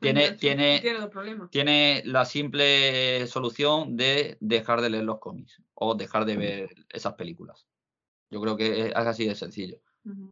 [0.00, 0.80] tiene, tiene,
[1.50, 7.14] tiene, la simple solución de dejar de leer los cómics o dejar de ver esas
[7.14, 7.66] películas.
[8.30, 9.80] Yo creo que es así de sencillo.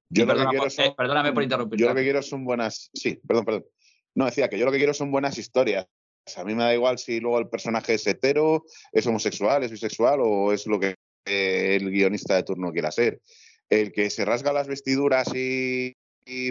[0.09, 1.79] Yo lo que quiero eh, perdóname por interrumpir.
[1.79, 2.91] Yo lo que quiero son buenas.
[2.95, 3.67] Sí, perdón, perdón.
[4.15, 5.87] No, decía que yo lo que quiero son buenas historias.
[6.37, 10.21] A mí me da igual si luego el personaje es hetero, es homosexual, es bisexual
[10.23, 10.95] o es lo que
[11.25, 13.21] el guionista de turno quiera ser.
[13.71, 15.95] El que se rasga las vestiduras y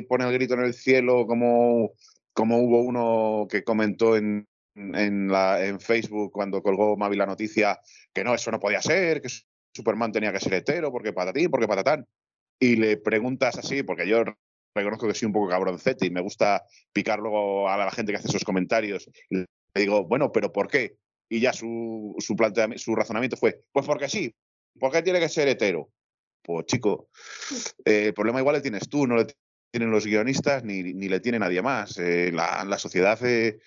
[0.07, 1.91] pone el grito en el cielo como,
[2.33, 7.79] como hubo uno que comentó en, en Facebook cuando colgó Mavi la noticia
[8.13, 9.29] que no, eso no podía ser, que
[9.73, 12.07] Superman tenía que ser hetero, porque patatín, porque patatán.
[12.59, 14.23] Y le preguntas así, porque yo
[14.75, 18.17] reconozco que soy un poco cabroncete y me gusta picar luego a la gente que
[18.17, 19.09] hace esos comentarios.
[19.77, 20.97] Le digo, bueno, pero ¿por qué?
[21.29, 22.35] Y ya su, su,
[22.77, 24.33] su razonamiento fue, pues porque sí,
[24.79, 25.91] ¿por qué tiene que ser hetero?
[26.41, 27.09] Pues chico,
[27.85, 29.27] eh, el problema igual le tienes tú, no le
[29.71, 31.97] tienen los guionistas ni, ni le tiene nadie más.
[31.99, 33.59] Eh, la, la, sociedad eh,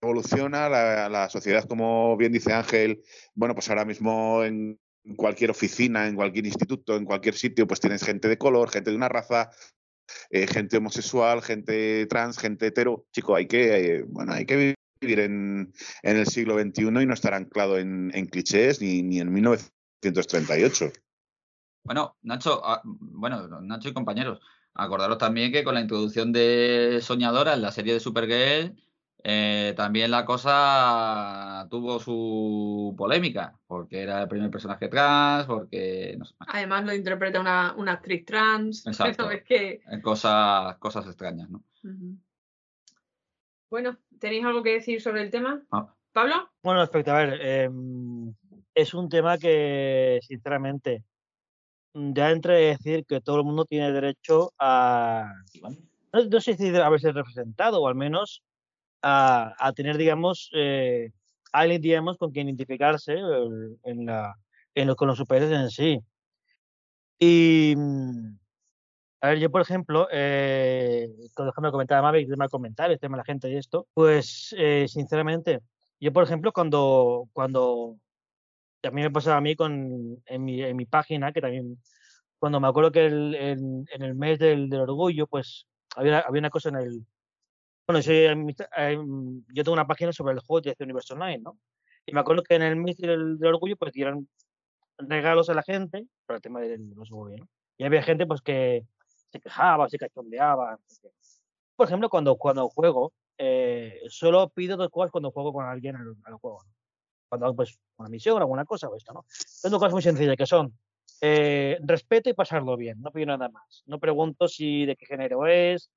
[0.00, 3.02] evoluciona, la, la, sociedad, como bien dice Ángel,
[3.34, 4.78] bueno, pues ahora mismo en
[5.16, 8.96] cualquier oficina, en cualquier instituto, en cualquier sitio, pues tienes gente de color, gente de
[8.96, 9.50] una raza,
[10.30, 13.06] eh, gente homosexual, gente trans, gente hetero.
[13.12, 17.34] Chico, hay que, bueno, hay que vivir en, en, el siglo XXI y no estar
[17.34, 20.92] anclado en, en clichés ni, ni, en 1938.
[21.84, 24.40] Bueno, Nacho, ah, bueno, Nacho y compañeros,
[24.74, 28.74] acordaros también que con la introducción de Soñadora en la serie de Supergirl,
[29.28, 36.14] eh, también la cosa tuvo su polémica, porque era el primer personaje trans, porque...
[36.16, 38.86] No sé, Además lo interpreta una, una actriz trans.
[38.86, 39.28] Exacto.
[39.30, 39.80] Es que...
[40.00, 41.64] Cosas, cosas extrañas, ¿no?
[41.82, 42.18] Uh -huh.
[43.70, 45.62] Bueno, ¿tenéis algo que decir sobre el tema?
[45.70, 45.92] Ah.
[46.12, 46.50] ¿Pablo?
[46.62, 47.70] Bueno, respecto, a ver, eh,
[48.74, 51.04] es un tema que, sinceramente,
[51.92, 55.30] ya entre decir que todo el mundo tiene derecho a...
[56.12, 58.42] No, no sé si a verse representado, o al menos
[59.02, 61.10] a, a tener, digamos, eh,
[61.52, 64.36] alguien, digamos, con quien identificarse eh, en la,
[64.74, 66.00] en lo, con los superhéroes en sí.
[67.18, 67.74] Y,
[69.20, 72.98] a ver, yo, por ejemplo, eh, cuando me comentaba Mavi, el tema de comentar, el
[73.00, 75.60] tema de la gente y esto, pues, eh, sinceramente,
[76.00, 77.96] yo, por ejemplo, cuando, cuando
[78.80, 81.80] también me pasaba a mí con, en, mi, en mi página, que también,
[82.38, 85.66] cuando me acuerdo que el, en, en el mes del, del orgullo, pues,
[85.96, 87.06] había, había una cosa en el,
[87.86, 88.12] bueno, yo,
[89.54, 91.58] yo tengo una página sobre el juego de Universo Online, ¿no?
[92.04, 94.28] Y me acuerdo que en el mes del, del, orgullo, pues dieron
[94.98, 97.48] regalos a la gente, por el tema del no sé ¿no?
[97.78, 98.86] Y había gente, pues, que
[99.30, 100.78] se quejaba, se cachondeaba.
[101.74, 106.14] Por ejemplo, cuando, cuando juego, eh, solo pido dos cosas cuando juego con alguien al,
[106.24, 106.72] al juego, ¿no?
[107.28, 109.24] Cuando hago, pues, una misión, alguna cosa o esto, ¿no?
[109.28, 110.72] Son dos cosas muy sencillas, que son
[111.20, 113.82] eh, respeto y pasarlo bien, no pido nada más.
[113.86, 115.90] No pregunto si de qué género es,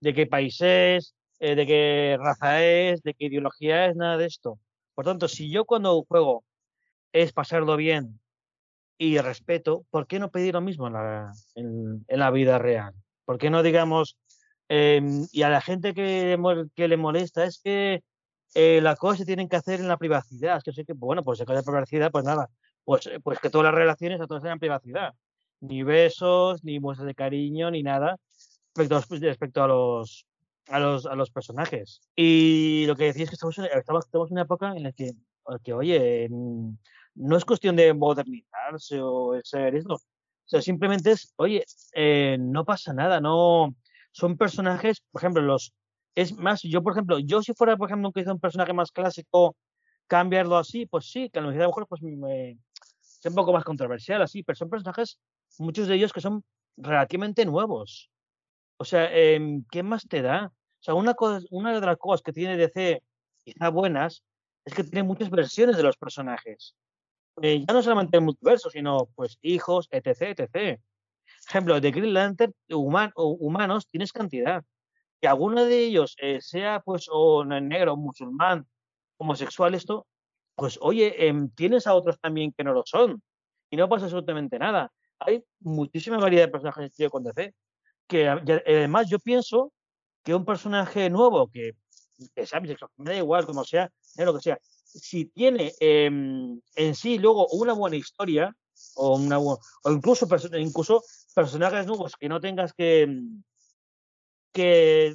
[0.00, 4.26] de qué país es, eh, de qué raza es, de qué ideología es, nada de
[4.26, 4.58] esto.
[4.94, 6.44] Por tanto, si yo cuando juego
[7.12, 8.20] es pasarlo bien
[8.98, 12.94] y respeto, ¿por qué no pedir lo mismo en la, en, la vida real?
[13.24, 14.16] ¿Por qué no digamos,
[14.68, 15.00] eh,
[15.32, 16.38] y a la gente que,
[16.76, 18.02] le molesta es que
[18.54, 20.58] eh, las cosas se tienen que hacer en la privacidad?
[20.58, 22.48] Es que sé que, bueno, pues se cae privacidad, pues nada,
[22.84, 25.12] pues, pues que todas las relaciones a todas sean privacidad.
[25.60, 28.16] Ni besos, ni muestras de cariño, ni nada
[28.74, 30.26] respecto a, respecto a los,
[30.68, 32.00] a los, a los personajes.
[32.14, 35.12] Y lo que decía es que estamos, estamos, estamos en una época en la que,
[35.64, 36.28] que, oye,
[37.16, 39.94] no es cuestión de modernizarse o ser eso.
[39.94, 41.64] O sea, simplemente es, oye,
[41.94, 43.74] eh, no pasa nada, no.
[44.12, 45.72] Son personajes, por ejemplo, los.
[46.14, 49.56] Es más, yo, por ejemplo, yo si fuera, por ejemplo, un personaje más clásico,
[50.06, 54.22] cambiarlo así, pues sí, que a lo mejor pues me, es un poco más controversial
[54.22, 55.18] así, pero son personajes,
[55.58, 56.44] muchos de ellos que son
[56.76, 58.10] relativamente nuevos.
[58.78, 60.46] O sea, eh, ¿qué más te da?
[60.46, 63.02] O sea, una, cosa, una de las cosas que tiene DC,
[63.44, 64.22] quizá buenas,
[64.64, 66.74] es que tiene muchas versiones de los personajes.
[67.42, 70.80] Eh, ya no solamente el multiverso, sino pues hijos, etc, etc.
[71.48, 74.64] Ejemplo, de Green Lantern, human, humanos, tienes cantidad.
[75.20, 78.66] Que alguno de ellos eh, sea pues o negro, musulmán,
[79.18, 80.06] homosexual, esto,
[80.54, 83.22] pues oye, eh, tienes a otros también que no lo son.
[83.70, 84.92] Y no pasa absolutamente nada.
[85.18, 87.54] Hay muchísima variedad de personajes tío, con DC.
[88.06, 89.72] Que además yo pienso
[90.22, 91.72] que un personaje nuevo, que,
[92.34, 94.58] que sea bisexual, me da igual, como sea, lo que sea,
[95.00, 98.54] si tiene eh, en sí luego una buena historia,
[98.94, 99.58] o, una, o
[99.90, 100.26] incluso,
[100.58, 101.02] incluso
[101.34, 103.22] personajes nuevos que no tengas que,
[104.52, 105.14] que,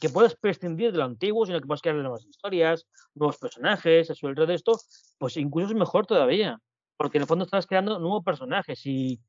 [0.00, 4.28] que puedas prescindir de lo antiguo, sino que puedas crear nuevas historias, nuevos personajes, eso,
[4.28, 4.78] el de esto,
[5.18, 6.58] pues incluso es mejor todavía,
[6.96, 9.20] porque en el fondo estás creando nuevos personajes y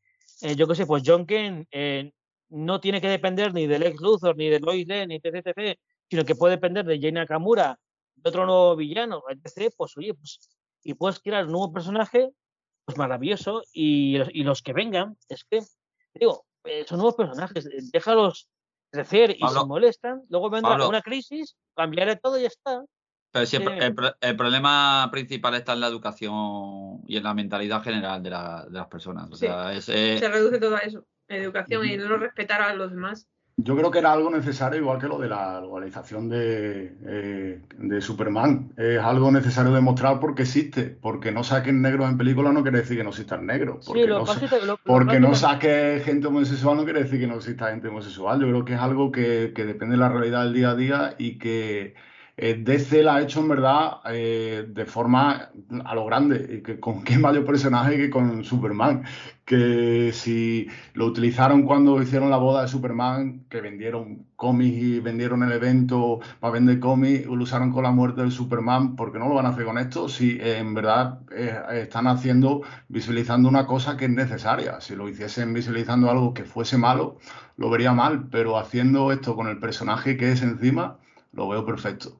[0.41, 2.11] eh, yo qué sé, pues John Kane eh,
[2.49, 5.80] no tiene que depender ni del ex Luthor, ni de Lois Lane, ni etc, etc,
[6.10, 7.78] sino que puede depender de Jane Nakamura,
[8.24, 10.40] de otro nuevo villano, etc, pues oye, pues,
[10.84, 12.30] y puedes crear un nuevo personaje,
[12.86, 15.62] pues maravilloso, y los, y los que vengan, es que,
[16.14, 18.48] digo, eh, son nuevos personajes, déjalos
[18.91, 20.90] crecer y Pablo, se molestan, luego vendrá Pablo.
[20.90, 22.84] una crisis, cambiaré todo y ya está.
[23.32, 27.34] Pero sí, el, Eh, el el problema principal está en la educación y en la
[27.36, 29.30] mentalidad general de, la- de las personas.
[29.32, 29.46] O Sí.
[29.46, 31.06] sea, es, eh, Se reduce todo a eso.
[31.28, 33.28] Educación y no respetar a los demás.
[33.61, 38.02] Yo creo que era algo necesario, igual que lo de la globalización de, eh, de
[38.02, 38.72] Superman.
[38.77, 40.84] Es algo necesario demostrar porque existe.
[41.02, 43.86] Porque no saquen negros en películas no quiere decir que no existan negros.
[43.86, 47.27] Porque, Sí, lo no, lo- porque que no saque gente homosexual no quiere decir que
[47.27, 48.40] no exista gente homosexual.
[48.40, 51.15] Yo creo que es algo que, que depende de la realidad del día a día
[51.18, 51.95] y que
[52.41, 55.52] eh, DC la ha hecho en verdad eh, de forma
[55.84, 56.61] a lo grande.
[56.64, 59.03] Que con qué mayor personaje que con Superman.
[59.44, 65.44] Que si lo utilizaron cuando hicieron la boda de Superman, que vendieron cómics y vendieron
[65.44, 69.28] el evento para vender cómics, lo usaron con la muerte del Superman, ¿por qué no
[69.28, 70.07] lo van a hacer con esto?
[70.07, 74.80] Si en verdad eh, están haciendo, visualizando una cosa que es necesaria.
[74.80, 77.18] Si lo hiciesen visualizando algo que fuese malo,
[77.57, 80.99] lo vería mal, pero haciendo esto con el personaje que es encima,
[81.34, 82.20] lo veo perfecto.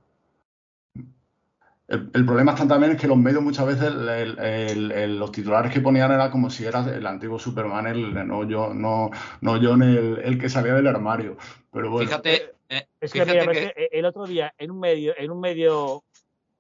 [1.90, 5.20] El, el problema está también es que los medios muchas veces el- el- el- el-
[5.20, 9.10] los titulares que ponían era como si era el antiguo Superman, el, no yo, no,
[9.42, 11.36] no John el, el que salía del armario.
[11.74, 14.70] Pero bueno, Fíjate, eh, Es que, fíjate mira, que- es que el otro día en
[14.70, 16.04] un medio, en un medio,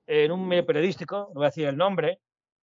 [0.07, 2.18] en un medio periodístico, no voy a decir el nombre,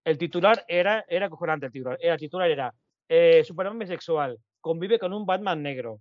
[0.05, 1.98] el titular era, era acojonante el titular.
[2.01, 2.74] El titular era
[3.09, 6.01] eh, Superman bisexual, convive con un Batman negro.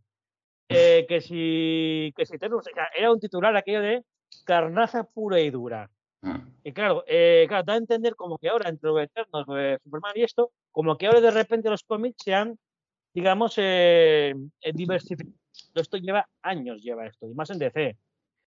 [0.68, 4.04] Eh, que si, que si tenemos- o sea, era un titular aquello de
[4.46, 5.92] carnaza pura y dura.
[6.26, 9.46] Mm, Y claro, eh, claro, da a entender como que ahora, entre lo de Eternos,
[9.84, 12.58] Superman y esto, como que ahora de repente los cómics se han,
[13.14, 15.36] digamos, eh, eh, diversificado.
[15.76, 17.98] Esto lleva años, lleva esto, y más en DC.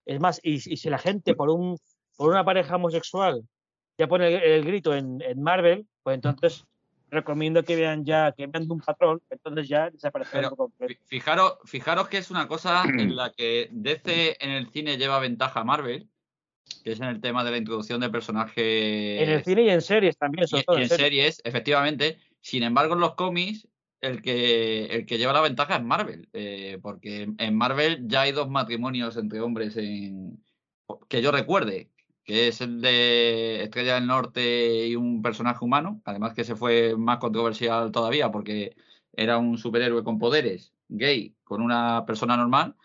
[0.06, 1.78] Es más, y, y si la gente por un
[2.18, 3.44] por una pareja homosexual
[3.98, 6.66] ya pone el, el grito en, en Marvel, pues entonces
[7.10, 10.52] recomiendo que vean ya, que vean de un patrón, entonces ya desaparecerá
[11.06, 12.84] fijaros, fijaros que es una cosa en
[13.16, 16.08] la que DC en el cine lleva ventaja a Marvel,
[16.82, 19.82] que es en el tema de la introducción de personajes En el cine y en
[19.82, 21.06] series también, sobre y, todo y en en series.
[21.06, 22.18] series, efectivamente.
[22.42, 23.68] Sin embargo, en los cómics,
[24.02, 28.32] el que, el que lleva la ventaja es Marvel, eh, porque en Marvel ya hay
[28.32, 30.44] dos matrimonios entre hombres en,
[31.08, 31.90] que yo recuerde,
[32.24, 36.96] que es el de Estrella del Norte y un personaje humano, además que se fue
[36.98, 38.76] más controversial todavía porque
[39.14, 42.76] era un superhéroe con poderes, gay, con una persona normal,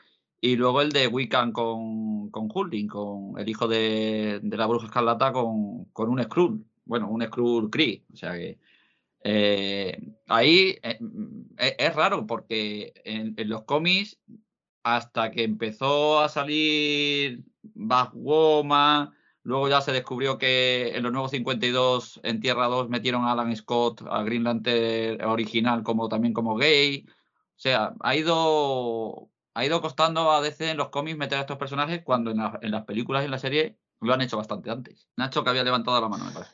[0.47, 4.87] y luego el de Wiccan con, con Hulkling, con el hijo de, de la bruja
[4.87, 8.61] escarlata con, con un Skrull, bueno, un Skrull Kree, o sea que
[9.25, 10.99] eh, ahí eh,
[11.59, 14.21] es, raro porque en, en los cómics
[14.85, 19.11] hasta que empezó a salir Batwoman,
[19.43, 23.57] luego ya se descubrió que en los nuevos 52 en Tierra 2 metieron a Alan
[23.57, 27.05] Scott, a Green Lantern original como también como gay.
[27.09, 31.57] O sea, ha ido ha ido costando a DC en los cómics meter a estos
[31.57, 34.71] personajes cuando en, la- en las películas y en la serie lo han hecho bastante
[34.71, 35.09] antes.
[35.17, 36.53] Nacho que había levantado la mano, me parece.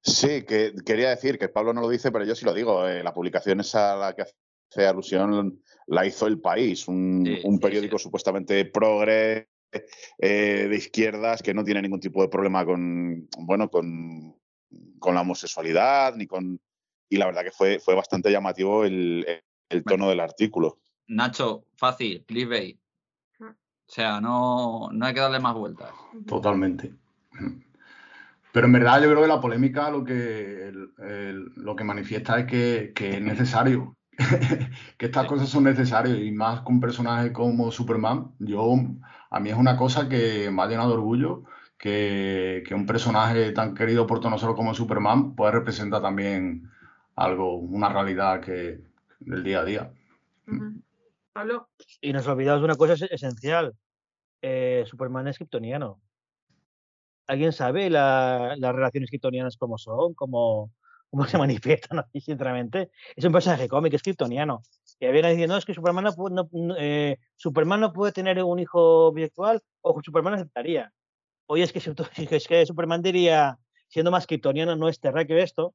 [0.00, 2.88] Sí, que quería decir que Pablo no lo dice, pero yo sí lo digo.
[2.88, 7.40] eh, la publicación esa a la que hace alusión la hizo El País, un, Sí,
[7.44, 9.48] un sí, periódico supuestamente progre
[10.18, 14.34] eh, de izquierdas que no tiene ningún tipo de problema con, bueno, con,
[14.98, 16.58] con la homosexualidad ni con
[17.10, 19.26] y la verdad que fue, fue bastante llamativo el,
[19.68, 20.80] el tono del artículo.
[21.08, 22.78] Nacho, fácil, clickbait.
[23.40, 25.90] O sea, no, no hay que darle más vueltas.
[26.26, 26.94] Totalmente.
[28.52, 32.38] Pero en verdad yo creo que la polémica lo que, el- el- lo que manifiesta
[32.38, 33.96] es que, que es necesario,
[34.96, 35.28] que estas Sí.
[35.28, 38.30] cosas son necesarias y más con un personaje como Superman.
[38.38, 38.74] Yo,
[39.30, 41.42] a mí es una cosa que me ha llenado de orgullo
[41.76, 46.70] que, que un personaje tan querido por todos nosotros como Superman pues representa también
[47.16, 48.80] algo, una realidad que
[49.20, 49.92] del día a día.
[51.34, 51.68] Pablo,
[52.00, 53.74] Y nos olvidamos de una cosa es- esencial.
[54.40, 56.00] Eh, Superman es kryptoniano.
[57.26, 60.14] ¿Alguien sabe la- las relaciones kryptonianas cómo son?
[60.14, 60.70] ¿Cómo,
[61.10, 61.36] cómo se
[61.90, 62.90] manifiestan así, sinceramente?
[63.16, 64.62] Es un personaje cómico, es kryptoniano.
[65.00, 68.42] Y habían diciendo, no, es que Superman no, pu- no- eh, Superman no puede tener
[68.44, 70.92] un hijo virtual o Superman aceptaría.
[71.46, 71.80] Oye, es que,
[72.36, 73.58] es que Superman diría,
[73.88, 75.74] siendo más kryptoniano, no es terráqueo esto.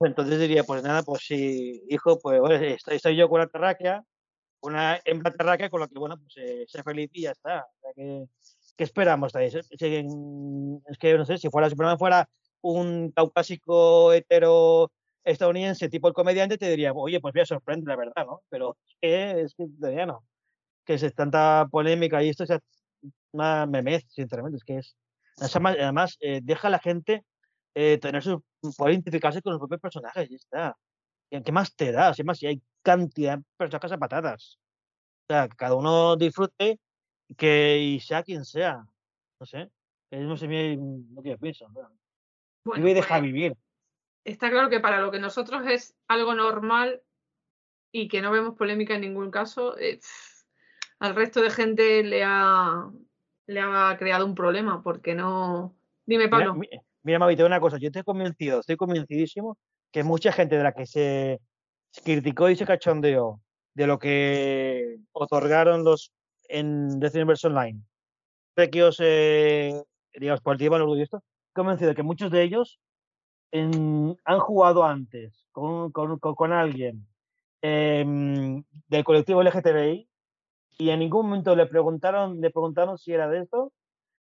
[0.00, 4.02] Entonces diría, pues nada, pues sí, hijo, pues bueno, estoy, estoy yo con la terráquea,
[4.62, 7.64] una hembra terráquea con la que, bueno, pues eh, sé feliz y ya está.
[7.64, 8.26] O sea,
[8.80, 9.32] ¿Qué esperamos?
[9.34, 12.28] mm, Es que, no sé, si fuera Superman fuera
[12.62, 14.90] un caucásico hetero
[15.22, 18.42] estadounidense tipo el comediante, te diría, oye, pues me sorprende, la verdad, ¿no?
[18.48, 20.24] Pero es que es que todavía no.
[20.86, 22.50] Que es tanta polémica y esto es
[23.32, 24.96] una memez, sinceramente, es que es...
[25.38, 27.24] Además, eh, deja a la gente
[27.74, 28.42] eh, tener su,
[28.76, 30.76] poder identificarse con los propios personajes ya está.
[31.30, 32.12] ¿Qué más te da?
[32.12, 34.58] Si más, si hay cantidad de personajes a patadas.
[35.28, 36.80] O sea, que cada uno disfrute
[37.36, 38.84] que y sea quien sea.
[39.38, 39.70] No sé.
[40.10, 41.68] No sé lo que yo pienso.
[41.68, 41.88] ¿no?
[42.64, 43.56] bueno, Vive y deja vivir.
[44.24, 47.00] está claro que para lo que nosotros es algo normal
[47.92, 50.00] y que no vemos polémica en ningún caso, eh,
[50.98, 52.90] al resto de gente le ha,
[53.46, 55.76] le ha creado un problema, porque no...
[56.06, 56.54] Dime, Pablo.
[56.54, 59.56] Mira, mira Mavi, te digo una cosa, yo estoy convencido, estoy convencidísimo
[59.92, 61.40] que mucha gente de la que se
[62.04, 63.40] criticó y se cachondeó
[63.74, 66.12] de lo que otorgaron los
[66.48, 67.80] en Death Universe Online,
[68.54, 69.82] pequeos, eh,
[70.14, 71.22] digamos, por el tiempo orgullo esto,
[71.52, 72.80] convencido de que muchos de ellos
[73.52, 77.06] en- han jugado antes con, con- con- con alguien
[77.62, 80.08] em, del colectivo LGTBI
[80.78, 83.72] y en ningún momento le preguntaron, le preguntaron si era de esto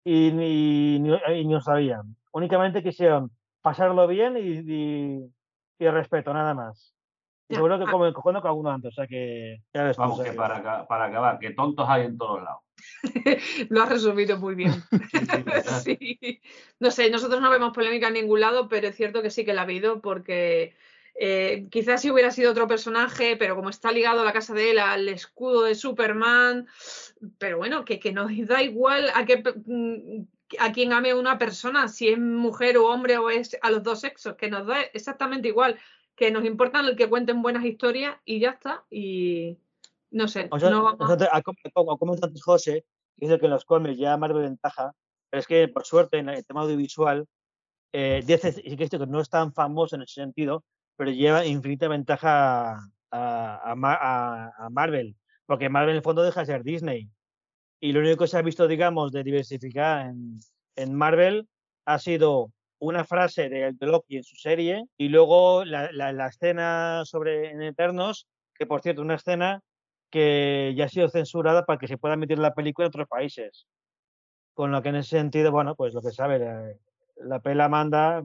[0.03, 2.15] y ni, ni, y ni lo sabían.
[2.33, 3.31] Únicamente quisieron
[3.61, 5.33] pasarlo bien y, y,
[5.79, 6.93] y respeto, nada más.
[7.47, 7.91] Y seguro que ah.
[7.91, 11.39] como cogiendo con alguno antes, o sea que ya ves Vamos, que para, para acabar,
[11.39, 12.61] que tontos hay en todos lados.
[13.69, 14.73] Lo has resumido muy bien.
[15.83, 16.41] Sí.
[16.79, 19.53] No sé, nosotros no vemos polémica en ningún lado, pero es cierto que sí que
[19.53, 20.75] la ha habido porque
[21.15, 24.71] eh, quizás si hubiera sido otro personaje, pero como está ligado a la casa de
[24.71, 26.67] él, al escudo de Superman,
[27.37, 30.23] pero bueno, que, que nos da igual a qué mm,
[30.59, 33.99] a quién ame una persona, si es mujer o hombre o es a los dos
[34.01, 35.77] sexos, que nos da exactamente igual,
[36.15, 38.85] que nos importa el que cuenten buenas historias y ya está.
[38.89, 39.57] Y
[40.11, 40.97] no sé, O sea, no vamos
[41.99, 42.85] como antes José,
[43.15, 44.93] dice que en los cómics ya Marvel ventaja,
[45.29, 47.27] pero es que por suerte en el tema audiovisual,
[47.93, 50.63] eh, DC sí que es cierto que no es tan famoso en ese sentido,
[50.95, 52.79] pero lleva infinita ventaja
[53.11, 55.15] a- a Marvel,
[55.45, 57.09] porque Marvel en el fondo deja de ser Disney.
[57.79, 60.13] Y lo único que se ha visto, digamos, de diversificar
[60.75, 61.47] en, Marvel
[61.85, 67.51] ha sido una frase de, de Loki en su serie y luego la, escena sobre
[67.67, 69.61] Eternos, que por cierto, una escena
[70.09, 73.67] que ya ha sido censurada para que se pueda emitir la película en otros países.
[74.53, 76.73] Con lo que en ese sentido, bueno, pues lo que sabe, la,
[77.17, 78.21] la pela manda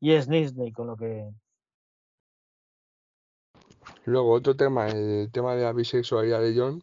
[0.00, 1.28] y es Disney, con lo que...
[4.04, 6.82] Luego, otro tema, el tema de la bisexualidad de John.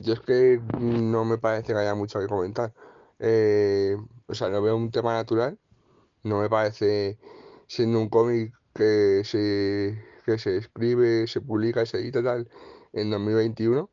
[0.00, 2.72] Yo es que no me parece que haya mucho que comentar.
[3.18, 3.96] Eh,
[4.26, 5.58] o sea, lo veo un tema natural.
[6.22, 7.18] No me parece,
[7.66, 12.48] siendo un cómic que se, que se escribe, se publica se edita tal
[12.92, 13.90] en 2021,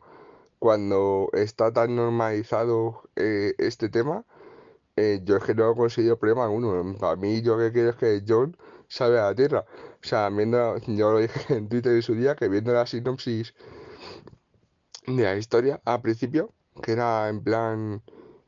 [0.60, 4.26] cuando está tan normalizado eh, este tema,
[4.96, 6.96] eh, yo es que no considero problema alguno.
[7.00, 8.58] Para mí, yo que quiero es que John
[8.88, 9.66] salve a la Tierra.
[10.04, 13.54] O sea, viendo, yo lo dije en Twitter en su día, que viendo la sinopsis
[15.08, 18.02] de la historia al principio, que era en plan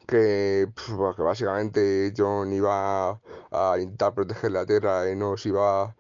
[0.05, 0.67] que,
[1.17, 3.19] básicamente John iba
[3.51, 5.95] a intentar proteger la Tierra y no se iba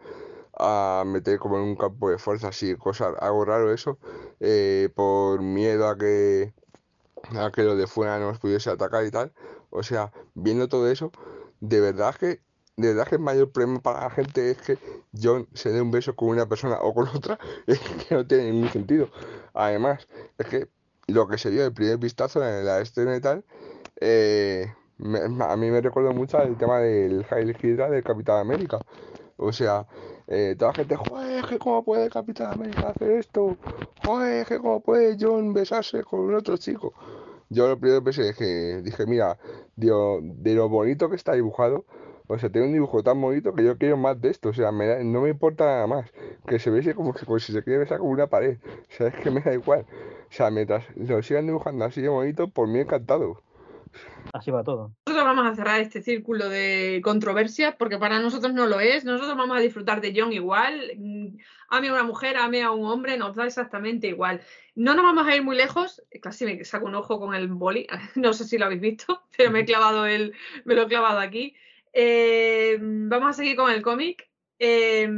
[0.57, 3.97] a meter como en un campo de fuerza, así, cosas, algo raro eso,
[4.39, 6.53] eh, por miedo a que,
[7.37, 9.31] a que los de fuera nos pudiese atacar y tal.
[9.69, 11.11] O sea, viendo todo eso,
[11.61, 12.41] de verdad que,
[12.77, 14.77] de verdad que el mayor problema para la gente es que
[15.21, 17.39] John se dé un beso con una persona o con otra,
[18.09, 19.09] que no tiene ningún sentido.
[19.59, 20.07] Además,
[20.37, 20.69] es que
[21.07, 23.43] lo que se vio el primer vistazo en la escena y tal,
[23.99, 24.73] eh,
[25.41, 28.79] a mí me recuerda mucho al tema del Hail Hydra del Capitán América.
[29.35, 29.85] O sea,
[30.27, 33.57] eh, toda la gente, joder, que cómo puede Capitán América hacer esto,
[34.05, 36.93] joder, que cómo puede John besarse con otro chico.
[37.49, 39.37] Yo lo primero que pensé que dije, mira,
[39.75, 41.83] de lo bonito que está dibujado,
[42.29, 44.71] o sea, tiene un dibujo tan bonito que yo quiero más de esto, o sea,
[44.71, 46.11] me da- no me importa nada más,
[46.47, 49.07] que se bese como, que, como si se quiere besar con una pared, o sea,
[49.07, 49.85] es que me da igual,
[50.29, 53.43] o sea, mientras lo sigan dibujando así de bonito, por mí encantado.
[54.31, 54.93] Así va todo.
[55.07, 59.03] Nosotros vamos a cerrar este círculo de controversia porque para nosotros no lo es.
[59.03, 60.91] Nosotros vamos a disfrutar de John igual.
[60.97, 61.37] Mm,
[61.69, 64.41] Ame a una mujer, ame a un hombre, nos da exactamente igual.
[64.75, 66.03] No nos vamos a ir muy lejos.
[66.21, 67.87] Casi me saco un ojo con el boli.
[68.15, 70.33] No sé si lo habéis visto, pero me he clavado el,
[70.65, 71.55] me lo he clavado aquí.
[71.93, 74.29] Eh, vamos a seguir con el cómic.
[74.61, 75.09] Eh,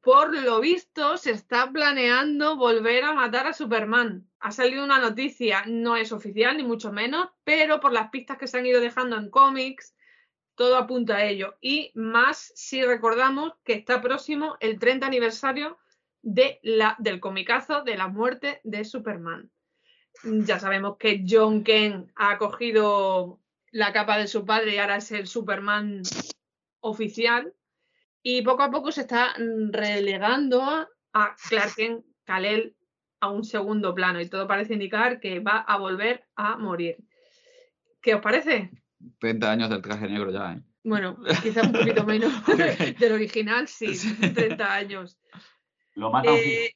[0.00, 4.28] por lo visto, se está planeando volver a matar a Superman.
[4.40, 8.48] Ha salido una noticia, no es oficial ni mucho menos, pero por las pistas que
[8.48, 9.94] se han ido dejando en cómics,
[10.54, 11.56] todo apunta a ello.
[11.60, 15.78] Y más si recordamos que está próximo el 30 aniversario
[16.22, 19.50] del comicazo de la muerte de Superman.
[20.24, 23.40] Ya sabemos que John Kent ha cogido
[23.70, 26.02] la capa de su padre y ahora es el Superman
[26.80, 27.52] oficial.
[28.22, 29.34] Y poco a poco se está
[29.70, 32.76] relegando a, a Clark Kent, Kal-El,
[33.20, 34.20] a un segundo plano.
[34.20, 36.98] Y todo parece indicar que va a volver a morir.
[38.02, 38.70] ¿Qué os parece?
[39.20, 40.62] 30 años del traje negro ya, ¿eh?
[40.82, 42.32] Bueno, quizás un poquito menos
[42.98, 45.18] del original, sí, 30 años.
[45.94, 46.34] Lo fijo.
[46.34, 46.74] Eh,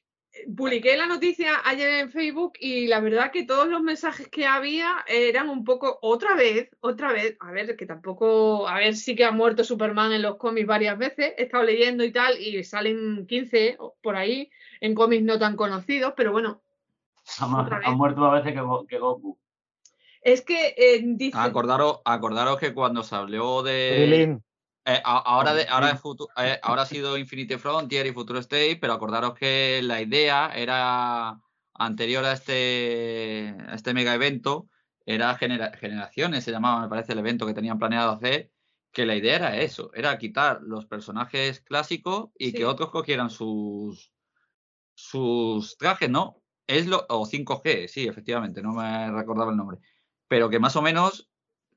[0.55, 5.03] publiqué la noticia ayer en Facebook y la verdad que todos los mensajes que había
[5.07, 9.25] eran un poco otra vez, otra vez, a ver, que tampoco, a ver, sí que
[9.25, 13.25] ha muerto Superman en los cómics varias veces, he estado leyendo y tal y salen
[13.27, 14.49] 15 o por ahí
[14.81, 16.61] en cómics no tan conocidos, pero bueno,
[17.39, 19.37] Ha, muerto más veces que, Go- que Goku.
[20.21, 21.37] Es que eh, dice.
[21.37, 24.39] Acordaros, acordaros que cuando se habló de.
[24.87, 25.99] Eh, ahora, de, ahora,
[26.37, 31.41] eh, ahora ha sido Infinity Frontier y Futuro State, pero acordaros que la idea era
[31.73, 34.69] anterior a este, a este mega evento,
[35.05, 38.51] era genera- Generaciones, se llamaba, me parece, el evento que tenían planeado hacer,
[38.91, 42.53] que la idea era eso, era quitar los personajes clásicos y Sí.
[42.53, 44.13] que otros cogieran sus,
[44.93, 46.41] sus trajes, ¿no?
[46.67, 49.79] Es lo, o 5G, sí, efectivamente, no me recordaba el nombre.
[50.27, 51.29] Pero que más o menos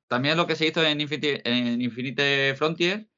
[0.09, 3.09] también lo que se hizo en Infinite, en Infinite Frontier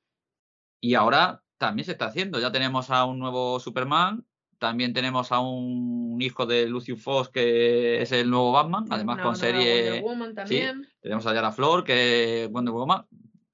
[0.80, 2.40] y ahora también se está haciendo.
[2.40, 4.26] Ya tenemos a un nuevo Superman,
[4.58, 9.22] también tenemos a un hijo de Lucius Fox que es el nuevo Batman, además una
[9.22, 9.90] con nueva serie...
[9.90, 10.88] Wonder Woman también.
[11.00, 13.06] Tenemos a Yara Flor, que es Wonder Woman.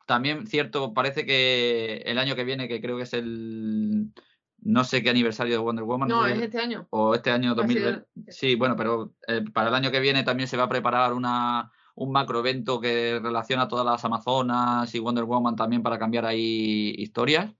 [0.06, 4.12] También, cierto, parece que el año que viene, que creo que es el.
[4.58, 6.08] No sé qué aniversario de Wonder Woman.
[6.08, 6.86] No, sé es este año.
[6.90, 8.06] O este año Ha sido 2020.
[8.28, 11.72] Sí, bueno, pero eh, para el año que viene también se va a preparar una,
[11.96, 16.94] un macro evento que relaciona todas las Amazonas y Wonder Woman también para cambiar ahí
[16.98, 17.52] historias.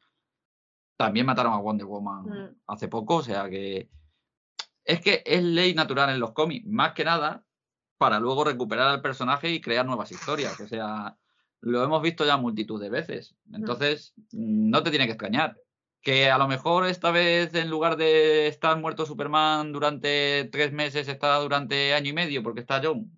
[0.96, 2.56] También mataron a Wonder Woman Mm.
[2.68, 3.90] hace poco, o sea que.
[4.84, 7.44] Es que es ley natural en los cómics, más que nada
[7.98, 10.60] para luego recuperar al personaje y crear nuevas historias.
[10.60, 11.16] O sea,
[11.60, 13.34] lo hemos visto ya multitud de veces.
[13.52, 15.58] Entonces, no te tiene que extrañar.
[16.02, 21.08] Que a lo mejor esta vez, en lugar de estar muerto Superman durante tres meses,
[21.08, 23.15] está durante año y medio porque está John.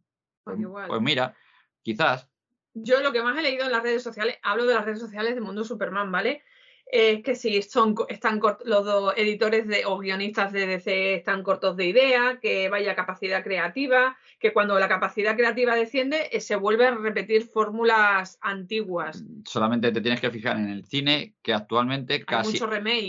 [0.54, 0.88] Pues igual.
[0.88, 1.34] Pues mira,
[1.82, 2.28] quizás.
[2.74, 5.34] Yo lo que más he leído en las redes sociales, hablo de las redes sociales
[5.34, 6.42] de Mundo Superman, ¿vale?
[6.90, 11.42] Es que si son, están cort- los dos editores de, o guionistas de DC están
[11.42, 16.56] cortos de idea, que vaya capacidad creativa, que cuando la capacidad creativa desciende eh, se
[16.56, 19.22] vuelven a repetir fórmulas antiguas.
[19.44, 22.58] Solamente te tienes que fijar en el cine que actualmente casi,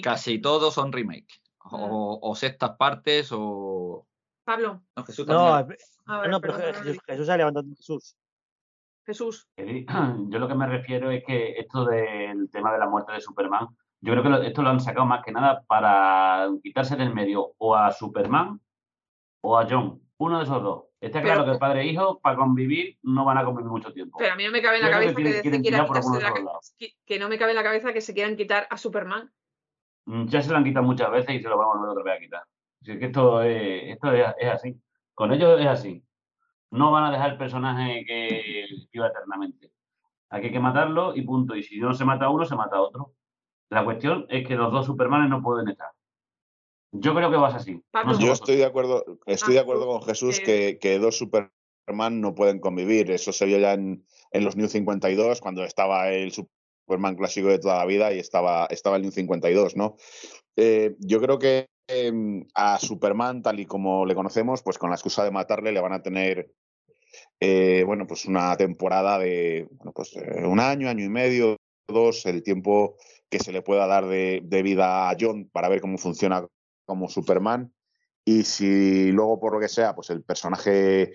[0.01, 1.39] casi todos son remake.
[1.63, 1.75] Mm.
[1.75, 4.05] O, o sextas partes o.
[4.43, 5.67] Pablo, No, Jesús No.
[6.09, 8.17] A ver, no, pero perdón, Jesús, Jesús se ha levantado Jesús.
[9.05, 9.47] Jesús.
[9.57, 13.67] Yo lo que me refiero es que esto del tema de la muerte de Superman,
[14.01, 17.75] yo creo que esto lo han sacado más que nada para quitarse del medio o
[17.75, 18.61] a Superman
[19.41, 20.01] o a John.
[20.19, 20.83] Uno de esos dos.
[21.01, 24.17] Está claro Pero- que padre e hijo, para convivir, no van a convivir mucho tiempo.
[24.17, 26.59] Pero a mí no me cabe en la creo que cabeza que, quieren- de la
[26.77, 29.31] que- que no me cabe en la cabeza que se quieran quitar a Superman.
[30.05, 32.03] Mm, Ya se lo han quitado muchas veces y se lo van a volver otra
[32.03, 32.43] vez a quitar.
[32.81, 34.81] Si es que esto, es, esto es, es así.
[35.19, 36.01] Con ellos es así.
[36.71, 39.69] No van a dejar el personaje que viva eternamente.
[40.29, 41.57] Aquí hay que matarlo y punto.
[41.57, 43.15] Y si no se mata a uno, se mata a otro.
[43.69, 45.89] La cuestión es que los dos Supermanes no pueden estar.
[46.93, 47.83] Yo creo que vas así.
[47.91, 52.21] No sé Yo estoy de acuerdo, estoy de acuerdo con Jesús que, que dos Superman
[52.21, 53.11] no pueden convivir.
[53.11, 57.59] Eso se vio ya en, en los New 52, cuando estaba el Superman clásico de
[57.59, 59.97] toda la vida y estaba, estaba el New 52, ¿no?
[60.55, 64.95] Eh, yo creo que em, a Superman, tal y como le conocemos, pues con la
[64.95, 66.51] excusa de matarle, le van a tener
[67.39, 71.57] eh, bueno, pues una temporada de bueno, pues, eh, un año, año y medio,
[71.87, 72.95] dos, el tiempo
[73.29, 76.45] que se le pueda dar de, vida a John para ver cómo funciona
[76.85, 77.73] como Superman.
[78.25, 81.13] Y si luego, por lo que sea, pues el personaje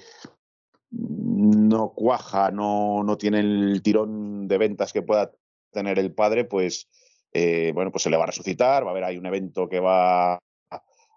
[0.90, 5.32] no cuaja, no, no tiene el tirón de ventas que pueda
[5.72, 6.88] tener el padre, pues
[7.32, 9.80] eh, bueno, pues se le va a resucitar, va a haber ahí un evento que
[9.80, 10.38] va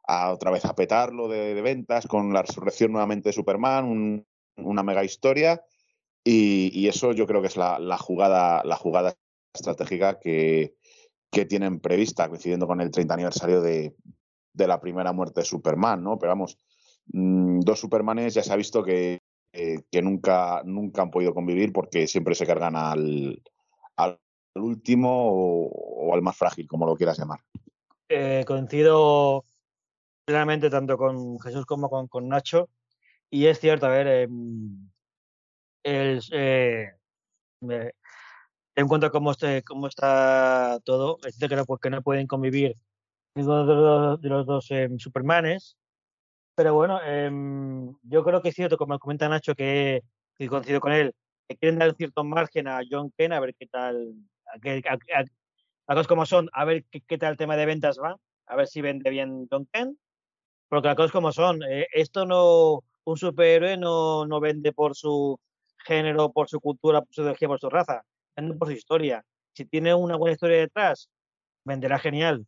[0.07, 4.25] a, otra vez a petarlo de, ventas con la resurrección nuevamente de Superman, un-
[4.57, 5.61] una mega historia.
[6.23, 9.13] Y, y eso yo creo que es la, la jugada, la jugada
[9.53, 10.75] estratégica que,
[11.31, 13.95] que tienen prevista, coincidiendo con el 30 aniversario de,
[14.53, 16.17] de la primera muerte de Superman, ¿no?
[16.17, 16.57] Pero vamos,
[17.07, 19.19] mm, dos Supermanes ya se ha visto que,
[19.53, 23.41] eh, que nunca, nunca han podido convivir porque siempre se cargan al,
[23.95, 24.19] al
[24.55, 27.39] último o, o al más frágil, como lo quieras llamar.
[28.09, 29.43] Eh, coincido
[30.27, 32.69] plenamente tanto con Jesús como con, con Nacho.
[33.31, 34.89] Y es cierto, a ver, em,
[35.83, 36.91] el, eh,
[37.61, 37.91] ten
[38.75, 42.27] en cuenta cómo, este, cómo está todo, es de que no, pues, que no pueden
[42.27, 42.75] convivir
[43.35, 45.77] ninguno de los, de los dos em, Supermanes.
[46.55, 50.03] Pero bueno, em, yo creo que es cierto, como comenta Nacho, que,
[50.39, 51.15] y coincido con él,
[51.47, 54.13] que quieren dar cierto margen a John Ken a ver qué tal,
[54.47, 54.57] a,
[54.91, 55.25] a- a-
[55.95, 58.17] cosas como son, a ver qué, qué tal el tema de ventas va,
[58.47, 59.97] a ver si vende bien John Ken,
[60.69, 65.39] porque las cosas como son, eh, esto no, un superhéroe no, no vende por su
[65.85, 68.01] género, por su cultura, por su ideología, por su raza,
[68.35, 69.23] vende por su historia.
[69.53, 71.09] Si tiene una buena historia detrás,
[71.65, 72.47] venderá genial.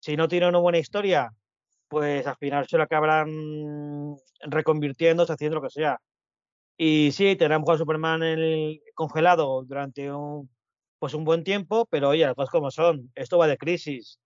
[0.00, 1.30] Si no tiene una buena historia,
[1.88, 3.28] pues al final se lo acabarán
[4.42, 5.98] reconvirtiendo, haciendo lo que sea.
[6.76, 10.50] Y sí, tendrán a Superman el- congelado durante un,
[10.98, 13.10] pues un buen tiempo, pero oye, las cosas como son.
[13.14, 14.18] Esto va de crisis.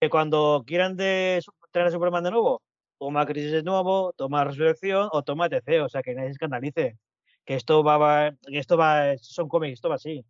[0.00, 1.40] Que cuando quieran de,
[1.74, 2.62] a Superman de nuevo,
[3.02, 6.98] toma Crisis de nuevo, toma Resurrección o toma TC, o sea que nadie se escandalice.
[7.44, 10.24] Que esto va, va que esto va, son cómics, esto va así.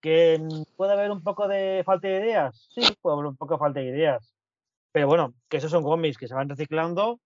[0.00, 0.40] Que
[0.76, 3.80] puede haber un poco de falta de ideas, sí, puede haber un poco de falta
[3.80, 4.34] de ideas.
[4.92, 7.20] Pero bueno, que esos son cómics que se van reciclando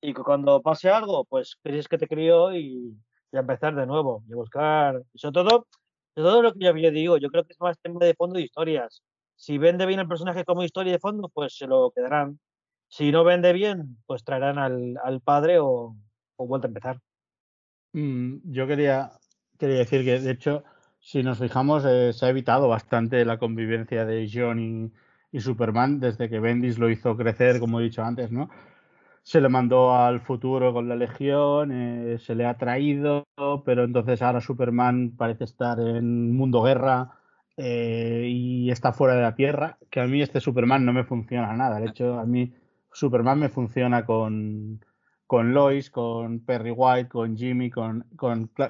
[0.00, 2.96] y que cuando pase algo, pues crees que te crió y,
[3.32, 5.68] y empezar de nuevo y buscar, sobre todo,
[6.16, 8.36] sobre todo lo que yo, yo digo, yo creo que es más tema de fondo
[8.38, 9.02] de historias.
[9.36, 12.40] Si vende bien el personaje como historia de fondo, pues se lo quedarán.
[12.92, 15.96] Si no vende bien, pues traerán al, al padre o,
[16.36, 17.00] o vuelta a empezar.
[17.94, 19.12] Mm, yo quería,
[19.58, 20.62] quería decir que, de hecho,
[21.00, 24.92] si nos fijamos, eh, se ha evitado bastante la convivencia de John y,
[25.34, 28.50] y Superman desde que Bendis lo hizo crecer, como he dicho antes, ¿no?
[29.22, 33.24] Se le mandó al futuro con la Legión, eh, se le ha traído,
[33.64, 37.12] pero entonces ahora Superman parece estar en mundo guerra
[37.56, 41.56] eh, y está fuera de la Tierra, que a mí este Superman no me funciona
[41.56, 41.80] nada.
[41.80, 42.52] De hecho, a mí
[42.92, 44.84] Superman me funciona con,
[45.26, 48.06] con Lois, con Perry White, con Jimmy, con,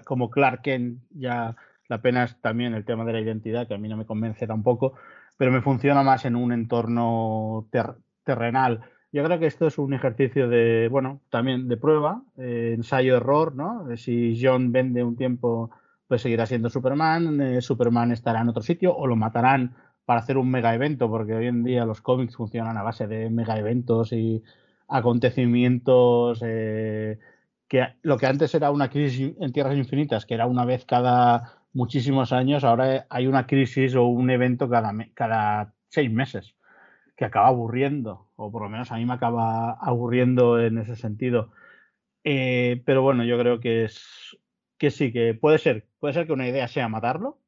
[0.04, 1.02] como Clark Kent.
[1.10, 1.56] Ya
[1.88, 4.46] la pena es también el tema de la identidad, que a mí no me convence
[4.46, 4.94] tampoco,
[5.36, 8.80] pero me funciona más en un entorno ter- terrenal.
[9.12, 13.84] Yo creo que esto es un ejercicio de, bueno, también de prueba, eh, ensayo-error, ¿no?
[13.84, 15.70] De Si John vende un tiempo,
[16.06, 19.74] pues seguirá siendo Superman, eh, Superman estará en otro sitio o lo matarán
[20.04, 23.30] para hacer un mega evento, porque hoy en día los cómics funcionan a base de
[23.30, 24.42] mega eventos y
[24.88, 27.18] acontecimientos eh,
[27.68, 31.62] que lo que antes era una crisis en tierras infinitas, que era una vez cada
[31.72, 36.54] muchísimos años, ahora hay una crisis o un evento cada, cada seis meses,
[37.16, 41.50] que acaba aburriendo, o por lo menos a mí me acaba aburriendo en ese sentido.
[42.24, 44.36] Eh, pero bueno, yo creo que es
[44.78, 47.38] que sí, que puede ser, puede ser que una idea sea matarlo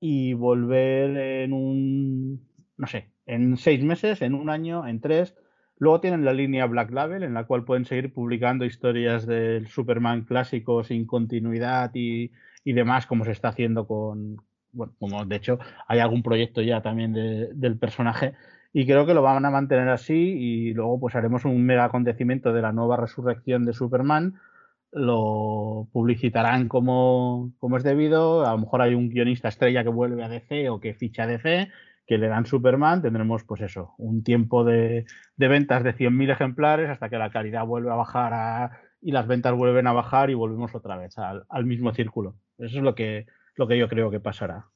[0.00, 2.40] y volver en un,
[2.76, 5.34] no sé, en seis meses, en un año, en tres.
[5.78, 10.24] Luego tienen la línea Black Label, en la cual pueden seguir publicando historias del Superman
[10.24, 12.32] clásico sin continuidad y,
[12.64, 14.36] y demás, como se está haciendo con,
[14.72, 18.34] bueno, como de hecho hay algún proyecto ya también de- del personaje.
[18.72, 22.52] Y creo que lo van a mantener así y luego pues haremos un mega acontecimiento
[22.52, 24.34] de la nueva resurrección de Superman
[24.92, 28.46] lo publicitarán como, como es debido.
[28.46, 31.26] A lo mejor hay un guionista estrella que vuelve a DC o que ficha a
[31.26, 31.68] DC,
[32.06, 33.02] que le dan Superman.
[33.02, 35.04] Tendremos, pues eso, un tiempo de,
[35.36, 39.26] de ventas de 100.000 ejemplares hasta que la calidad vuelve a bajar a- y las
[39.28, 42.34] ventas vuelven a bajar y volvemos otra vez al, al mismo círculo.
[42.58, 44.66] Eso es lo que, lo que yo creo que pasará.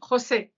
[0.00, 0.52] José,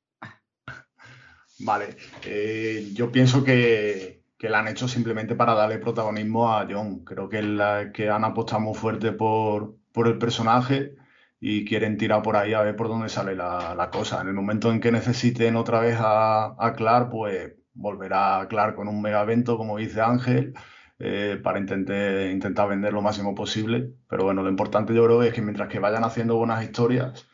[1.65, 1.97] Vale,
[2.27, 7.05] eh, yo pienso que, que la han hecho simplemente para darle protagonismo a John.
[7.05, 10.97] Creo que, la, que han apostado muy fuerte por, por el personaje
[11.39, 14.20] y quieren tirar por ahí a ver por dónde sale la, la cosa.
[14.20, 18.89] En el momento en que necesiten otra vez a, a Clark, pues volverá Clark con
[18.89, 20.55] un mega evento, como dice Ángel,
[20.98, 23.94] eh, para intentar, intentar vender lo máximo posible.
[24.09, 27.28] Pero bueno, lo importante yo creo es que mientras que vayan haciendo buenas historias,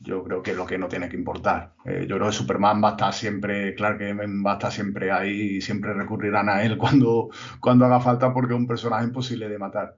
[0.00, 1.74] yo creo que es lo que no tiene que importar.
[1.84, 5.10] Eh, yo creo que Superman va a estar siempre, Clark Kent va a estar siempre
[5.10, 7.30] ahí y siempre recurrirán a él cuando,
[7.60, 9.96] cuando haga falta porque es un personaje imposible de matar.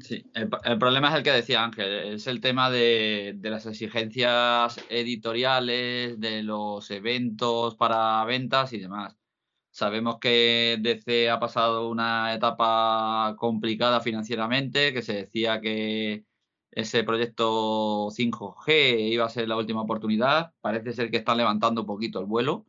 [0.00, 3.64] Sí, el, el problema es el que decía Ángel, es el tema de, de las
[3.64, 9.16] exigencias editoriales, de los eventos para ventas y demás.
[9.70, 16.24] Sabemos que DC ha pasado una etapa complicada financieramente, que se decía que
[16.72, 20.54] ese proyecto 5G iba a ser la última oportunidad.
[20.60, 22.66] Parece ser que están levantando un poquito el vuelo.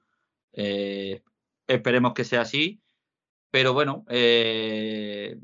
[0.53, 1.23] Eh,
[1.68, 2.82] esperemos que sea así.
[3.52, 5.38] Pero bueno, eh,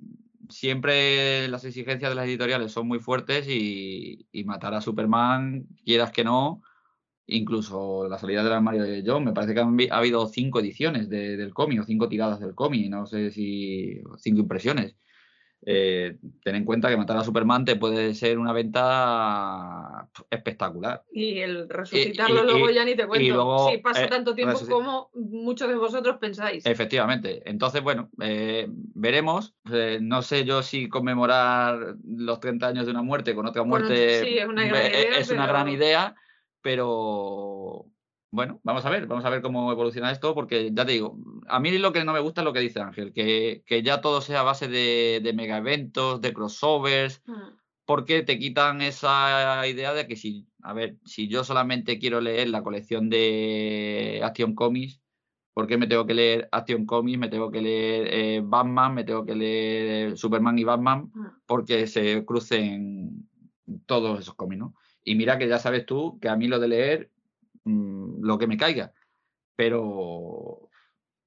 [0.50, 6.24] siempre las exigencias de las editoriales son muy fuertes y, matar a Superman, quieras que
[6.24, 6.62] no,
[7.28, 11.10] incluso la salida del armario de John, me parece que han ha habido cinco ediciones
[11.10, 14.96] de- del cómic o cinco tiradas del cómic, no sé si cinco impresiones.
[15.66, 21.04] Eh, ten en cuenta que matar a Superman te puede ser una venta espectacular.
[21.12, 23.34] y el resucitarlo y- luego y- ya ni te cuento.
[23.34, 26.66] luego, si pasa eh, tanto tiempo como muchos de vosotros pensáis.
[26.66, 27.42] Efectivamente.
[27.50, 29.56] Entonces, bueno, eh, veremos.
[29.72, 33.88] Eh, no sé yo si conmemorar los 30 años de una muerte con otra Bueno,
[33.88, 36.16] muerte sí, es una gran idea, es una pero- gran idea,
[36.62, 37.86] pero
[38.30, 41.18] bueno, vamos a ver, vamos a ver cómo evoluciona esto, porque ya te digo,
[41.48, 44.02] a mí lo que no me gusta es lo que dice Ángel, que, que ya
[44.02, 47.56] todo sea a base de, de mega eventos, de crossovers, Mm.
[47.86, 52.50] porque te quitan esa idea de que si, a ver, si yo solamente quiero leer
[52.50, 55.02] la colección de Action Comics,
[55.54, 57.18] ¿por qué me tengo que leer Action Comics?
[57.18, 61.26] Me tengo que leer eh, Batman, me tengo que leer Superman y Batman, Mm.
[61.46, 63.28] porque se crucen
[63.86, 64.76] todos esos cómics, ¿no?
[65.04, 67.12] Y mira que ya sabes tú que a mí lo de leer,
[67.68, 68.94] mm, lo que me caiga,
[69.56, 70.70] pero,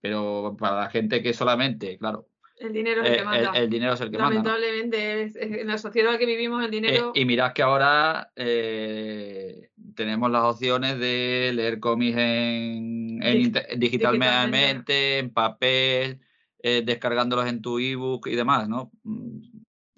[0.01, 2.27] pero para la gente que solamente, claro,
[2.59, 3.51] El dinero es el eh, que manda.
[3.55, 4.43] el, el dinero es el que manda.
[4.43, 4.49] ¿no?
[4.51, 7.13] Lamentablemente, es- en la sociedad que vivimos, el Eh, dinero.
[7.15, 13.67] y mirad que ahora eh, tenemos las opciones de leer cómics en, en Dig- inte-
[13.77, 16.21] digitalmente, en papel,
[16.63, 18.91] eh, descargándolos en tu ebook y demás, ¿no?
[19.05, 19.41] Mm,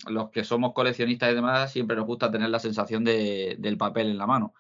[0.09, 4.09] Los que somos coleccionistas y demás siempre nos gusta tener la sensación de, del papel
[4.09, 4.53] en la mano.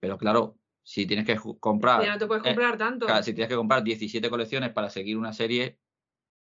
[0.00, 0.56] Pero claro,
[0.88, 3.04] si tienes que comprar, ya no te puedes eh, comprar tanto.
[3.04, 5.78] claro, si tienes que comprar 17 colecciones para seguir una serie,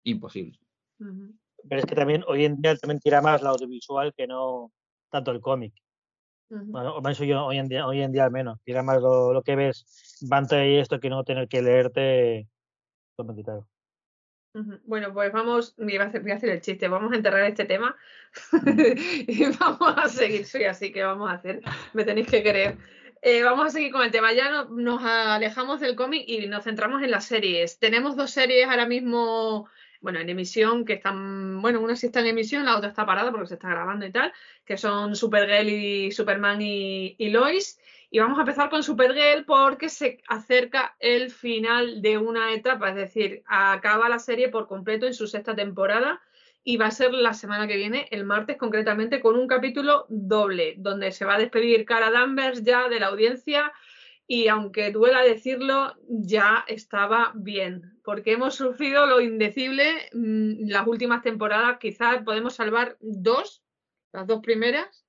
[0.03, 0.59] imposible.
[0.99, 1.33] Ujú.
[1.67, 4.71] Pero es que también hoy en día también tira más la audiovisual que no
[5.09, 5.73] tanto el cómic.
[6.51, 6.63] Ujú.
[6.65, 8.59] Bueno, o eso yo hoy en día, hoy en día al menos.
[8.63, 12.47] Tira más lo, lo que ves pantalla y esto que no tener que leerte.
[13.15, 13.65] Pues quitaron.
[14.53, 14.79] Ujú.
[14.85, 17.43] Bueno, pues vamos, me iba a hacer, voy a hacer el chiste, vamos a enterrar
[17.45, 17.95] este tema
[19.27, 21.61] y vamos a seguir, soy así que vamos a hacer,
[21.93, 22.77] me tenéis que creer.
[23.27, 26.63] Eh, vamos a seguir con el tema, ya no- nos alejamos del cómic y nos
[26.63, 27.79] centramos en las series.
[27.79, 29.67] Tenemos dos series ahora mismo,
[29.99, 33.31] bueno, en emisión, que están, bueno, una sí está en emisión, la otra está parada
[33.31, 34.31] porque se está grabando y tal,
[34.63, 37.79] que son Supergirl y Superman y, y Lois.
[38.11, 42.95] Y vamos a empezar con Supergirl porque se acerca el final de una etapa, es
[42.95, 46.21] decir, acaba la serie por completo en su sexta temporada
[46.67, 50.73] y va a ser la semana que viene, el martes concretamente, con un capítulo doble,
[50.77, 53.71] donde se va a despedir Cara Danvers ya de la audiencia
[54.27, 61.21] y aunque duela decirlo, ya estaba bien, porque hemos sufrido lo indecible mm, las últimas
[61.21, 63.63] temporadas, quizás podemos salvar dos,
[64.11, 65.04] las dos primeras,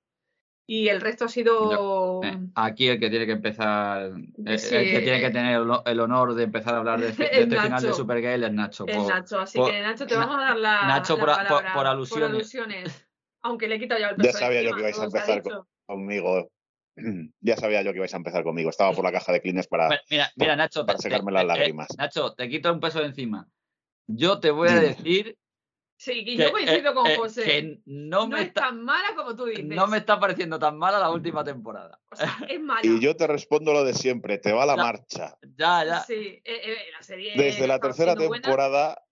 [0.69, 2.21] y el resto ha sido...
[2.23, 4.11] Eh, aquí el que tiene que empezar,
[4.45, 5.53] eh, Sí, el que tiene que tener
[5.85, 7.93] el, honor de empezar a hablar de, este- de este final de.
[7.93, 8.85] Supergirl es Nacho.
[8.85, 12.29] Por- Nacho, así por- que Nacho te vamos a dar la, Nacho la por alusiones.
[12.29, 13.07] alusiones.
[13.41, 15.05] Aunque le he quitado ya el Ya peso de sabía yo encima, que ibais a
[15.05, 15.43] empezar
[15.85, 16.49] conmigo.
[17.41, 18.69] Ya sabía yo que ibais a empezar conmigo.
[18.69, 20.01] Estaba por la caja de Kleenex para.
[20.09, 21.87] Mira, mira, Nacho, para secarme te- las eh, lágrimas.
[21.97, 23.47] Nacho, te quito un peso de encima.
[24.07, 25.37] Yo te voy a decir
[25.99, 27.43] Sí, y que, yo coincido eh, con eh, José.
[27.43, 29.65] que no, no me es está, tan mala como tú dices.
[29.65, 31.99] no me está pareciendo tan mala la última temporada.
[32.11, 32.81] O sea, es mala.
[32.83, 34.83] Y yo te respondo lo de siempre: te va la Ya.
[34.83, 35.37] marcha.
[35.57, 35.99] Ya, ya.
[36.01, 38.41] Sí, eh, eh, la serie Desde la tercera buena.
[38.41, 39.03] temporada,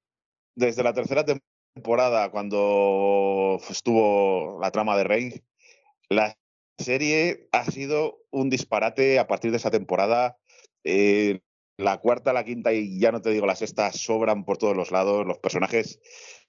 [0.56, 5.42] desde la tercera temporada, cuando estuvo la trama de Reigns,
[6.10, 6.38] la
[6.78, 10.38] serie ha sido un disparate a partir de esa temporada.
[10.84, 11.40] Eh,
[11.78, 14.92] la cuarta, la quinta y ya no te digo la sexta sobran por todos los
[14.92, 15.26] lados.
[15.26, 16.45] Los personajes mm,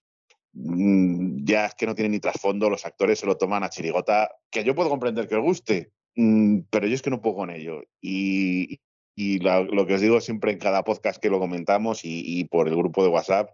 [0.59, 4.65] ya es que no tienen ni trasfondo, los actores se lo toman a chirigota, que
[4.65, 7.83] yo puedo comprender que os guste, mm, pero yo es que no puedo con ello.
[8.01, 8.81] Y,
[9.15, 12.45] y la- lo que os digo siempre en cada podcast que lo comentamos y, y
[12.45, 13.51] por el grupo de WhatsApp,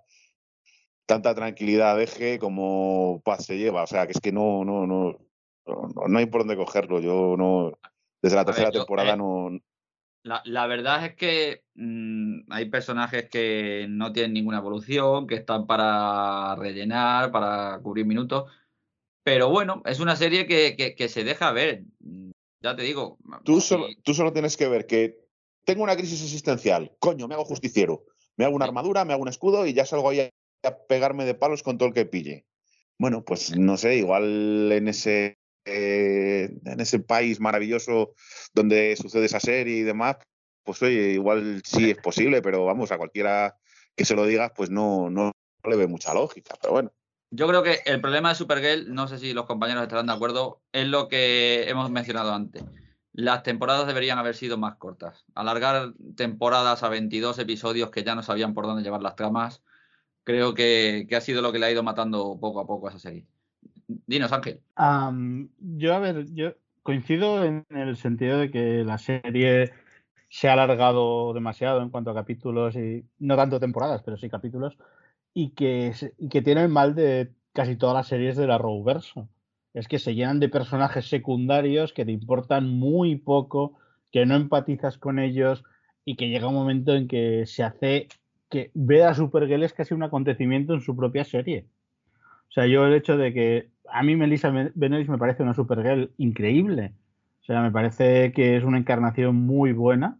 [1.06, 3.82] tanta tranquilidad deje como paz se lleva.
[3.82, 5.18] O sea, que es que no, no, no,
[5.66, 7.00] no, no hay por dónde cogerlo.
[7.00, 7.72] Yo no,
[8.22, 9.50] desde la ver, tercera yo, temporada eh, no.
[10.24, 15.66] La, la verdad es que mm, hay personajes que no tienen ninguna evolución, que están
[15.66, 18.50] para rellenar, para cubrir minutos.
[19.24, 21.84] Pero bueno, es una serie que, que- que se deja ver.
[22.00, 22.30] Mm,
[22.60, 23.18] Ya te digo.
[23.44, 25.18] Tú si- solo, tú solo tienes que ver que
[25.64, 26.92] tengo una crisis existencial.
[27.00, 28.04] Coño, me hago justiciero.
[28.36, 31.34] Me hago una armadura, me hago un escudo y ya salgo ahí a pegarme de
[31.34, 32.46] palos con todo el que pille.
[32.98, 38.14] Bueno, pues no sé, igual en ese, eh, en ese país maravilloso
[38.52, 40.16] donde sucede esa serie y demás,
[40.64, 43.56] pues oye, igual sí es posible, pero vamos, a cualquiera
[43.96, 45.32] que se lo digas, pues no, no
[45.64, 46.54] le ve mucha lógica.
[46.60, 46.92] Pero bueno.
[47.30, 50.62] Yo creo que el problema de Supergirl, no sé si los compañeros estarán de acuerdo,
[50.72, 52.62] es lo que hemos mencionado antes.
[53.12, 55.24] Las temporadas deberían haber sido más cortas.
[55.34, 59.62] Alargar temporadas a 22 episodios que ya no sabían por dónde llevar las tramas,
[60.24, 62.90] creo que, que ha sido lo que le ha ido matando poco a poco a
[62.90, 63.26] esa serie.
[64.06, 64.60] Dinos, Ángel.
[65.58, 69.72] Yo, a ver, yo coincido en el sentido de que la serie
[70.28, 74.78] se ha alargado demasiado en cuanto a capítulos y no tanto temporadas, pero sí capítulos,
[75.34, 79.28] y que, y que tiene el mal de casi todas las series de la Rowverso.
[79.74, 83.78] Es que se llenan de personajes secundarios que te importan muy poco,
[84.10, 85.64] que no empatizas con ellos
[86.04, 88.08] y que llega un momento en que se hace
[88.50, 91.66] que ver a Supergirl es casi un acontecimiento en su propia serie.
[92.52, 95.54] O sea, yo el hecho de que a mí Melissa Ben- Benoist me parece una
[95.54, 96.92] Supergirl increíble.
[97.40, 100.18] O sea, me parece que es una encarnación muy buena,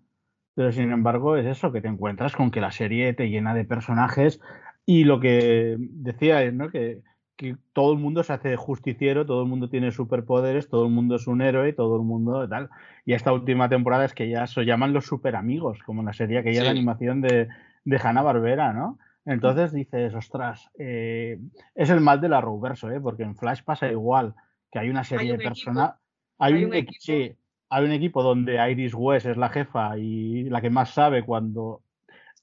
[0.54, 3.66] pero sin embargo es eso, que te encuentras con que la serie te llena de
[3.66, 4.40] personajes
[4.86, 6.70] y lo que decía es, ¿no?
[6.70, 7.02] Que,
[7.36, 11.16] que todo el mundo se hace justiciero, todo el mundo tiene superpoderes, todo el mundo
[11.16, 12.70] es un héroe, todo el mundo tal.
[13.04, 16.38] Y esta última temporada es que ya se llaman los superamigos, como en la serie
[16.38, 16.70] aquella de Sí.
[16.70, 17.48] animación de,
[17.84, 18.98] de Hanna-Barbera, ¿no?
[19.24, 21.38] Entonces dices, ostras, eh,
[21.74, 23.00] es el mal de la Rowverso, ¿eh?
[23.00, 24.34] porque en Flash pasa igual,
[24.70, 25.94] que hay una serie un de personas.
[26.38, 26.98] Hay, hay un, un equi- equipo.
[27.00, 27.36] sí,
[27.70, 31.82] hay un equipo donde Iris West es la jefa y la que más sabe cuando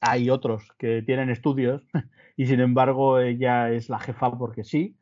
[0.01, 1.83] hay otros que tienen estudios
[2.37, 4.95] y sin embargo ella es la jefa porque sí.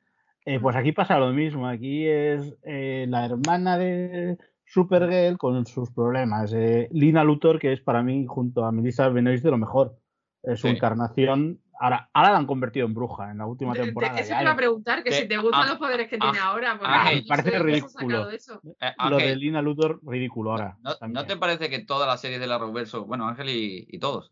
[0.46, 5.92] Eh, pues aquí pasa lo mismo, aquí es eh, la hermana de Supergirl con sus
[5.92, 6.54] problemas.
[6.54, 9.98] Eh, Lina Luthor, que es para mí, junto a Melissa Benoist, de lo mejor.
[10.44, 10.74] Es su Sí.
[10.76, 11.60] encarnación.
[11.80, 14.20] Ahora, ahora la han convertido en bruja en la última temporada.
[14.20, 16.40] eso te iba a preguntar, que de- si te gustan ah, los poderes que tiene
[16.40, 16.78] ah, ahora.
[16.80, 17.90] porque parece ridículo.
[17.92, 18.62] sacado eso.
[18.80, 20.78] Eh, Lo de Lina Luthor, ridículo ahora.
[20.82, 21.14] ¿no, también.
[21.14, 24.32] ¿no te parece que todas las series de la Reverso, bueno, Ángel y, y todos,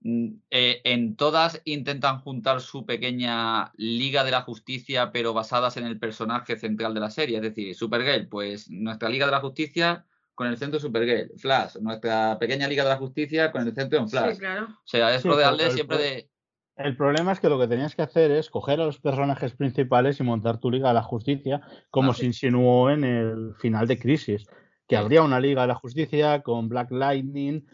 [0.00, 5.86] mm, eh, en todas intentan juntar su pequeña Liga de la Justicia, pero basadas en
[5.86, 7.36] el personaje central de la serie?
[7.36, 10.04] Es decir, Supergirl, pues nuestra Liga de la Justicia
[10.34, 11.32] con el centro Supergirl.
[11.38, 14.34] Flash, nuestra pequeña Liga de la Justicia con el centro en Flash.
[14.34, 14.66] Sí, claro.
[14.66, 16.30] O sea, es Sí, rodearle siempre de...
[16.76, 20.20] El problema es que lo que tenías que hacer es coger a los personajes principales
[20.20, 23.98] y montar tu Liga de la Justicia, como Ah, se insinuó en el final de
[23.98, 24.46] Crisis,
[24.86, 27.64] que habría una Liga de la Justicia con Black Lightning,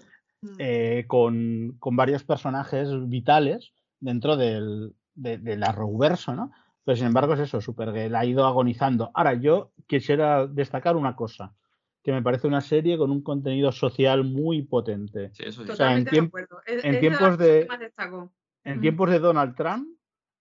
[0.44, 0.54] Mm.
[0.58, 6.50] eh, con, con varios personajes vitales dentro del, de, del Arrowverso, ¿no?
[6.84, 9.12] Pero sin embargo es eso, Supergirl ha ido agonizando.
[9.14, 11.54] Ahora, yo quisiera destacar una cosa,
[12.02, 15.30] que me parece una serie con un contenido social muy potente.
[15.34, 15.76] Sí, eso sí.
[15.76, 16.58] sea, en de tiemp- acuerdo.
[16.66, 18.32] Es, en es tiempos de las de- que más destacó.
[18.64, 19.88] En tiempos de Donald Trump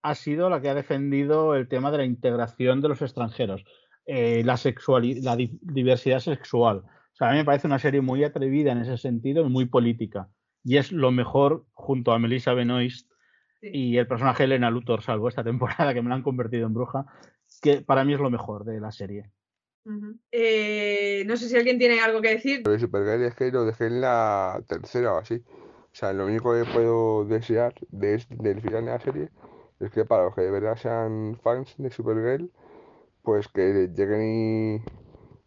[0.03, 3.63] ha sido la que ha defendido el tema de la integración de los extranjeros,
[4.05, 4.59] eh, la,
[5.21, 6.77] la di- diversidad sexual.
[6.79, 9.65] O sea, a mí me parece una serie muy atrevida en ese sentido y muy
[9.65, 10.29] política.
[10.63, 13.09] Y es lo mejor junto a Melissa Benoist
[13.59, 13.69] Sí.
[13.71, 17.05] y el personaje Elena Luthor, salvo esta temporada que me la han convertido en bruja,
[17.61, 19.29] que para mí es lo mejor de la serie.
[19.85, 20.17] Ujú.
[20.31, 22.61] Eh, no sé si alguien tiene algo que decir.
[22.65, 25.43] Lo de Supergirl es que lo dejé en la tercera o así.
[25.93, 29.29] O sea, lo único que puedo desear de es- del final de la serie
[29.79, 32.51] es que para los que de verdad sean fans de Supergirl,
[33.23, 34.23] pues que lleguen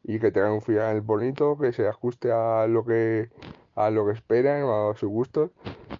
[0.04, 3.30] y, y que tengan un final bonito, que se ajuste a lo que
[3.76, 5.50] a lo que esperan o a sus gustos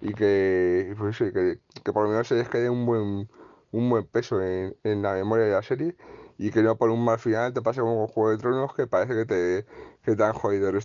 [0.01, 3.29] y que, pues, que, que por lo menos se les quede un buen,
[3.73, 5.97] un buen peso en, en la memoria de la serie
[6.39, 8.87] y que no por un mal final te pase como con Juego de Tronos que
[8.87, 9.67] parece que te,
[10.05, 10.79] que te han jodido el.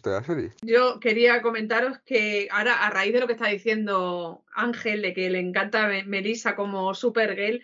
[0.62, 5.30] Yo quería comentaros que ahora, a raíz de lo que está diciendo Ángel, de que
[5.30, 7.62] le encanta Me- Melissa como Supergirl,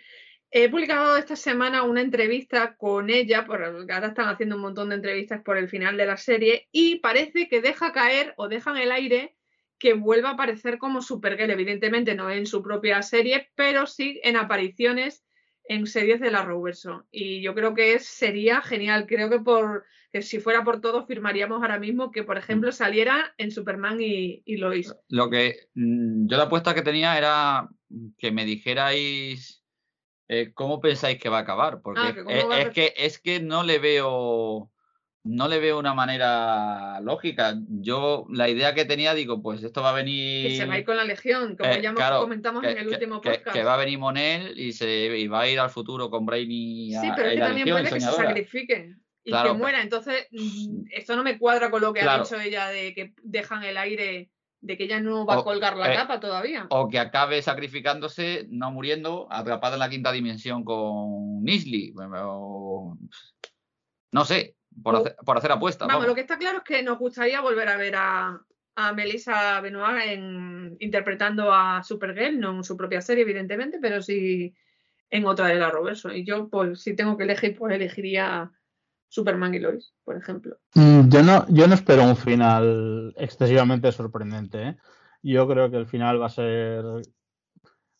[0.50, 4.94] he publicado esta semana una entrevista con ella, por, ahora están haciendo un montón de
[4.94, 8.76] entrevistas por el final de la serie, y parece que deja caer o deja en
[8.78, 9.36] el aire
[9.78, 14.36] que vuelva a aparecer como Supergirl, evidentemente no en su propia serie, pero sí en
[14.36, 15.25] apariciones
[15.68, 17.06] en series de la Arrowverso.
[17.10, 19.06] Y yo creo que es- sería genial.
[19.06, 23.34] Creo que por que si fuera por todo firmaríamos ahora mismo que, por ejemplo, saliera
[23.38, 24.94] en Superman y, y Lois.
[25.08, 27.68] Lo que mm, yo la apuesta que tenía era
[28.16, 29.62] que me dijerais
[30.28, 33.78] eh, cómo pensáis que va a acabar, porque Ah, es que es que no le
[33.78, 34.70] veo
[35.26, 37.54] no le veo una manera lógica.
[37.68, 40.78] Yo la idea que tenía digo, pues esto va a venir Que se va a
[40.78, 43.52] ir con la Legión, como Eh, ya claro, comentamos que, en el que- último podcast.
[43.52, 46.92] que va a venir Monel y se y va a ir al futuro con Brainy
[46.92, 48.28] Sí, pero es que también Legión puede que se soñadora.
[48.28, 48.94] sacrifique
[49.24, 49.82] y Claro, que muera.
[49.82, 52.22] Entonces, mm, esto no me cuadra con lo que Claro.
[52.22, 54.30] ha dicho ella de que dejan el aire,
[54.60, 56.66] de que ella no va a colgar la eh, capa todavía.
[56.70, 61.92] O que acabe sacrificándose, no muriendo, atrapada en la quinta dimensión con Nisley.
[62.22, 62.96] o-
[64.12, 65.86] No sé, por, O- hacer, por hacer apuestas.
[65.88, 66.08] Vamos, vamos.
[66.08, 68.40] lo que está claro es que nos gustaría volver a ver a,
[68.76, 74.54] a Melissa Benoist en, interpretando a Supergirl, no en su propia serie, evidentemente, pero sí
[75.10, 76.12] en otra de la Roverso.
[76.12, 78.50] Y yo, pues, si tengo que elegir, pues elegiría
[79.08, 80.58] Superman y Lois, por ejemplo.
[80.74, 84.62] Mm, Yo no, yo no espero un final excesivamente sorprendente.
[84.62, 84.76] ¿eh?
[85.22, 86.84] Yo creo que el final va a ser.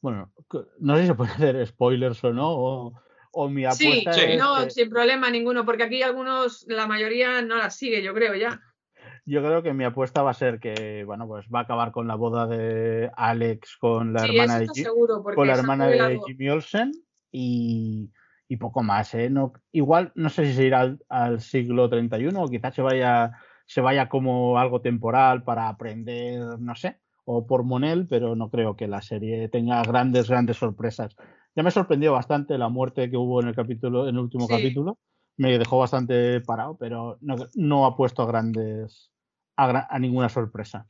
[0.01, 0.33] Bueno,
[0.81, 2.93] no sé si se puede hacer spoilers o no, o,
[3.39, 4.21] o mi Sí, apuesta sí.
[4.23, 8.15] es no, que- sin problema ninguno, porque aquí algunos, la mayoría no la sigue, yo
[8.15, 8.49] creo ya.
[9.27, 12.09] yo creo que mi apuesta va a ser que, bueno, pues va a acabar con
[12.09, 16.19] la boda de Alex con la sí, hermana de seguro, con la hermana de.
[16.25, 16.93] Jimmy Olsen
[17.31, 18.11] y,
[18.49, 19.29] y poco más, ¿eh?
[19.29, 23.33] No, igual no sé si se irá al, al siglo 31 o quizás se vaya,
[23.67, 28.77] se vaya como algo temporal para aprender, no sé, o por Monel, pero no creo
[28.77, 31.15] que la serie tenga grandes, grandes sorpresas.
[31.57, 34.53] Ya me sorprendió bastante la muerte que hubo en el capítulo, en el último Sí.
[34.55, 34.99] capítulo.
[35.39, 39.11] Me dejó bastante parado, pero no, no ha puesto a grandes
[39.57, 40.87] a, ninguna sorpresa.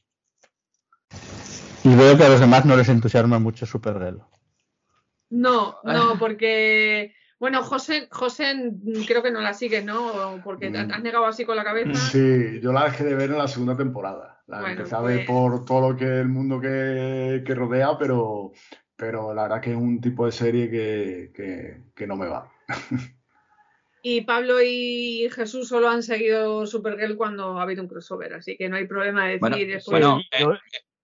[1.85, 4.21] Y veo que a los demás no les entusiasma mucho Supergirl.
[5.31, 8.73] No, no, porque, bueno, José, José
[9.07, 10.41] creo que no la sigues, ¿no?
[10.43, 10.91] Porque te Mm.
[10.93, 11.95] has negado así con la cabeza.
[11.95, 14.43] Sí, yo la dejé de ver en la segunda temporada.
[14.49, 17.97] La Bueno, empecé a ver pues- por todo lo que el mundo que, que rodea,
[17.99, 18.53] pero,
[18.97, 22.51] pero la verdad que es un tipo de serie que, que- que no me va.
[24.03, 28.69] Y Pablo y Jesús solo han seguido Supergirl cuando ha habido un crossover, así que
[28.69, 29.85] no hay problema de decir Bueno, después.
[29.91, 30.59] bueno, yo, eh,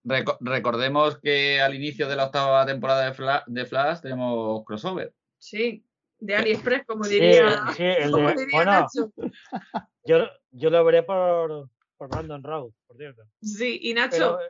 [0.05, 5.13] reco- recordemos que al inicio de la octava temporada de, Fla- de Flash tenemos crossover.
[5.39, 5.85] Sí,
[6.21, 9.13] de AliExpress, como diría, sí, el como de- diría bueno, Nacho.
[10.05, 10.19] yo,
[10.53, 13.23] yo lo veré por, por Brandon Routh, por cierto.
[13.41, 14.49] Sí, y Nacho, Pero, eh,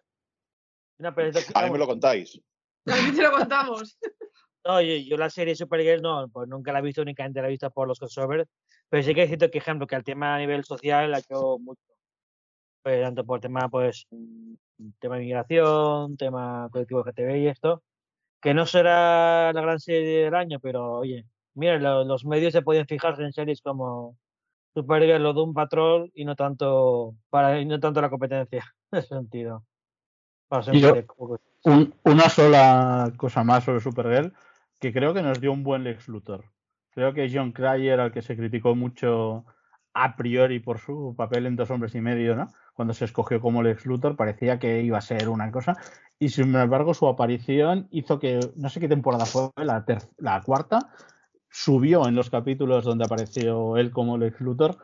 [0.99, 2.39] no, pero es que, A mí me lo contáis.
[2.85, 3.99] También te lo contamos.
[4.65, 7.71] no, yo, la serie Supergirl no, pues nunca la he visto, únicamente la he visto
[7.71, 8.49] por los crossovers,
[8.89, 11.59] pero sí que es cierto que, ejemplo, que al tema a nivel social ha hecho
[11.59, 11.81] mucho.
[12.83, 14.55] Pues, tanto por tema, pues, mm,
[14.99, 17.83] tema de migración, tema colectivo GTB y esto,
[18.41, 22.63] que no será la gran serie del año, pero oye, mira, lo- los medios se
[22.63, 24.17] pueden fijarse en series como
[24.75, 29.09] Supergirl o Doom Patrol y no tanto para y no tanto la competencia en ese
[29.09, 29.65] sentido.
[30.53, 34.35] Para ser Y yo- serie poco- Un- una sola cosa más sobre Supergirl,
[34.79, 36.45] que creo que nos dio un buen Lex Luthor.
[36.91, 39.47] Creo que John Cryer, al que se criticó mucho
[39.95, 42.49] a priori por su papel en Dos Hombres y Medio, ¿no?
[42.75, 45.75] Cuando se escogió como Lex Luthor, parecía que iba a ser una cosa.
[46.19, 49.87] Y sin embargo, su aparición hizo que, no sé qué temporada fue, la,
[50.19, 50.91] la cuarta,
[51.49, 54.77] subió en los capítulos donde apareció él como Lex Luthor.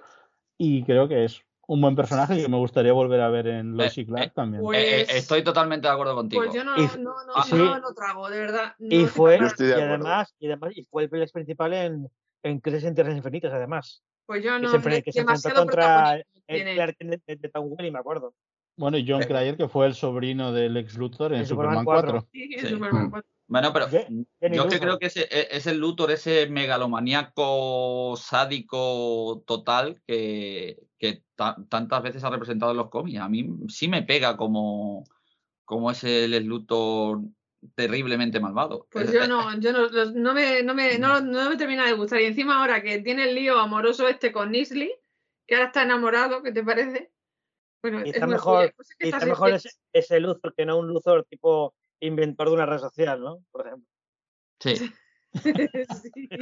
[0.57, 3.97] Y creo que es un buen personaje que me gustaría volver a ver en Lois
[3.99, 4.63] y Clark también.
[4.63, 6.43] Pues- Eh, eh, estoy totalmente de acuerdo contigo.
[6.43, 7.57] Pues yo no, Y- no, no, no, sí.
[7.57, 8.75] lo trago, de verdad.
[8.79, 12.09] no Y fue, de y además, y además, y fue el película principal en,
[12.43, 14.03] en Crisis en Tierras Infinitas, además.
[14.27, 16.75] Pues yo Que no, se, enfre- hombre, que se enfrentó contra el tiene.
[16.75, 18.33] Clark Kent de, de Tom Welling, me acuerdo.
[18.79, 19.27] Bueno, y John Eh.
[19.27, 22.11] Cryer, que fue el sobrino del ex Luthor en En Superman, Superman 4.
[22.13, 22.29] 4.
[22.33, 22.67] Sí, Sí.
[22.67, 23.31] Superman cuatro.
[23.51, 29.43] Bueno, pero yo es que creo que ese, e- es el Luthor, ese megalomaníaco sádico
[29.47, 33.19] total que, que ta- tantas veces ha representado en los cómics.
[33.21, 35.05] A mí sí me pega como,
[35.65, 37.21] como ese el Luthor
[37.75, 38.87] terriblemente malvado.
[38.91, 41.95] Pues yo no, yo no, los- no me, no me, no, no me termina de
[41.95, 42.21] gustar.
[42.21, 44.93] Y encima ahora que tiene el lío amoroso este con Nisley,
[45.47, 47.11] que ahora está enamorado, ¿qué te parece?
[47.83, 50.55] Bueno, Y está mejor, pues es que y está está así- mejor ese, ese Luthor
[50.55, 53.45] que no un Luthor tipo inventor de una red social, ¿no?
[53.51, 53.89] Por ejemplo.
[54.61, 54.77] Sí.
[54.77, 54.93] Sí.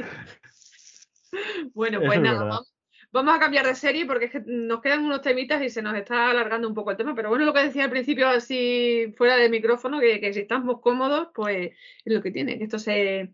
[1.73, 2.73] Bueno, pues es nada, vamos,
[3.11, 5.93] vamos a cambiar de serie porque es que nos quedan unos temitas y se nos
[5.95, 7.13] está alargando un poco el tema.
[7.15, 10.79] Pero bueno, lo que decía al principio, así fuera de micrófono, que, que si estamos
[10.79, 11.73] cómodos, pues
[12.05, 13.33] es lo que tiene, que esto se,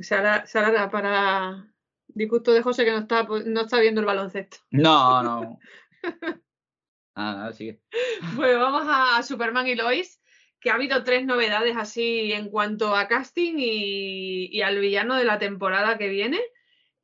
[0.00, 1.66] se, alar- se alarga para
[2.06, 4.58] disgusto de José que no está, pues, no está viendo el baloncesto.
[4.70, 5.58] No, no.
[7.16, 7.80] Nada, sigue.
[8.36, 10.17] Bueno, vamos a Superman y Lois,
[10.68, 15.24] que ha habido tres novedades así en cuanto a casting y, y al villano de
[15.24, 16.38] la temporada que viene.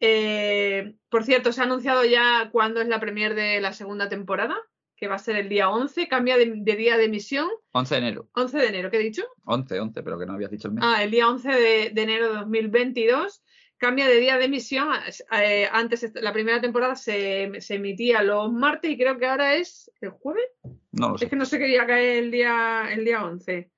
[0.01, 4.55] Eh, por cierto, se ha anunciado ya cuándo es la premier de la segunda temporada,
[4.99, 7.99] que va a ser el día 11, cambia de, de día de emisión, 11 de
[8.03, 8.28] enero.
[8.35, 9.24] 11 de enero, ¿qué he dicho?
[9.47, 10.85] 11, 11, pero que no habías dicho el mes.
[10.86, 13.43] Ah, el día 11 de, de enero de 2022
[13.78, 14.88] cambia de día de emisión.
[15.32, 19.90] eh, antes la primera temporada se, se emitía los martes y creo que ahora es
[20.01, 20.44] el jueves.
[20.92, 23.70] No lo Es que no sé qué día cae el día, el día 11.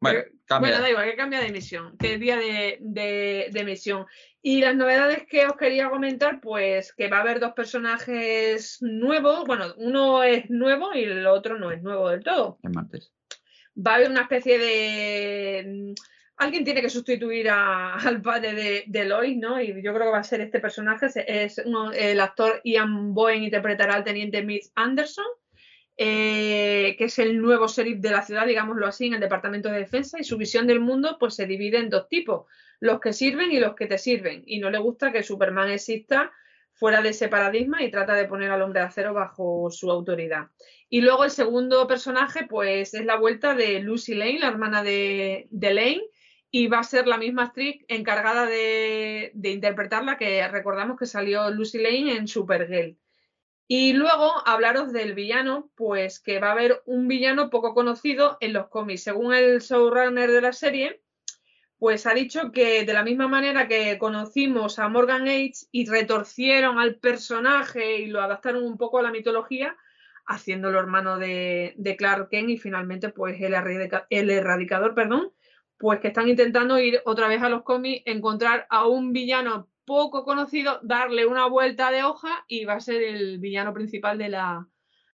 [0.00, 0.70] Bueno, pero- cambia.
[0.70, 4.06] Bueno, da igual, que cambia de emisión, que es día de, de- de emisión.
[4.42, 9.44] Y las novedades que os quería comentar, pues que va a haber dos personajes nuevos.
[9.46, 12.58] Bueno, uno es nuevo y el otro no es nuevo del todo.
[12.64, 13.12] El martes.
[13.76, 15.94] Va a haber una especie de...
[16.36, 19.60] Alguien tiene que sustituir a- al padre de, de Lois, ¿no?
[19.60, 21.06] Y yo creo que va a ser este personaje.
[21.44, 25.26] Es uno- el actor Ian Bowen interpretará al teniente Mitch Anderson,
[25.96, 29.78] eh, que es el nuevo sheriff de la ciudad, digámoslo así, en el Departamento de
[29.78, 30.18] Defensa.
[30.18, 32.46] Y su visión del mundo pues se divide en dos tipos,
[32.80, 34.42] los que sirven y los que te sirven.
[34.46, 36.32] Y no le gusta que Superman exista
[36.74, 40.46] fuera de ese paradigma y trata de poner al hombre de acero bajo su autoridad.
[40.88, 45.46] Y luego el segundo personaje, pues es la vuelta de Lucy Lane, la hermana de,
[45.50, 46.02] de Lane,
[46.54, 51.78] y va a ser la misma actriz encargada de, interpretarla, que recordamos que salió Lucy
[51.78, 52.98] Lane en Supergirl.
[53.66, 58.52] Y luego hablaros del villano, pues que va a haber un villano poco conocido en
[58.52, 59.02] los cómics.
[59.02, 61.00] Según el showrunner de la serie,
[61.78, 66.78] pues ha dicho que de la misma manera que conocimos a Morgan Age y retorcieron
[66.78, 69.74] al personaje y lo adaptaron un poco a la mitología,
[70.26, 73.54] haciéndolo hermano de, Clark Kent y finalmente pues el,
[74.10, 75.32] el erradicador, perdón,
[75.82, 80.24] pues que están intentando ir otra vez a los cómics, encontrar a un villano poco
[80.24, 84.64] conocido, darle una vuelta de hoja y va a ser el villano principal de la,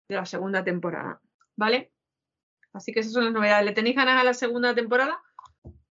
[0.09, 1.21] de la segunda temporada.
[1.57, 1.91] ¿Vale?
[2.73, 3.67] Así que esas son las novedades.
[3.67, 5.21] ¿Le tenéis ganas a la segunda temporada?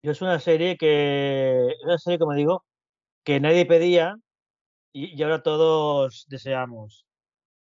[0.02, 2.64] Es una serie que, es una serie, como digo,
[3.26, 4.16] que nadie pedía
[4.94, 7.06] y, y ahora todos deseamos.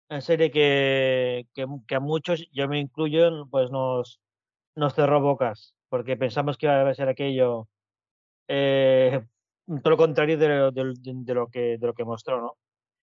[0.10, 4.20] Una serie que, que, que a muchos, yo me incluyo, pues nos,
[4.76, 7.68] nos cerró bocas, porque pensamos que iba a ser aquello
[8.48, 9.22] eh,
[9.84, 10.94] todo lo contrario de de-
[11.26, 12.58] de- lo que, de lo que mostró, ¿no?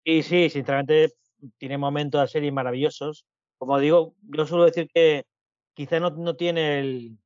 [0.04, 1.12] Y sí, sinceramente,
[1.58, 3.26] tiene momentos de serie maravillosos.
[3.58, 5.26] Como digo, yo suelo decir que,
[5.74, 7.18] quizá no, no tiene el,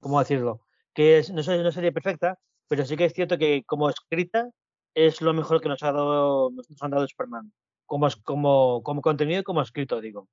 [0.00, 0.62] ¿cómo decirlo?
[0.94, 2.38] Que es, no es una serie perfecta,
[2.68, 4.50] pero sí que es cierto que como escrita
[4.94, 7.52] es lo mejor que nos, ha dado, nos han dado Superman,
[7.86, 10.28] como, como, como contenido y como escrito, digo.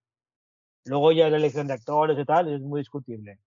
[0.85, 3.39] Luego ya la elección de actores y tal es muy discutible.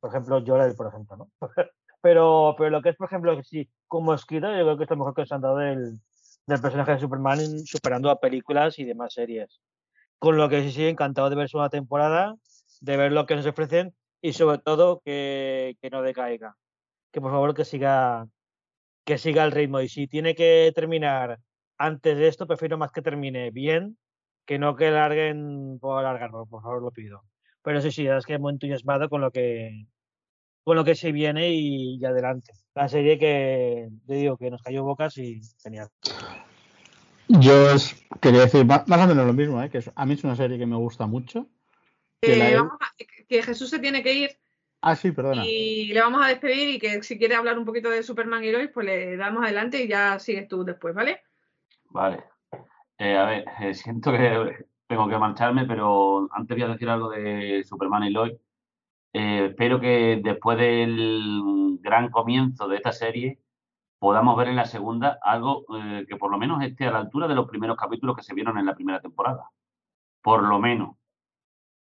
[0.00, 1.30] Por ejemplo, Jorel, por ejemplo, ¿no?
[2.00, 4.96] pero, pero lo que es, por ejemplo, sí, como escrito, yo creo que es lo
[4.96, 6.00] mejor que nos han dado del,
[6.46, 9.60] del personaje de Superman superando a películas y demás series.
[10.18, 12.34] Con lo que sí, sí, encantado de ver su temporada,
[12.80, 16.56] de ver lo que nos ofrecen y sobre todo que, que no decaiga.
[17.12, 18.26] Que por favor que siga,
[19.04, 19.80] que siga el ritmo.
[19.80, 21.38] Y si tiene que terminar
[21.78, 23.96] antes de esto, prefiero más que termine bien
[24.48, 27.22] que no que larguen por alargarlo, por favor lo pido.
[27.68, 29.84] Pero sí, sí, es que muy entusiasmado con lo que
[30.64, 32.54] con lo que se viene y, adelante.
[32.74, 35.90] La serie que te digo que nos cayó bocas y genial.
[37.28, 37.74] Yo
[38.22, 39.68] quería decir más, o menos lo mismo, ¿eh?
[39.68, 41.46] que a mí es una serie que me gusta mucho.
[42.22, 42.58] Que,
[43.28, 44.30] que Jesús se tiene que ir.
[44.80, 45.44] Ah, sí, perdona.
[45.44, 48.50] Y le vamos a despedir y que si quiere hablar un poquito de Superman y
[48.50, 51.20] Lois, pues le damos adelante y ya sigues tú después, ¿vale?
[51.90, 52.24] Vale.
[52.96, 57.10] Eh, a ver, eh, siento que tengo que marcharme, pero antes voy a decir algo
[57.10, 58.34] de Superman y Lois.
[59.12, 63.40] Eh, espero que después del gran comienzo de esta serie
[63.98, 65.64] podamos ver en la segunda algo
[66.08, 68.58] que por lo menos esté a la altura de los primeros capítulos que se vieron
[68.58, 69.50] en la primera temporada.
[70.22, 70.96] Por lo menos.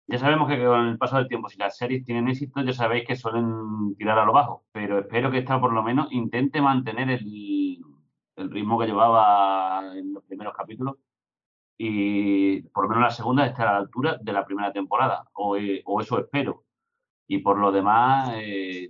[0.06, 3.06] Ya sabemos que con el paso del tiempo, si las series tienen éxito, ya sabéis
[3.06, 7.10] que suelen tirar a lo bajo, pero espero que esta por lo menos intente mantener
[7.10, 10.96] el ritmo que llevaba en los primeros capítulos
[11.76, 15.56] y por lo menos la segunda esté a la altura de la primera temporada, o,
[15.56, 16.64] eh, eso espero.
[17.26, 18.88] Y por lo demás, eh,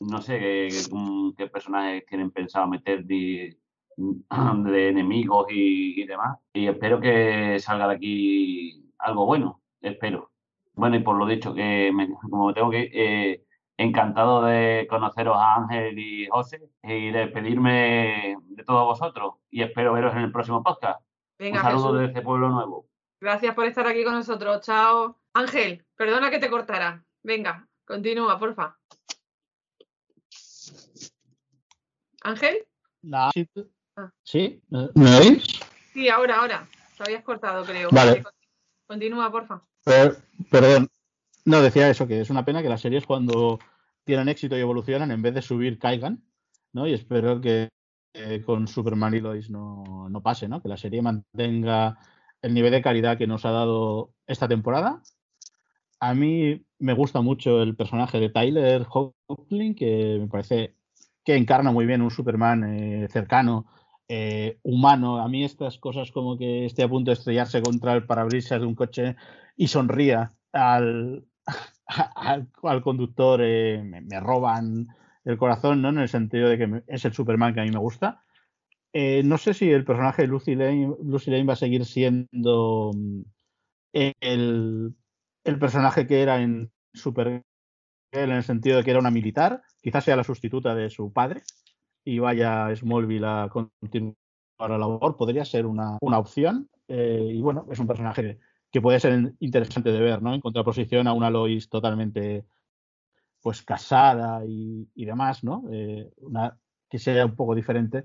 [0.00, 0.38] no sé
[1.36, 3.56] qué, personajes tienen pensado meter de,
[3.96, 6.38] enemigos y, demás.
[6.52, 10.32] Y espero que salga de aquí algo bueno, espero.
[10.74, 11.92] Bueno, y por lo dicho, que
[12.30, 13.44] como tengo que eh,
[13.80, 19.92] Encantado de conoceros a Ángel y José y de despedirme de todos vosotros y espero
[19.92, 21.00] veros en el próximo podcast.
[21.38, 22.86] Venga, Un saludo desde este Pueblo Nuevo.
[23.20, 24.60] Gracias por estar aquí con nosotros.
[24.62, 25.18] Chao.
[25.34, 27.04] Ángel, perdona que te cortara.
[27.22, 28.76] Venga, continúa, porfa.
[32.22, 32.66] Ángel.
[33.12, 33.30] Ah.
[34.22, 34.62] sí.
[34.68, 35.60] ¿Me oís?
[35.92, 36.68] Sí, ahora, ahora.
[36.96, 37.90] Te habías cortado, creo.
[37.90, 38.24] Vale.
[38.86, 39.62] Continúa, porfa.
[40.50, 40.88] perdón,
[41.44, 43.58] no, decía eso, que es una pena que las series cuando
[44.04, 46.22] tienen éxito y evolucionan, en vez de subir, caigan,
[46.72, 46.86] ¿no?
[46.86, 47.68] Y espero que
[48.44, 50.60] con Superman y Lois no, no, pase, ¿no?
[50.60, 51.98] Que la serie mantenga
[52.42, 55.02] el nivel de calidad que nos ha dado esta temporada.
[56.00, 60.74] A mí me gusta mucho el personaje de Tyler Hoechlin, que me parece
[61.24, 63.66] que encarna muy bien un Superman eh, cercano,
[64.08, 65.18] eh, humano.
[65.18, 68.66] A mí estas cosas como que esté a punto de estrellarse contra el parabrisas de
[68.66, 69.16] un coche
[69.56, 71.26] y sonría al,
[72.62, 74.88] al, conductor eh, me, roban
[75.28, 75.90] el corazón, ¿no?
[75.90, 78.22] En el sentido de que es el Superman que a mí me gusta.
[78.92, 83.20] Eh, no sé si el personaje de Lucy Lane, Lucy va a seguir siendo mm,
[83.92, 84.94] el,
[85.44, 87.44] el personaje que era en Supergirl,
[88.12, 91.42] en el sentido de que era una militar, quizás sea la sustituta de su padre
[92.04, 94.16] y vaya Smallville a continuar
[94.58, 96.70] la labor, podría ser una, una opción.
[96.88, 98.38] Eh, y bueno, es un personaje
[98.72, 100.34] que puede ser interesante de ver, ¿no?
[100.34, 102.46] En contraposición a una Lois totalmente
[103.48, 105.64] pues casada y, demás, ¿no?
[105.72, 106.58] Eh, una
[106.90, 108.04] que sea un poco diferente.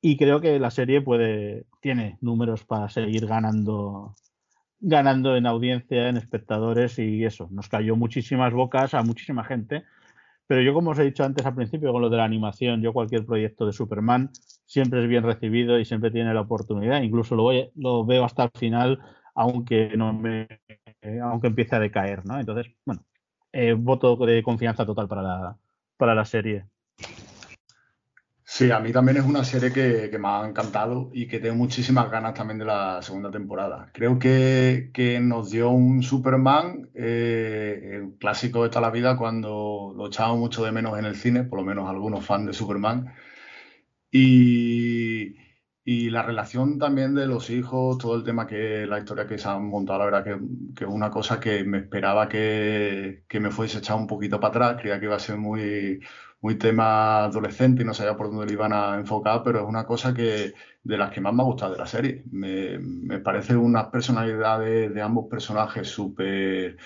[0.00, 4.14] Y creo que la serie puede, tiene números para seguir ganando,
[4.78, 9.82] ganando en audiencia, en espectadores, y eso, nos cayó muchísimas bocas a muchísima gente.
[10.46, 12.92] Pero yo, como os he dicho antes al principio, con lo de la animación, yo
[12.92, 14.30] cualquier proyecto de Superman
[14.64, 17.02] siempre es bien recibido y siempre tiene la oportunidad.
[17.02, 19.00] Incluso lo, voy, lo veo hasta el final
[19.34, 20.46] aunque no me
[21.20, 22.38] aunque empiece a decaer, ¿no?
[22.38, 23.04] Entonces, bueno,
[23.54, 25.56] eh, voto de confianza total para la,
[25.96, 26.66] para la serie.
[28.42, 32.10] Sí, a mí también es una serie que, me ha encantado y que tengo muchísimas
[32.10, 33.90] ganas también de la segunda temporada.
[33.92, 40.38] Creo que, nos dio un Superman, eh, clásico de toda la vida, cuando lo echamos
[40.38, 43.14] mucho de menos en el cine, por lo menos algunos fans de Superman.
[44.10, 45.36] Y,
[45.84, 49.48] y la relación también de los hijos, todo el tema que la historia que se
[49.48, 53.98] han montado, la verdad que, es una cosa que me esperaba que, me fuese echado
[53.98, 54.80] un poquito para atrás.
[54.80, 56.00] Creía que iba a ser muy,
[56.40, 59.84] muy tema adolescente y no sabía por dónde le iban a enfocar, pero es una
[59.84, 62.24] cosa que de las que más me ha gustado de la serie.
[62.30, 66.78] Me, me parece unas personalidades de ambos personajes súper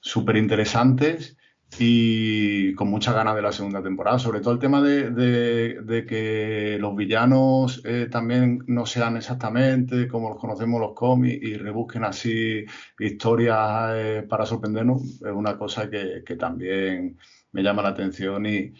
[0.00, 1.37] súper interesantes
[1.76, 4.18] y con muchas ganas de la segunda temporada.
[4.18, 10.30] Sobre todo el tema de, de- que los villanos eh, también no sean exactamente como
[10.30, 12.64] los conocemos los cómics y rebusquen así
[12.98, 17.18] historias eh, para sorprendernos, es una cosa que, que también
[17.52, 18.72] me llama la atención y,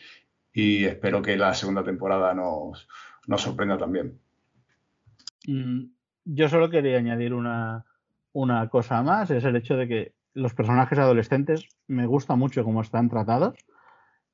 [0.52, 2.88] y espero que la segunda temporada nos,
[3.26, 4.18] nos sorprenda también.
[5.46, 5.84] Mm,
[6.24, 7.84] Yo solo quería añadir una,
[8.32, 12.82] una cosa más, es el hecho de que los personajes adolescentes me gusta mucho cómo
[12.82, 13.54] están tratados.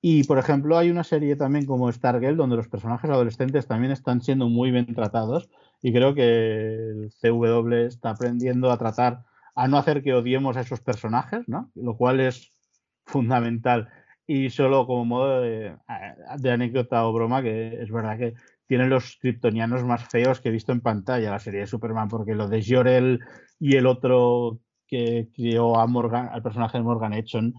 [0.07, 4.21] Y, por ejemplo, hay una serie también como Stargirl donde los personajes adolescentes también están
[4.21, 5.49] siendo muy bien tratados.
[5.81, 9.25] Y creo que el CW está aprendiendo a tratar,
[9.55, 11.71] a no hacer que odiemos a esos personajes, ¿no?
[11.75, 12.53] Lo cual es
[13.07, 13.89] fundamental.
[14.27, 15.75] Y solo como modo de,
[16.51, 18.35] anécdota o broma, que es verdad que
[18.67, 22.35] tienen los kryptonianos más feos que he visto en pantalla la serie de Superman, porque
[22.35, 23.21] lo de Jor-El
[23.59, 27.55] y el otro que crió a Morgan, al personaje de Morgan Edge son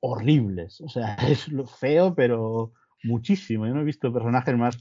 [0.00, 0.80] horribles.
[0.80, 1.46] O sea, es
[1.78, 3.66] feo, pero muchísimo.
[3.66, 4.78] Yo no he visto personajes más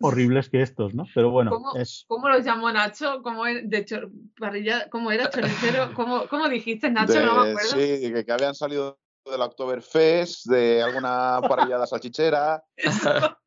[0.00, 1.04] horribles que estos, ¿no?
[1.14, 3.20] Pero bueno, ¿Cómo, es cómo los llamó Nacho?
[3.22, 5.92] ¿Cómo, es- de chor- parrilla, ¿Cómo era choricero?
[5.94, 7.14] ¿Cómo, cómo dijiste, Nacho?
[7.14, 7.68] De- no me acuerdo.
[7.70, 12.62] sí, que, que habían salido del Oktoberfest, de alguna parrillada salchichera.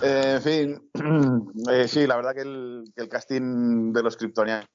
[0.00, 0.90] Eh, en fin,
[1.72, 4.66] eh, sí, la verdad que el, que el casting de los kryptonianos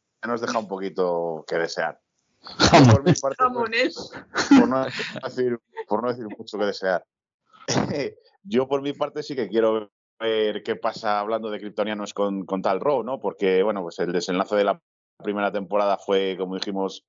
[0.41, 1.97] deja un poquito que desear.
[2.43, 4.11] Yo por mi parte, pues, Jamonés.
[4.59, 4.85] por no
[5.23, 7.05] decir, por no decir mucho que desear.
[8.43, 12.61] Yo por mi parte sí que quiero ver qué pasa hablando de kryptonianos con, con
[12.61, 13.19] Tal Ro, ¿no?
[13.19, 14.81] Porque, bueno, pues el desenlace de la
[15.17, 17.05] primera temporada fue, como dijimos,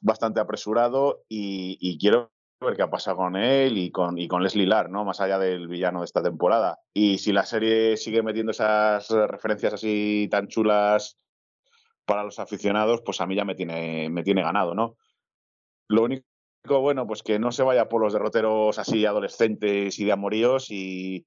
[0.00, 2.30] bastante apresurado y, y quiero
[2.60, 5.04] ver qué ha pasado con él y con, y con Leslie Lar, ¿no?
[5.04, 6.78] Más allá del villano de esta temporada.
[6.92, 11.18] Y si la serie sigue metiendo esas referencias así tan chulas
[12.04, 14.96] para los aficionados, pues a mí ya me tiene, me tiene ganado, ¿no?
[15.88, 16.24] Lo único
[16.66, 21.26] bueno, pues que no se vaya por los derroteros así adolescentes y de amoríos y,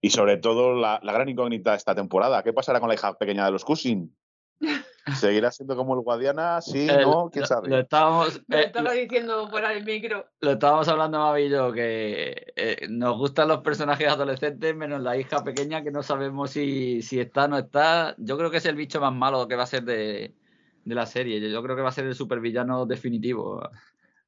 [0.00, 2.42] y sobre todo la, la gran incógnita de esta temporada.
[2.42, 4.16] ¿Qué pasará con la hija pequeña de los Cushing?
[5.12, 6.60] ¿Seguirá siendo como el Guadiana?
[6.60, 7.68] Sí, no, quién lo- sabe.
[7.68, 10.26] Lo estábamos, Me eh, estaba diciendo fuera del micro.
[10.40, 15.16] lo estábamos hablando Mavi y yo, que eh, nos gustan los personajes adolescentes, menos la
[15.16, 18.14] hija pequeña, que no sabemos si, si está o no está.
[18.18, 20.34] Yo creo que es el bicho más malo que va a ser de,
[20.84, 21.38] de la serie.
[21.50, 23.68] Yo, creo que va a ser el supervillano definitivo.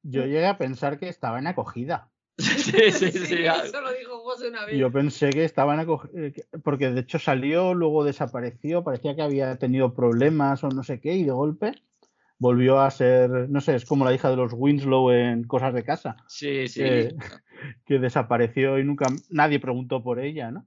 [0.03, 2.11] yo llegué a pensar que estaba en acogida.
[2.39, 3.27] sí, sí, sí.
[3.27, 3.93] Sí, ah, eso lo
[4.49, 4.77] una vez.
[4.79, 6.31] Yo pensé que estaban acogida,
[6.63, 11.15] porque de hecho salió, luego desapareció, parecía que había tenido problemas o no sé qué,
[11.15, 11.73] y de golpe
[12.39, 15.85] volvió a ser, no sé, es como la hija de los Winslow en Cosas de
[15.85, 16.83] Casa, Sí, sí.
[16.83, 17.15] que,
[17.87, 20.67] que desapareció y nunca nadie preguntó por ella, ¿no?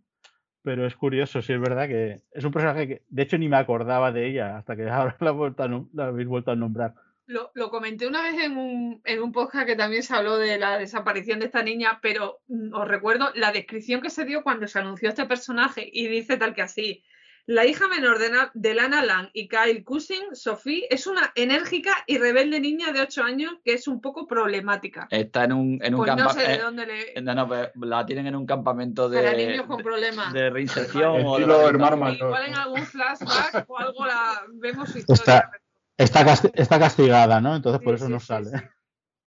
[0.61, 3.57] Pero es curioso, sí es verdad que es un personaje que, de hecho, ni me
[3.57, 5.34] acordaba de ella hasta que ahora la, a
[5.68, 6.95] nom- la habéis vuelto a nombrar.
[7.30, 10.57] Lo, lo comenté una vez en un, en un podcast que también se habló de
[10.57, 14.68] la desaparición de esta niña, pero mm, os recuerdo la descripción que se dio cuando
[14.68, 17.03] se anunció este personaje y dice tal que así.
[17.45, 21.91] La hija menor de, Na- de Lana Lang y Kyle Cushing, Sophie, es una enérgica
[22.07, 25.07] y rebelde niña de 8 años que es un poco problemática.
[25.11, 27.22] Está en un, en un Pues no campa- sé de eh, dónde le...
[27.22, 30.34] no, no, la tienen en un campamento de, Para niños con problemas.
[30.34, 31.23] de reinserción.
[31.26, 32.15] o de Sí, mayor.
[32.27, 35.22] igual en algún flashback o algo la vemos su historia.
[35.23, 35.51] Está,
[36.05, 37.55] casti- está castigada, ¿no?
[37.55, 38.49] Entonces por Sí, eso sí, no sí, sale.
[38.49, 38.65] sí.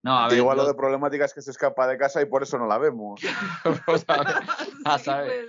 [0.02, 2.42] No, a ver, Igual lo de problemática es que se escapa de casa y por
[2.42, 3.20] eso no la vemos.
[3.64, 4.34] Vamos a ver.
[4.84, 5.46] A Sí, saber.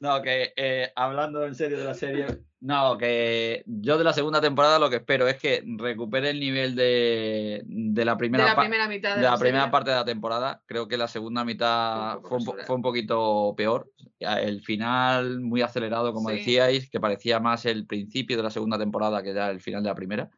[0.00, 2.26] No, que eh, hablando en serio de la serie,
[2.66, 6.74] no, que yo de la segunda temporada lo que espero es que recupere el nivel
[6.74, 9.96] de, de la De primera, la primera mitad de de la la primera parte de
[9.96, 10.62] la temporada.
[10.64, 13.90] Creo que la segunda mitad Un fue un, fue poquito peor.
[14.18, 16.36] El final muy acelerado, como Sí.
[16.36, 19.88] decíais, que parecía más el principio de la segunda temporada que ya el final de
[19.90, 20.30] la primera.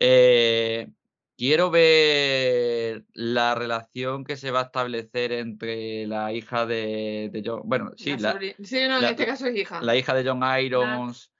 [0.00, 0.88] Eh,
[1.36, 7.62] quiero ver la relación que se va a establecer entre la hija de, de John.
[7.64, 9.82] Bueno, sí, La la, sobri- sí, no, en la- este caso es hija.
[9.82, 11.30] la hija de John Irons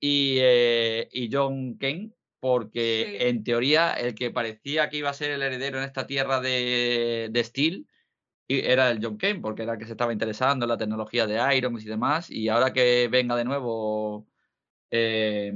[0.00, 3.26] y, eh, y John Kane, porque Sí.
[3.28, 7.28] en teoría el que parecía que iba a ser el heredero en esta tierra de,
[7.30, 7.86] de Steel
[8.48, 11.26] y era el John Kane, porque era el que se estaba interesando en la tecnología
[11.26, 12.30] de Irons y demás.
[12.30, 14.28] Y ahora que venga de nuevo
[14.90, 15.52] eh,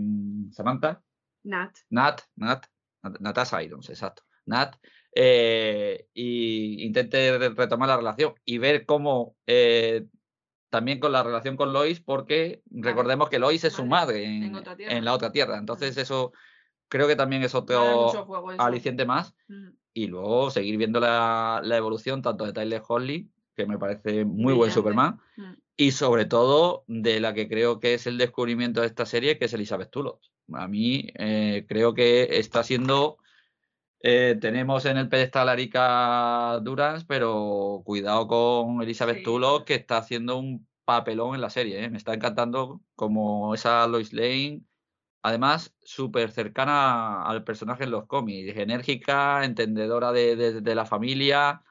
[0.53, 1.03] Samantha,
[1.45, 1.77] Nat.
[1.91, 2.67] Nat, Nat,
[3.03, 4.23] Nat- Natasha Irons, exacto.
[4.47, 4.75] Nat,
[5.15, 10.07] eh, y intente re- retomar la relación y ver cómo eh,
[10.71, 14.55] también con la relación con Lois, porque recordemos que Lois es su madre en, en
[14.55, 15.01] otra en tierra.
[15.01, 15.59] la otra tierra.
[15.59, 16.33] Entonces, eso
[16.89, 19.35] creo que también es otro juego aliciente más.
[19.49, 19.69] Mm.
[19.93, 24.55] Y luego seguir viendo la, la evolución tanto de Tyler Holly, que me parece muy
[24.55, 24.71] buen.
[24.71, 25.55] Superman, Mm.
[25.77, 29.47] y sobre todo de la que creo que es el descubrimiento de esta serie, que
[29.47, 30.21] es Elizabeth Tulloch.
[30.53, 33.19] A mí eh, creo que está siendo
[34.03, 39.23] Eh, tenemos en el pedestal a Erika Durans, pero cuidado con Elizabeth Sí.
[39.25, 41.85] Tulloch, que está haciendo un papelón en la serie.
[41.85, 41.91] ¿eh?
[41.91, 44.63] Me está encantando como esa Lois Lane.
[45.23, 51.63] Además, súper cercana al personaje en los cómics, enérgica, entendedora de, de- de la familia.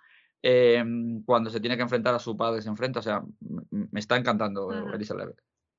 [0.41, 0.81] eh,
[1.25, 2.99] cuando se tiene que enfrentar a su padre, se enfrenta.
[2.99, 3.21] O sea,
[3.71, 4.71] me está encantando.
[4.93, 5.35] Elizabeth.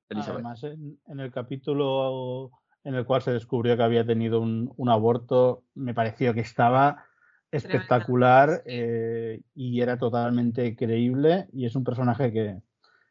[0.09, 0.35] Elizabeth.
[0.45, 2.51] Además, en, en el capítulo
[2.83, 7.05] en el cual se descubrió que había tenido un, un aborto, me pareció que estaba
[7.51, 8.71] espectacular sí.
[8.73, 12.61] eh, y era totalmente creíble y es un personaje que,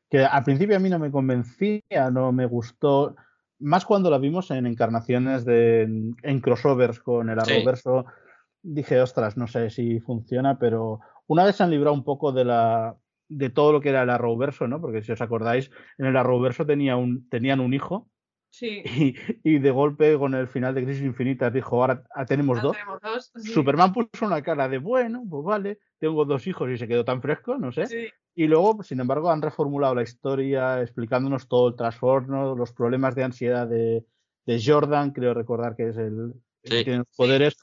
[0.08, 3.14] que al principio a mí no me convencía, no me gustó,
[3.58, 7.52] más cuando la vimos en encarnaciones de en, en crossovers con el Sí.
[7.52, 8.06] Arrowverso,
[8.62, 12.44] dije, ostras, no sé si funciona, pero una vez se han librado un poco de
[12.44, 12.96] la
[13.28, 14.80] de todo lo que era el Arrowverso, ¿no?
[14.80, 18.08] Porque si os acordáis, en el Arrowverso tenía un, tenían un hijo
[18.50, 18.82] Sí.
[18.84, 19.14] y,
[19.44, 22.72] y de golpe con el final de Crisis Infinitas dijo, ahora ah, tenemos dos.
[22.72, 23.32] tenemos dos.
[23.36, 23.52] sí.
[23.52, 27.22] Superman puso una cara de bueno, pues vale, tengo dos hijos y se quedó tan
[27.22, 27.86] fresco, no sé.
[27.86, 28.08] Sí.
[28.34, 33.24] Y luego, sin embargo, han reformulado la historia explicándonos todo el trastorno, los problemas de
[33.24, 34.04] ansiedad de,
[34.46, 37.56] de Jordan, creo recordar que es el, el que tiene los poderes,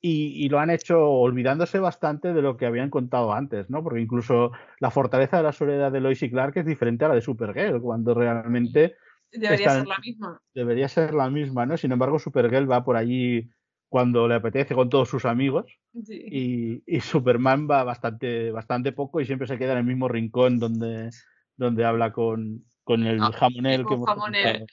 [0.00, 3.82] y, y lo han hecho olvidándose bastante de lo que habían contado antes, ¿no?
[3.82, 7.14] Porque incluso la fortaleza de la soledad de Lois y Clark es diferente a la
[7.14, 8.94] de Supergirl, cuando realmente
[9.32, 10.40] Debería Están- ser la misma.
[10.54, 11.76] debería ser la misma, ¿no?
[11.76, 13.48] Sin embargo, Supergirl va por allí
[13.90, 15.64] cuando le apetece con todos sus amigos
[16.04, 16.82] Sí.
[16.86, 20.58] y, y Superman va bastante, bastante poco y siempre se queda en el mismo rincón
[20.58, 21.10] donde,
[21.56, 24.42] donde habla con, con el Ah, jamonel que con hemos jamonel.
[24.42, 24.66] comentado.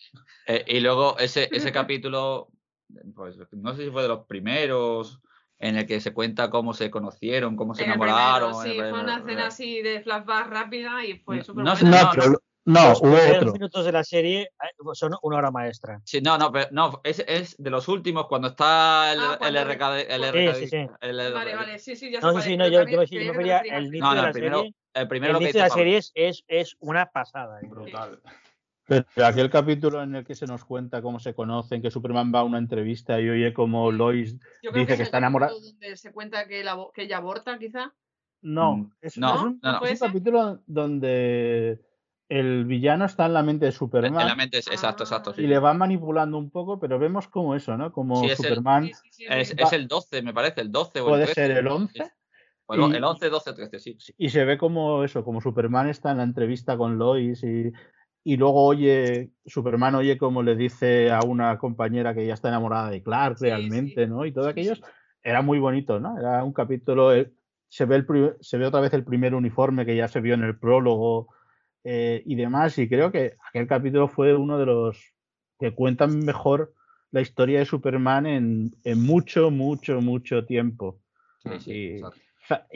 [0.48, 2.50] Eh, y luego ese, ese capítulo,
[3.16, 5.22] pues no sé si fue de los primeros,
[5.60, 8.52] en el que se cuenta cómo se conocieron, cómo se En enamoraron.
[8.52, 11.64] primero, en sí, el fue una escena así de flashback rápida y fue No súper.
[11.64, 13.54] No, no, pero lo- no, Los hubo primeros otro.
[13.54, 14.50] minutos de la serie eh,
[14.94, 16.02] son una hora maestra.
[16.04, 19.56] Sí, no, no, pero no, es, es de los últimos cuando está el, Ah, el
[19.56, 20.14] RKD.
[20.14, 20.88] El Sí, RKD sí, sí.
[21.02, 23.60] el- Vale, vale, sí, sí, ya No, sí, sí, es, no, yo, yo me, refería
[23.72, 24.76] al inicio No, de no, la el primero, serie.
[24.94, 25.82] el primero El que de la Pablo.
[25.84, 27.62] serie es, es, es una pasada.
[27.62, 27.68] eh.
[27.68, 28.20] Brutal.
[28.88, 32.42] Pero aquel capítulo en el que se nos cuenta cómo se conocen, que Superman va
[32.42, 35.52] a una entrevista y oye como Lois dice que, es que el está enamorada.
[35.54, 37.94] capítulo donde se cuenta que, la, que ella aborta, quizá.
[38.42, 39.78] No, Mm, es, no, es un, no, no.
[39.78, 41.80] es ¿Fue un capítulo donde
[42.30, 45.34] el villano está en la mente de En la Superman mente exacto, exacto.
[45.34, 45.44] Sí.
[45.44, 47.92] y le va manipulando un poco, pero vemos como eso, ¿no?
[47.92, 51.06] Como Sí, es el- Superman sí, sí, Es, el 12, me parece, el 12 o
[51.06, 51.48] el puede 13.
[51.48, 52.12] ser el 11
[52.68, 53.98] O el, y- el 11, 12, 13, sí.
[54.18, 57.72] y se ve como eso, como Superman está en la entrevista con Lois y,
[58.24, 62.90] y luego oye, Superman oye como le dice a una compañera que ya está enamorada
[62.90, 64.08] de Clark realmente.
[64.08, 64.26] ¿no?
[64.26, 64.74] Y todo aquello
[65.22, 66.18] era muy bonito, ¿no?
[66.18, 67.32] Era un capítulo, eh,
[67.68, 70.34] se ve, el, pri- se ve otra vez el primer uniforme que ya se vio
[70.34, 71.28] en el prólogo
[71.88, 75.14] eh, y demás, y creo que aquel capítulo fue uno de los
[75.60, 76.74] que cuentan mejor
[77.12, 81.00] la historia de Superman en, en mucho, mucho, mucho tiempo,
[81.44, 82.02] Sí, sí, Y-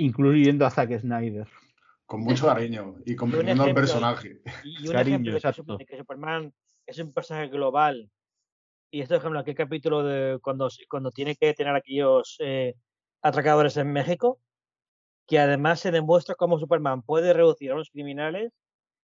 [0.05, 1.47] incluyendo a Zack Snyder.
[2.05, 4.41] Con mucho cariño y comprendiendo al personaje.
[4.63, 6.53] Y un Cariño, ejemplo de que, Superman
[6.85, 8.11] es un personaje global.
[8.91, 12.75] Y esto, por ejemplo, aquel capítulo de cuando, cuando tiene que tener aquellos eh,
[13.23, 14.39] atracadores en México,
[15.27, 18.51] que además se demuestra cómo Superman puede reducir a los criminales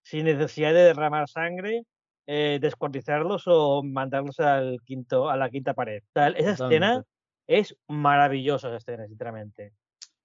[0.04, 1.84] sin necesidad de derramar sangre,
[2.28, 6.04] eh, descuartizarlos o mandarlos al quinto, a la quinta pared.
[6.04, 7.04] O sea, esa escena
[7.48, 9.74] es maravillosa, esa escena, sinceramente.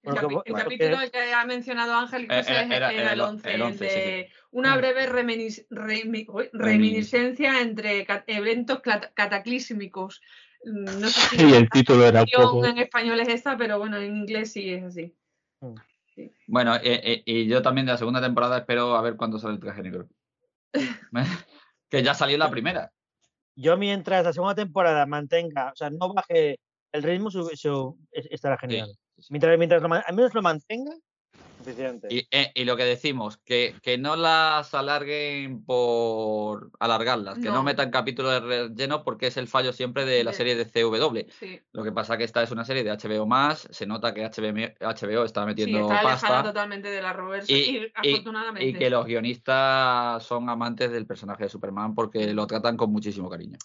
[0.01, 3.21] El, capi- capítulo que ha mencionado Ángel que Eh, era- es- era- era, el el
[3.21, 4.77] 11, el el 11, sí, de una Mm.
[4.77, 8.81] breve reminis- remi- uy, reminiscencia entre eventos
[9.13, 10.21] cataclísmicos.
[10.63, 12.65] Mm, No sé si Y la el título era un poco...
[12.65, 15.13] en español es esta, pero bueno, en inglés sí es así.
[16.47, 19.53] Bueno, eh, eh, y yo también de la segunda temporada espero a ver cuándo sale
[19.55, 20.07] el traje negro.
[21.89, 22.91] que ya salió la primera.
[23.55, 26.59] yo mientras la segunda temporada mantenga, o sea, no baje
[26.91, 28.87] el ritmo, su, su- es- estará genial.
[29.15, 29.27] sí, sí.
[29.31, 30.91] Mientras, mientras lo, al menos lo mantenga,
[31.63, 32.07] suficiente.
[32.09, 37.63] Y, eh, y lo que decimos, que, que no las alarguen por alargarlas, que no
[37.63, 41.29] metan capítulos de relleno porque es el fallo siempre de la De- serie de CW.
[41.39, 44.23] Sí, Lo que pasa que esta es una serie de HBO más, se nota que
[44.25, 47.15] HBO, HBO está sí, metiendo está alejada pasta totalmente de la
[47.47, 48.69] Y- y, y- afortunadamente.
[48.69, 53.29] y que los guionistas son amantes del personaje de Superman porque lo tratan con muchísimo
[53.29, 53.57] cariño.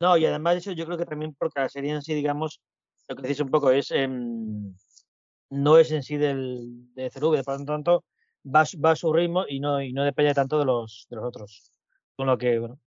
[0.00, 2.60] No, y además de eso, yo creo que también porque la serie en sí, digamos,
[3.08, 4.74] lo que decís un poco es, em,
[5.50, 8.04] no es en sí del de CW, por lo tanto,
[8.44, 11.06] va, a su- va a su ritmo y no, y no depende tanto de los,
[11.10, 11.70] de los otros.
[12.16, 12.78] Con lo que, bueno,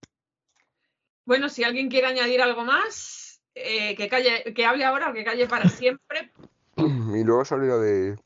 [1.25, 5.25] Bueno, si alguien quiere añadir algo más, eh, que, calle, que hable ahora o que
[5.25, 6.33] calle para siempre.
[6.77, 8.17] Y luego sobre lo de.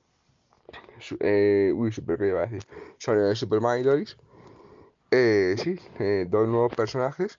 [1.20, 2.62] Eh, uy, super, ¿qué iba a decir?
[3.06, 4.16] Lo de Superman y Lois.
[5.11, 7.39] Eh, sí, eh, dos nuevos personajes.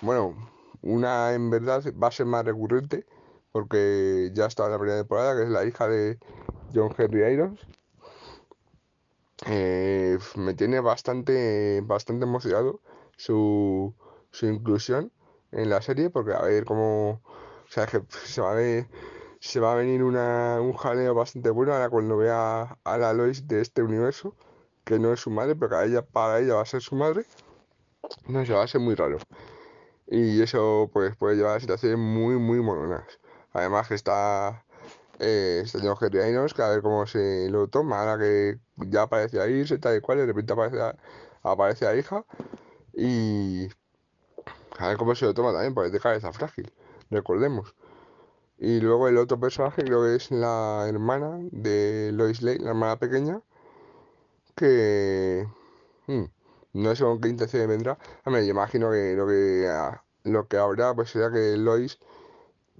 [0.00, 0.34] Bueno,
[0.82, 3.04] una en verdad va a ser más recurrente,
[3.52, 6.18] porque ya está en la primera temporada, que es la hija de
[6.74, 7.60] John Henry Irons.
[9.46, 12.80] Eh, me tiene bastante, bastante emocionado
[13.16, 13.94] su,
[14.30, 15.12] su inclusión
[15.52, 17.20] en la serie, porque a ver cómo.
[17.66, 17.86] O sea,
[18.24, 18.86] se va a
[19.40, 23.48] se va a venir una, un jaleo bastante bueno ahora cuando vea a la Lois
[23.48, 24.36] de este universo,
[24.84, 27.24] que no es su madre, pero que ella, para ella va a ser su madre.
[28.28, 29.18] No sé, va a ser muy raro.
[30.06, 33.18] Y eso pues puede llevar a situaciones muy, muy mononas.
[33.52, 34.64] Además que está
[35.18, 39.02] eh, este señor Henry Irons, que a ver cómo se lo toma, ahora que ya
[39.02, 40.96] aparece a irse, tal y cual, de repente aparece a,
[41.42, 42.24] aparece a hija.
[42.94, 43.68] Y
[44.78, 46.72] a ver cómo se lo toma también, porque es de cabeza frágil,
[47.10, 47.74] recordemos.
[48.58, 52.98] Y luego el otro personaje creo que es la hermana de Lois Lane, la hermana
[52.98, 53.42] pequeña,
[54.54, 55.46] que
[56.06, 56.24] hmm,
[56.74, 57.98] no sé con qué intención vendrá.
[58.24, 59.68] Hombre, yo imagino que lo que
[60.24, 61.98] lo que habrá pues será que Lois,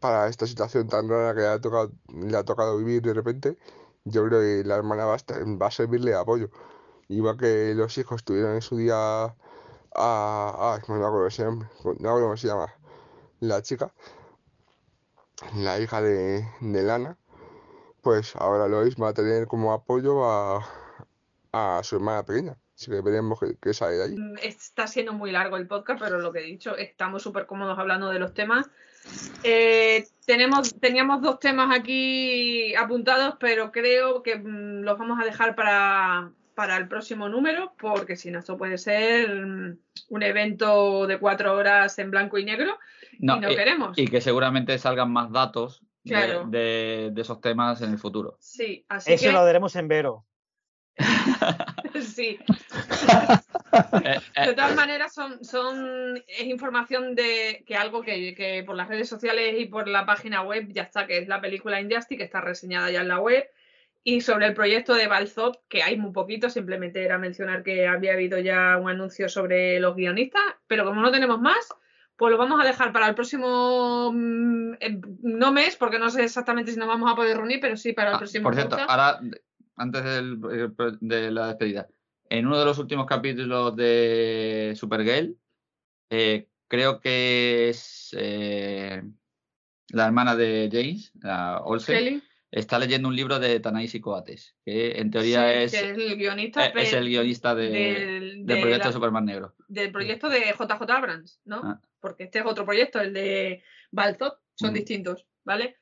[0.03, 3.57] para esta situación tan rara que le ha tocado, le ha tocado vivir de repente,
[4.05, 6.51] yo creo que la hermana va a, estar- va a servirle de apoyo.
[7.09, 9.35] Igual que los hijos tuvieron en su día a,
[9.95, 10.81] a
[11.45, 11.69] llama-
[11.99, 12.74] no cómo se llama,
[13.41, 13.93] la chica,
[15.57, 17.16] la hija de, de Lana,
[18.03, 20.66] pues ahora Lois va a tener como apoyo a,
[21.53, 22.57] a su hermana pequeña.
[22.74, 24.16] Así que veremos qué, qué sale de ahí.
[24.16, 27.79] Mm, Está siendo muy largo el podcast, pero lo que he dicho, estamos súper cómodos
[27.79, 28.66] hablando de los temas.
[29.45, 35.55] Eh, tenemos, teníamos dos temas aquí apuntados, pero creo que mm, los vamos a dejar
[35.57, 39.79] para, para el próximo número, porque si no, esto puede ser mm,
[40.11, 42.79] un evento de cuatro horas en blanco y negro
[43.19, 43.99] No, y no y- queremos.
[43.99, 46.45] y que seguramente salgan más datos de- Claro.
[46.49, 48.37] de, de esos temas en el futuro.
[48.41, 50.24] Sí, así Eso que lo veremos en Vero.
[52.01, 52.39] sí.
[54.05, 58.77] Eh, eh, De todas maneras, son, son, es información de que algo que, que por
[58.77, 62.16] las redes sociales y por la página web ya está, que es la película Injustice,
[62.19, 63.44] que está reseñada ya en la web.
[64.05, 68.15] Y sobre el proyecto de Balzop, que hay muy poquito, simplemente era mencionar que había
[68.15, 71.69] habido ya un anuncio sobre los guionistas, pero como no tenemos más,
[72.16, 76.24] pues lo vamos a dejar para el próximo, mm, eh, no mes, porque no sé
[76.24, 78.70] exactamente si nos vamos a poder reunir, pero sí para el ah, próximo por cierto,
[78.77, 78.90] podcast.
[78.90, 79.20] ahora,
[79.77, 80.69] antes del- eh,
[81.01, 81.86] de la despedida,
[82.38, 85.36] en uno de los últimos capítulos de Supergirl,
[86.10, 89.02] eh, creo que es eh,
[89.90, 94.92] la hermana de James, la Olsen, Kelly, está leyendo un libro de Tanais Coates, que
[94.98, 98.46] en teoría sí, es, que es el guionista eh, es el guionista de- del- del
[98.46, 99.54] de proyecto la- de Superman Negro.
[99.68, 101.60] del proyecto de JJ Abrams, ¿no?
[101.62, 101.80] Ah.
[102.00, 104.74] Porque este es otro proyecto, el de Balzot, son Mm.
[104.74, 105.77] distintos, ¿vale?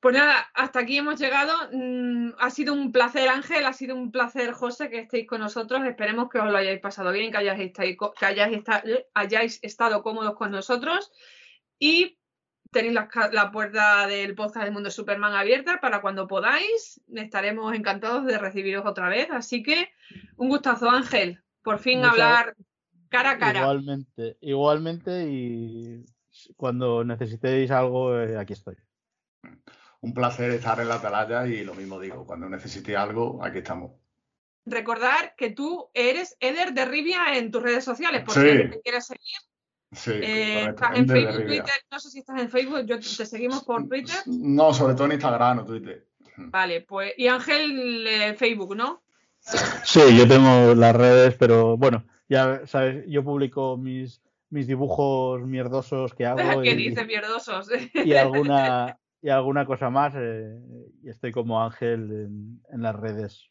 [0.00, 1.52] Pues nada, hasta aquí hemos llegado.
[1.72, 5.84] Mm, ha sido un placer, Ángel, ha sido un placer, José, que estéis con nosotros.
[5.84, 8.84] Esperemos que os lo hayáis pasado bien, que hayáis, estai- que hayáis, esta-
[9.14, 11.10] hayáis estado cómodos con nosotros.
[11.78, 12.18] Y
[12.70, 17.00] tenéis la, puerta del podcast del mundo Superman abierta para cuando podáis.
[17.14, 19.28] Estaremos encantados de recibiros otra vez.
[19.30, 19.88] Así que
[20.36, 21.42] un gustazo, Ángel.
[21.62, 22.54] Por fin Muchas- hablar
[23.08, 23.60] cara a cara.
[23.60, 26.04] Igualmente, igualmente y
[26.56, 28.76] cuando necesitéis algo, eh, aquí estoy.
[30.06, 33.90] Un placer estar en la atalaya y lo mismo digo, cuando necesite algo, aquí estamos.
[34.64, 38.40] Recordar que tú eres Eder de Rivia en tus redes sociales, por Sí.
[38.40, 39.38] si alguien te quiere seguir.
[39.92, 41.46] Sí, Eh, estás en Facebook.
[41.46, 41.74] Twitter.
[41.90, 44.14] No sé si estás en Facebook, yo te seguimos por Twitter.
[44.26, 46.06] No, sobre todo en Instagram o Twitter.
[46.36, 47.12] Vale, pues.
[47.16, 49.02] Y Ángel, eh, Facebook, ¿no?
[49.84, 54.20] Sí, yo tengo las redes, pero bueno, ya sabes, yo publico mis,
[54.50, 56.26] mis dibujos mierdosos que
[56.58, 57.68] hago ¿Qué y, dices, mierdosos?
[57.94, 60.14] y alguna y alguna cosa más.
[60.16, 60.58] eh,
[61.02, 63.50] y estoy como Ángel en, en las redes.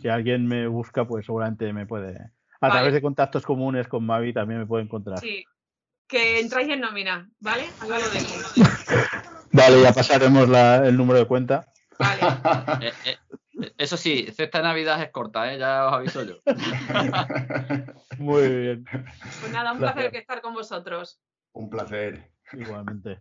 [0.00, 2.16] Si alguien me busca, pues seguramente me puede.
[2.60, 2.72] A Vale.
[2.74, 5.18] través de contactos comunes con Mavi también me puede encontrar.
[5.20, 5.44] Sí.
[6.08, 7.64] Que entráis en nómina, ¿vale?
[7.80, 8.64] Ahora lo dejo.
[9.52, 11.66] Vale, ya pasaremos la- el número de cuenta.
[11.98, 12.20] Vale.
[12.86, 13.16] Eh, eh,
[13.76, 15.58] eso sí, cesta de Navidad es corta, ¿eh?
[15.58, 16.36] ya os aviso yo.
[18.18, 18.84] Muy bien,
[19.40, 19.94] Pues nada, un Placer.
[19.96, 21.20] placer que estar con vosotros.
[21.52, 22.30] Un placer.
[22.52, 23.20] igualmente.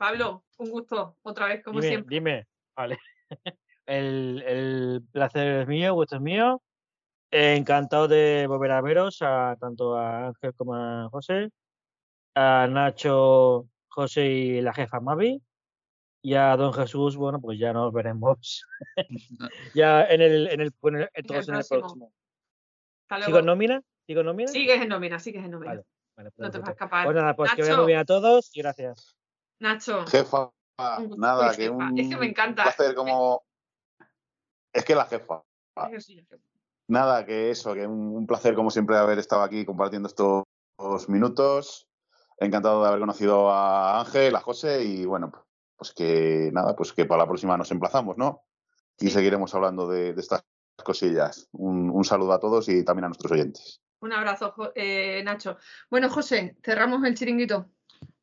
[0.00, 2.16] Pablo, un gusto, otra vez, como dime, siempre.
[2.16, 2.46] dime.
[2.74, 2.98] Vale.
[3.84, 6.62] El, el placer es mío, gusto es mío.
[7.30, 11.50] Eh, encantado de volver a veros, a, tanto a Ángel como a José,
[12.34, 15.42] a Nacho, José y la jefa Mavi.
[16.22, 18.64] Y a Don Jesús, bueno, pues ya nos veremos.
[19.74, 22.12] ya en el, en el, en el- todos en el próximo.
[23.22, 23.82] ¿Sigo en nómina?
[24.06, 24.50] ¿Sigo en nómina?
[24.50, 25.72] Sigues en nómina, sigues en nómina.
[25.72, 25.84] Vale,
[26.16, 27.04] Vale, No te vas a escapar.
[27.04, 27.82] Pues nada, pues que vaya Nacho.
[27.82, 29.19] muy bien a todos y gracias.
[29.60, 30.50] Nacho, Jefa,
[31.16, 32.62] nada, que jefa, un es que me encanta.
[32.64, 33.42] placer como...
[34.72, 35.42] Es que la jefa.
[35.76, 36.26] es que sí,
[36.88, 40.44] Nada, que eso, que un, un placer como siempre haber estado aquí compartiendo estos
[41.08, 41.88] minutos.
[42.38, 45.30] Encantado de haber conocido a Ángel, a José y bueno,
[45.76, 48.44] pues que nada, pues que para la próxima nos emplazamos, ¿no?
[48.98, 49.10] Y Sí.
[49.10, 50.44] seguiremos hablando de, de estas
[50.82, 51.48] cosillas.
[51.52, 53.80] Un, un saludo a todos y también a nuestros oyentes.
[54.00, 55.58] Un abrazo, eh, Nacho.
[55.90, 57.66] Bueno, José, cerramos el chiringuito.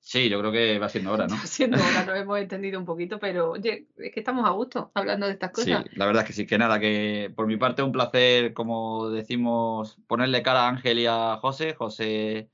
[0.09, 1.35] Sí, yo creo que va siendo hora, ¿no?
[1.35, 4.89] Está siendo hora, nos hemos entendido un poquito, pero oye, es que estamos a gusto
[4.93, 5.85] hablando de estas Sí, cosas.
[5.97, 9.97] la verdad es que sí, que nada, que por mi parte un placer, como decimos,
[10.07, 11.73] ponerle cara a Ángel y a José.
[11.73, 12.49] José,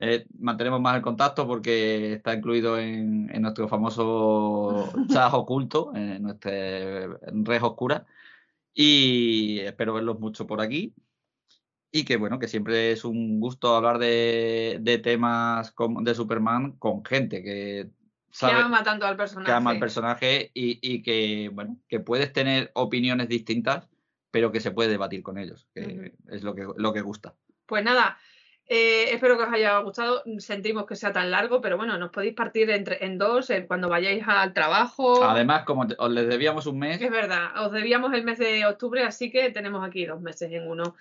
[0.00, 6.22] eh, mantenemos más el contacto porque está incluido en, en nuestro famoso chat oculto, en
[6.22, 8.06] nuestra red oscura.
[8.72, 10.94] Y espero verlos mucho por aquí.
[11.96, 17.04] Y que bueno, que siempre es un gusto hablar de, de temas de Superman con
[17.04, 17.90] gente que Que
[18.32, 19.46] sabe, ama tanto al personaje.
[19.46, 23.88] que ama al personaje y, y que, bueno, que puedes tener opiniones distintas,
[24.32, 27.36] pero que se puede debatir con ellos, que es lo que, lo que gusta.
[27.64, 28.18] Pues nada,
[28.66, 30.24] eh, espero que os haya gustado.
[30.38, 33.88] Sentimos que sea tan largo, pero bueno, nos podéis partir entre, en dos eh, cuando
[33.88, 35.22] vayáis al trabajo.
[35.22, 38.66] Además, como te- os les debíamos un mes, Es verdad, os debíamos el mes de
[38.66, 40.96] octubre, así que tenemos aquí dos meses en uno.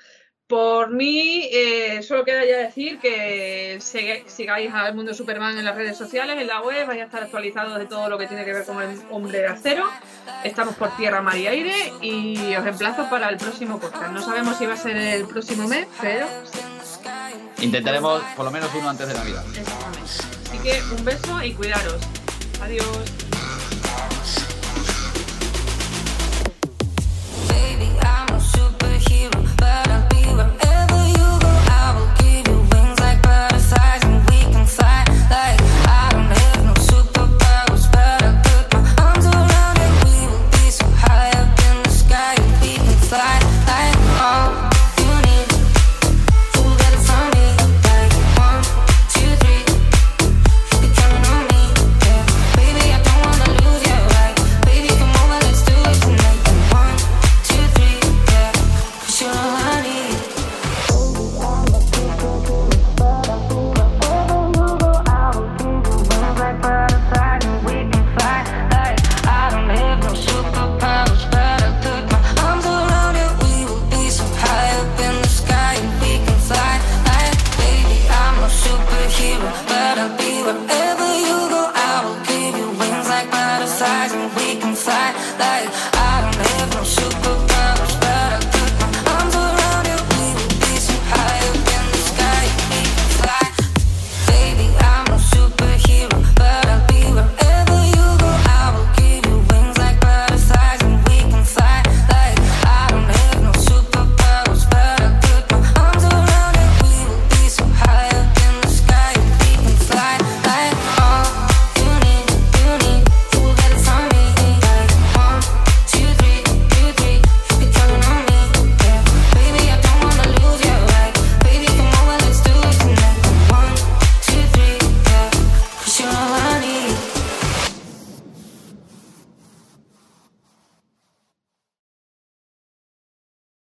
[0.48, 5.98] Por mí, eh, solo queda ya decir que sigáis al mundo Superman en las redes
[5.98, 8.66] sociales, en la web, vais a estar actualizados de todo lo que tiene que ver
[8.66, 9.86] con el hombre de acero.
[10.44, 14.12] Estamos por tierra, mar y aire y os emplazo para el próximo podcast.
[14.12, 16.60] No sabemos si va a ser el próximo mes, pero sí,
[17.64, 19.46] intentaremos por lo menos uno antes de Navidad.
[19.58, 20.10] exactamente.
[20.50, 22.02] Así que un beso y cuidaros.
[22.62, 23.23] Adiós.